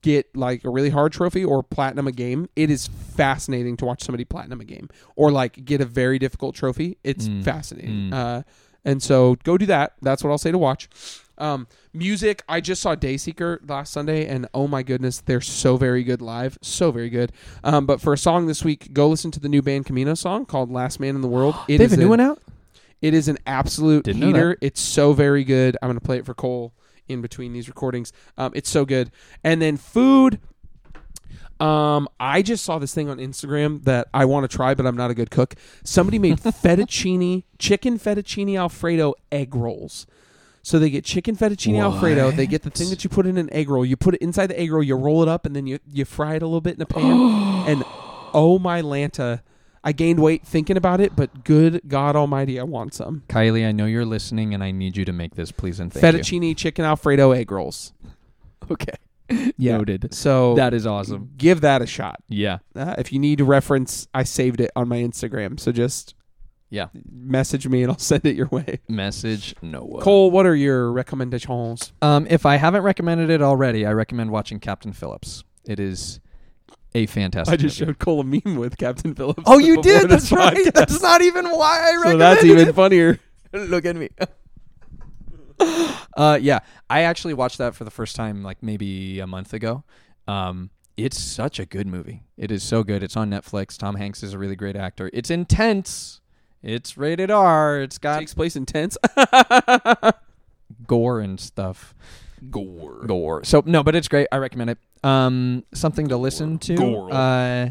get 0.02 0.34
like 0.36 0.64
a 0.64 0.70
really 0.70 0.90
hard 0.90 1.12
trophy 1.12 1.44
or 1.44 1.62
platinum 1.62 2.06
a 2.08 2.12
game. 2.12 2.48
It 2.56 2.68
is 2.70 2.88
fascinating 2.88 3.76
to 3.78 3.84
watch 3.84 4.02
somebody 4.02 4.24
platinum 4.24 4.60
a 4.60 4.64
game 4.64 4.88
or 5.16 5.30
like 5.30 5.64
get 5.64 5.80
a 5.80 5.84
very 5.84 6.18
difficult 6.18 6.54
trophy. 6.54 6.98
It's 7.04 7.28
Mm. 7.28 7.44
fascinating. 7.44 8.10
Mm. 8.10 8.12
Uh 8.12 8.42
and 8.84 9.02
so 9.02 9.36
go 9.44 9.58
do 9.58 9.66
that. 9.66 9.94
That's 10.02 10.22
what 10.24 10.30
I'll 10.30 10.38
say 10.38 10.50
to 10.52 10.58
watch. 10.58 10.88
Um, 11.38 11.66
music, 11.92 12.42
I 12.48 12.60
just 12.60 12.82
saw 12.82 12.94
Dayseeker 12.94 13.68
last 13.68 13.92
Sunday, 13.92 14.26
and 14.26 14.46
oh 14.52 14.66
my 14.68 14.82
goodness, 14.82 15.20
they're 15.20 15.40
so 15.40 15.76
very 15.76 16.02
good 16.02 16.20
live, 16.20 16.58
so 16.60 16.90
very 16.90 17.10
good. 17.10 17.32
Um, 17.64 17.86
but 17.86 18.00
for 18.00 18.12
a 18.12 18.18
song 18.18 18.46
this 18.46 18.64
week, 18.64 18.92
go 18.92 19.08
listen 19.08 19.30
to 19.30 19.40
the 19.40 19.48
new 19.48 19.62
band 19.62 19.86
Camino 19.86 20.14
song 20.14 20.44
called 20.46 20.70
"Last 20.70 21.00
Man 21.00 21.14
in 21.14 21.22
the 21.22 21.28
World." 21.28 21.54
It 21.68 21.78
they 21.78 21.84
have 21.84 21.92
is 21.92 21.98
a 21.98 22.00
new 22.00 22.08
one 22.08 22.20
out. 22.20 22.40
It 23.00 23.14
is 23.14 23.28
an 23.28 23.38
absolute 23.46 24.04
Didn't 24.04 24.22
heater. 24.22 24.58
It's 24.60 24.80
so 24.80 25.12
very 25.12 25.44
good. 25.44 25.76
I'm 25.80 25.88
gonna 25.88 26.00
play 26.00 26.18
it 26.18 26.26
for 26.26 26.34
Cole 26.34 26.74
in 27.08 27.22
between 27.22 27.52
these 27.52 27.68
recordings. 27.68 28.12
Um, 28.36 28.52
it's 28.54 28.70
so 28.70 28.84
good. 28.84 29.10
And 29.44 29.62
then 29.62 29.76
food. 29.76 30.40
Um, 31.60 32.08
I 32.20 32.42
just 32.42 32.64
saw 32.64 32.78
this 32.78 32.94
thing 32.94 33.08
on 33.08 33.18
Instagram 33.18 33.82
that 33.84 34.06
I 34.14 34.24
want 34.26 34.48
to 34.48 34.56
try, 34.56 34.74
but 34.74 34.86
I'm 34.86 34.96
not 34.96 35.10
a 35.10 35.14
good 35.14 35.30
cook. 35.30 35.56
Somebody 35.82 36.18
made 36.18 36.36
fettuccine, 36.38 37.42
chicken 37.58 37.98
fettuccine 37.98 38.56
alfredo 38.56 39.14
egg 39.32 39.56
rolls. 39.56 40.06
So 40.68 40.78
they 40.78 40.90
get 40.90 41.02
chicken 41.02 41.34
fettuccine 41.34 41.80
alfredo. 41.80 42.30
They 42.30 42.46
get 42.46 42.60
the 42.60 42.68
thing 42.68 42.90
that 42.90 43.02
you 43.02 43.08
put 43.08 43.26
in 43.26 43.38
an 43.38 43.50
egg 43.54 43.70
roll. 43.70 43.86
You 43.86 43.96
put 43.96 44.14
it 44.14 44.20
inside 44.20 44.48
the 44.48 44.60
egg 44.60 44.70
roll. 44.70 44.82
You 44.82 44.96
roll 44.96 45.22
it 45.22 45.28
up, 45.28 45.46
and 45.46 45.56
then 45.56 45.66
you 45.66 45.78
you 45.90 46.04
fry 46.04 46.34
it 46.34 46.42
a 46.42 46.46
little 46.46 46.60
bit 46.60 46.74
in 46.74 46.82
a 46.82 46.84
pan. 46.84 47.04
and 47.66 47.84
oh 48.34 48.58
my 48.60 48.82
lanta, 48.82 49.40
I 49.82 49.92
gained 49.92 50.20
weight 50.20 50.46
thinking 50.46 50.76
about 50.76 51.00
it. 51.00 51.16
But 51.16 51.42
good 51.42 51.80
God 51.88 52.16
Almighty, 52.16 52.60
I 52.60 52.64
want 52.64 52.92
some 52.92 53.22
Kylie, 53.30 53.66
I 53.66 53.72
know 53.72 53.86
you're 53.86 54.04
listening, 54.04 54.52
and 54.52 54.62
I 54.62 54.70
need 54.70 54.94
you 54.94 55.06
to 55.06 55.12
make 55.12 55.36
this, 55.36 55.50
please 55.50 55.80
and 55.80 55.90
thank 55.90 56.02
you. 56.04 56.20
fettuccine 56.20 56.54
chicken 56.54 56.84
alfredo 56.84 57.32
egg 57.32 57.50
rolls. 57.50 57.94
Okay. 58.70 58.96
Yeah. 59.56 59.78
Noted. 59.78 60.12
So 60.12 60.54
That 60.54 60.74
is 60.74 60.86
awesome. 60.86 61.30
give 61.38 61.62
that 61.62 61.80
a 61.80 61.86
shot. 61.86 62.22
Yeah. 62.28 62.58
Uh, 62.76 62.96
if 62.98 63.10
you 63.14 63.18
need 63.18 63.40
a 63.40 63.44
reference, 63.44 64.06
I 64.12 64.24
saved 64.24 64.60
it 64.60 64.70
on 64.76 64.88
my 64.88 64.98
Instagram. 64.98 65.58
So 65.58 65.72
just 65.72 66.14
Yeah. 66.70 66.88
message 67.10 67.66
me 67.66 67.82
and 67.82 67.92
I'll 67.92 67.98
send 68.12 68.26
it 68.26 68.36
your 68.36 68.48
way. 68.48 68.80
Message 68.88 69.54
Noah. 69.62 70.02
Cole, 70.02 70.30
what 70.30 70.46
are 70.46 70.54
your 70.54 70.92
recommendations? 70.92 71.92
Um, 72.02 72.26
if 72.28 72.44
I 72.44 72.56
haven't 72.56 72.82
recommended 72.82 73.30
it 73.30 73.40
already, 73.42 73.86
I 73.86 73.92
recommend 73.92 74.30
watching 74.30 74.60
Captain 74.60 74.92
Phillips. 74.92 75.44
It 75.64 75.80
is 75.80 76.20
a 76.94 77.06
fantastic. 77.06 77.52
I 77.52 77.56
just 77.56 77.80
movie. 77.80 77.90
showed 77.92 77.98
Cole 77.98 78.20
a 78.20 78.24
meme 78.24 78.56
with 78.56 78.76
Captain 78.78 79.14
Phillips. 79.14 79.42
Oh, 79.46 79.58
you 79.58 79.80
did. 79.82 80.08
That's 80.08 80.30
right. 80.32 80.56
podcast. 80.56 80.72
That's 80.72 81.02
not 81.02 81.22
even 81.22 81.46
why 81.50 81.80
I 81.80 81.96
recommended 81.96 82.06
it. 82.06 82.12
so 82.12 82.18
that's 82.18 82.44
even 82.44 82.68
it. 82.68 82.74
funnier. 82.74 83.20
Look 83.52 83.84
at 83.84 83.96
me. 83.96 84.08
uh, 86.16 86.38
yeah, 86.40 86.60
I 86.88 87.02
actually 87.02 87.34
watched 87.34 87.58
that 87.58 87.74
for 87.74 87.84
the 87.84 87.90
first 87.90 88.16
time 88.16 88.42
like 88.42 88.62
maybe 88.62 89.20
a 89.20 89.26
month 89.26 89.52
ago. 89.54 89.84
Um, 90.26 90.70
it's 90.96 91.18
such 91.18 91.58
a 91.58 91.64
good 91.64 91.86
movie. 91.86 92.24
It 92.36 92.50
is 92.50 92.62
so 92.62 92.82
good. 92.82 93.02
It's 93.02 93.16
on 93.16 93.30
Netflix. 93.30 93.78
Tom 93.78 93.94
Hanks 93.94 94.22
is 94.22 94.34
a 94.34 94.38
really 94.38 94.56
great 94.56 94.76
actor. 94.76 95.10
It's 95.12 95.30
intense. 95.30 96.20
It's 96.62 96.96
rated 96.96 97.30
R. 97.30 97.80
It's 97.80 97.98
got 97.98 98.18
Takes 98.18 98.34
place 98.34 98.56
in 98.56 98.66
tents. 98.66 98.96
gore 100.86 101.20
and 101.20 101.38
stuff. 101.38 101.94
Gore. 102.50 103.04
Gore. 103.06 103.44
So 103.44 103.62
no, 103.66 103.82
but 103.82 103.94
it's 103.94 104.08
great. 104.08 104.28
I 104.32 104.36
recommend 104.38 104.70
it. 104.70 104.78
Um, 105.04 105.64
something 105.74 106.08
to 106.08 106.16
listen 106.16 106.58
to. 106.60 106.76
Gore. 106.76 107.12
Uh, 107.12 107.70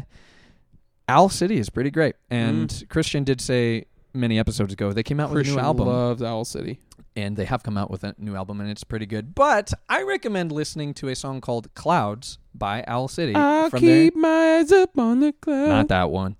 Owl 1.08 1.28
City 1.30 1.58
is 1.58 1.70
pretty 1.70 1.90
great, 1.90 2.16
and 2.30 2.84
Christian 2.90 3.24
did 3.24 3.40
say 3.40 3.86
many 4.14 4.38
episodes 4.38 4.72
ago 4.72 4.92
they 4.92 5.02
came 5.02 5.20
out 5.20 5.30
with 5.30 5.46
Mm. 5.46 5.50
A 5.52 5.54
new 5.54 5.60
album. 5.60 5.86
loves 5.88 6.22
Owl 6.22 6.44
City. 6.44 6.80
and 7.16 7.36
they 7.36 7.44
have 7.46 7.62
come 7.62 7.76
out 7.76 7.90
with 7.90 8.04
a 8.04 8.14
new 8.18 8.34
album 8.36 8.60
and 8.60 8.70
it's 8.70 8.84
pretty 8.84 9.06
good. 9.06 9.34
But 9.34 9.72
I 9.88 10.02
recommend 10.02 10.52
listening 10.52 10.94
to 10.94 11.08
a 11.08 11.14
song 11.16 11.40
called 11.40 11.72
Clouds 11.74 12.38
by 12.54 12.84
Owl 12.86 13.08
City 13.08 13.34
I'll 13.34 13.70
from 13.70 13.80
keep 13.80 14.14
my 14.16 14.58
eyes 14.58 14.70
up 14.70 14.96
on 14.98 15.20
the 15.20 15.32
clouds. 15.32 15.68
not 15.68 15.88
that 15.88 16.10
one. 16.10 16.36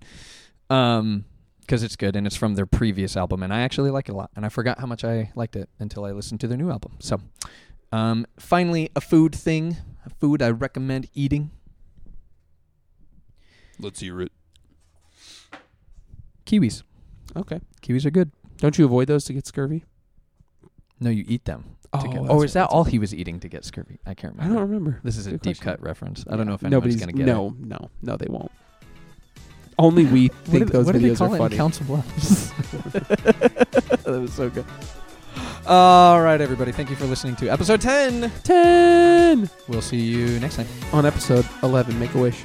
Um 0.69 1.25
because 1.69 1.83
it's 1.83 1.95
good 1.95 2.15
and 2.15 2.25
it's 2.25 2.35
from 2.35 2.55
their 2.55 2.65
previous 2.65 3.15
album 3.15 3.43
and 3.43 3.53
I 3.53 3.59
actually 3.59 3.91
like 3.91 4.09
it 4.09 4.13
a 4.13 4.15
lot 4.15 4.31
and 4.35 4.43
I 4.43 4.49
forgot 4.49 4.79
how 4.79 4.87
much 4.87 5.03
I 5.03 5.31
liked 5.35 5.55
it 5.55 5.69
until 5.77 6.03
I 6.03 6.11
listened 6.13 6.39
to 6.41 6.47
their 6.47 6.57
new 6.57 6.71
album. 6.71 6.93
So, 6.97 7.21
um 7.91 8.25
finally 8.39 8.89
a 8.95 9.01
food 9.01 9.35
thing, 9.35 9.77
a 10.03 10.09
food 10.09 10.41
I 10.41 10.49
recommend 10.49 11.09
eating. 11.13 11.51
Let's 13.79 13.99
hear 13.99 14.19
it. 14.19 14.31
Kiwis. 16.47 16.81
Okay. 17.37 17.61
Kiwis 17.83 18.03
are 18.03 18.11
good. 18.11 18.31
Don't 18.57 18.79
you 18.79 18.85
avoid 18.85 19.07
those 19.07 19.25
to 19.25 19.33
get 19.33 19.45
scurvy? 19.45 19.85
No, 20.99 21.11
you 21.11 21.23
eat 21.27 21.45
them. 21.45 21.75
Oh, 21.93 22.01
to 22.01 22.07
get, 22.07 22.15
that's 22.15 22.29
oh, 22.29 22.37
right, 22.37 22.45
is 22.45 22.53
that 22.53 22.61
that's 22.61 22.73
all 22.73 22.83
he 22.83 22.97
was 22.97 23.13
eating 23.13 23.39
to 23.41 23.47
get 23.47 23.63
scurvy? 23.63 23.99
I 24.07 24.15
can't 24.15 24.33
remember. 24.33 24.53
I 24.53 24.59
don't 24.59 24.67
remember. 24.67 24.99
This 25.03 25.17
is 25.17 25.27
a 25.27 25.33
deep 25.33 25.41
question. 25.41 25.63
cut 25.63 25.81
reference. 25.83 26.25
I 26.27 26.35
don't 26.35 26.47
know 26.47 26.53
if 26.53 26.63
anyone's 26.63 26.71
Nobody's 26.71 26.95
going 26.95 27.09
to 27.09 27.17
get 27.17 27.27
it. 27.27 27.31
no, 27.31 27.55
no, 27.59 27.89
no. 28.01 28.17
They 28.17 28.27
won't. 28.27 28.51
Only 29.79 30.05
we 30.05 30.27
think 30.27 30.65
did, 30.65 30.73
those 30.73 30.85
what 30.85 30.91
did 30.91 31.01
they 31.01 31.09
videos 31.09 31.17
call 31.17 31.31
are 31.31 31.35
it 31.35 31.39
funny. 31.39 31.55
Council 31.55 31.85
Bluffs? 31.85 32.49
that 32.91 34.05
was 34.05 34.33
so 34.33 34.49
good. 34.49 34.65
All 35.65 36.21
right, 36.21 36.41
everybody. 36.41 36.71
Thank 36.71 36.89
you 36.89 36.95
for 36.97 37.05
listening 37.05 37.35
to 37.37 37.47
episode 37.47 37.79
10. 37.79 38.29
Ten 38.43 39.49
We'll 39.67 39.81
see 39.81 40.01
you 40.01 40.39
next 40.39 40.57
time. 40.57 40.67
on 40.91 41.05
episode 41.05 41.47
eleven. 41.63 41.97
Make 41.99 42.13
a 42.13 42.19
wish. 42.19 42.43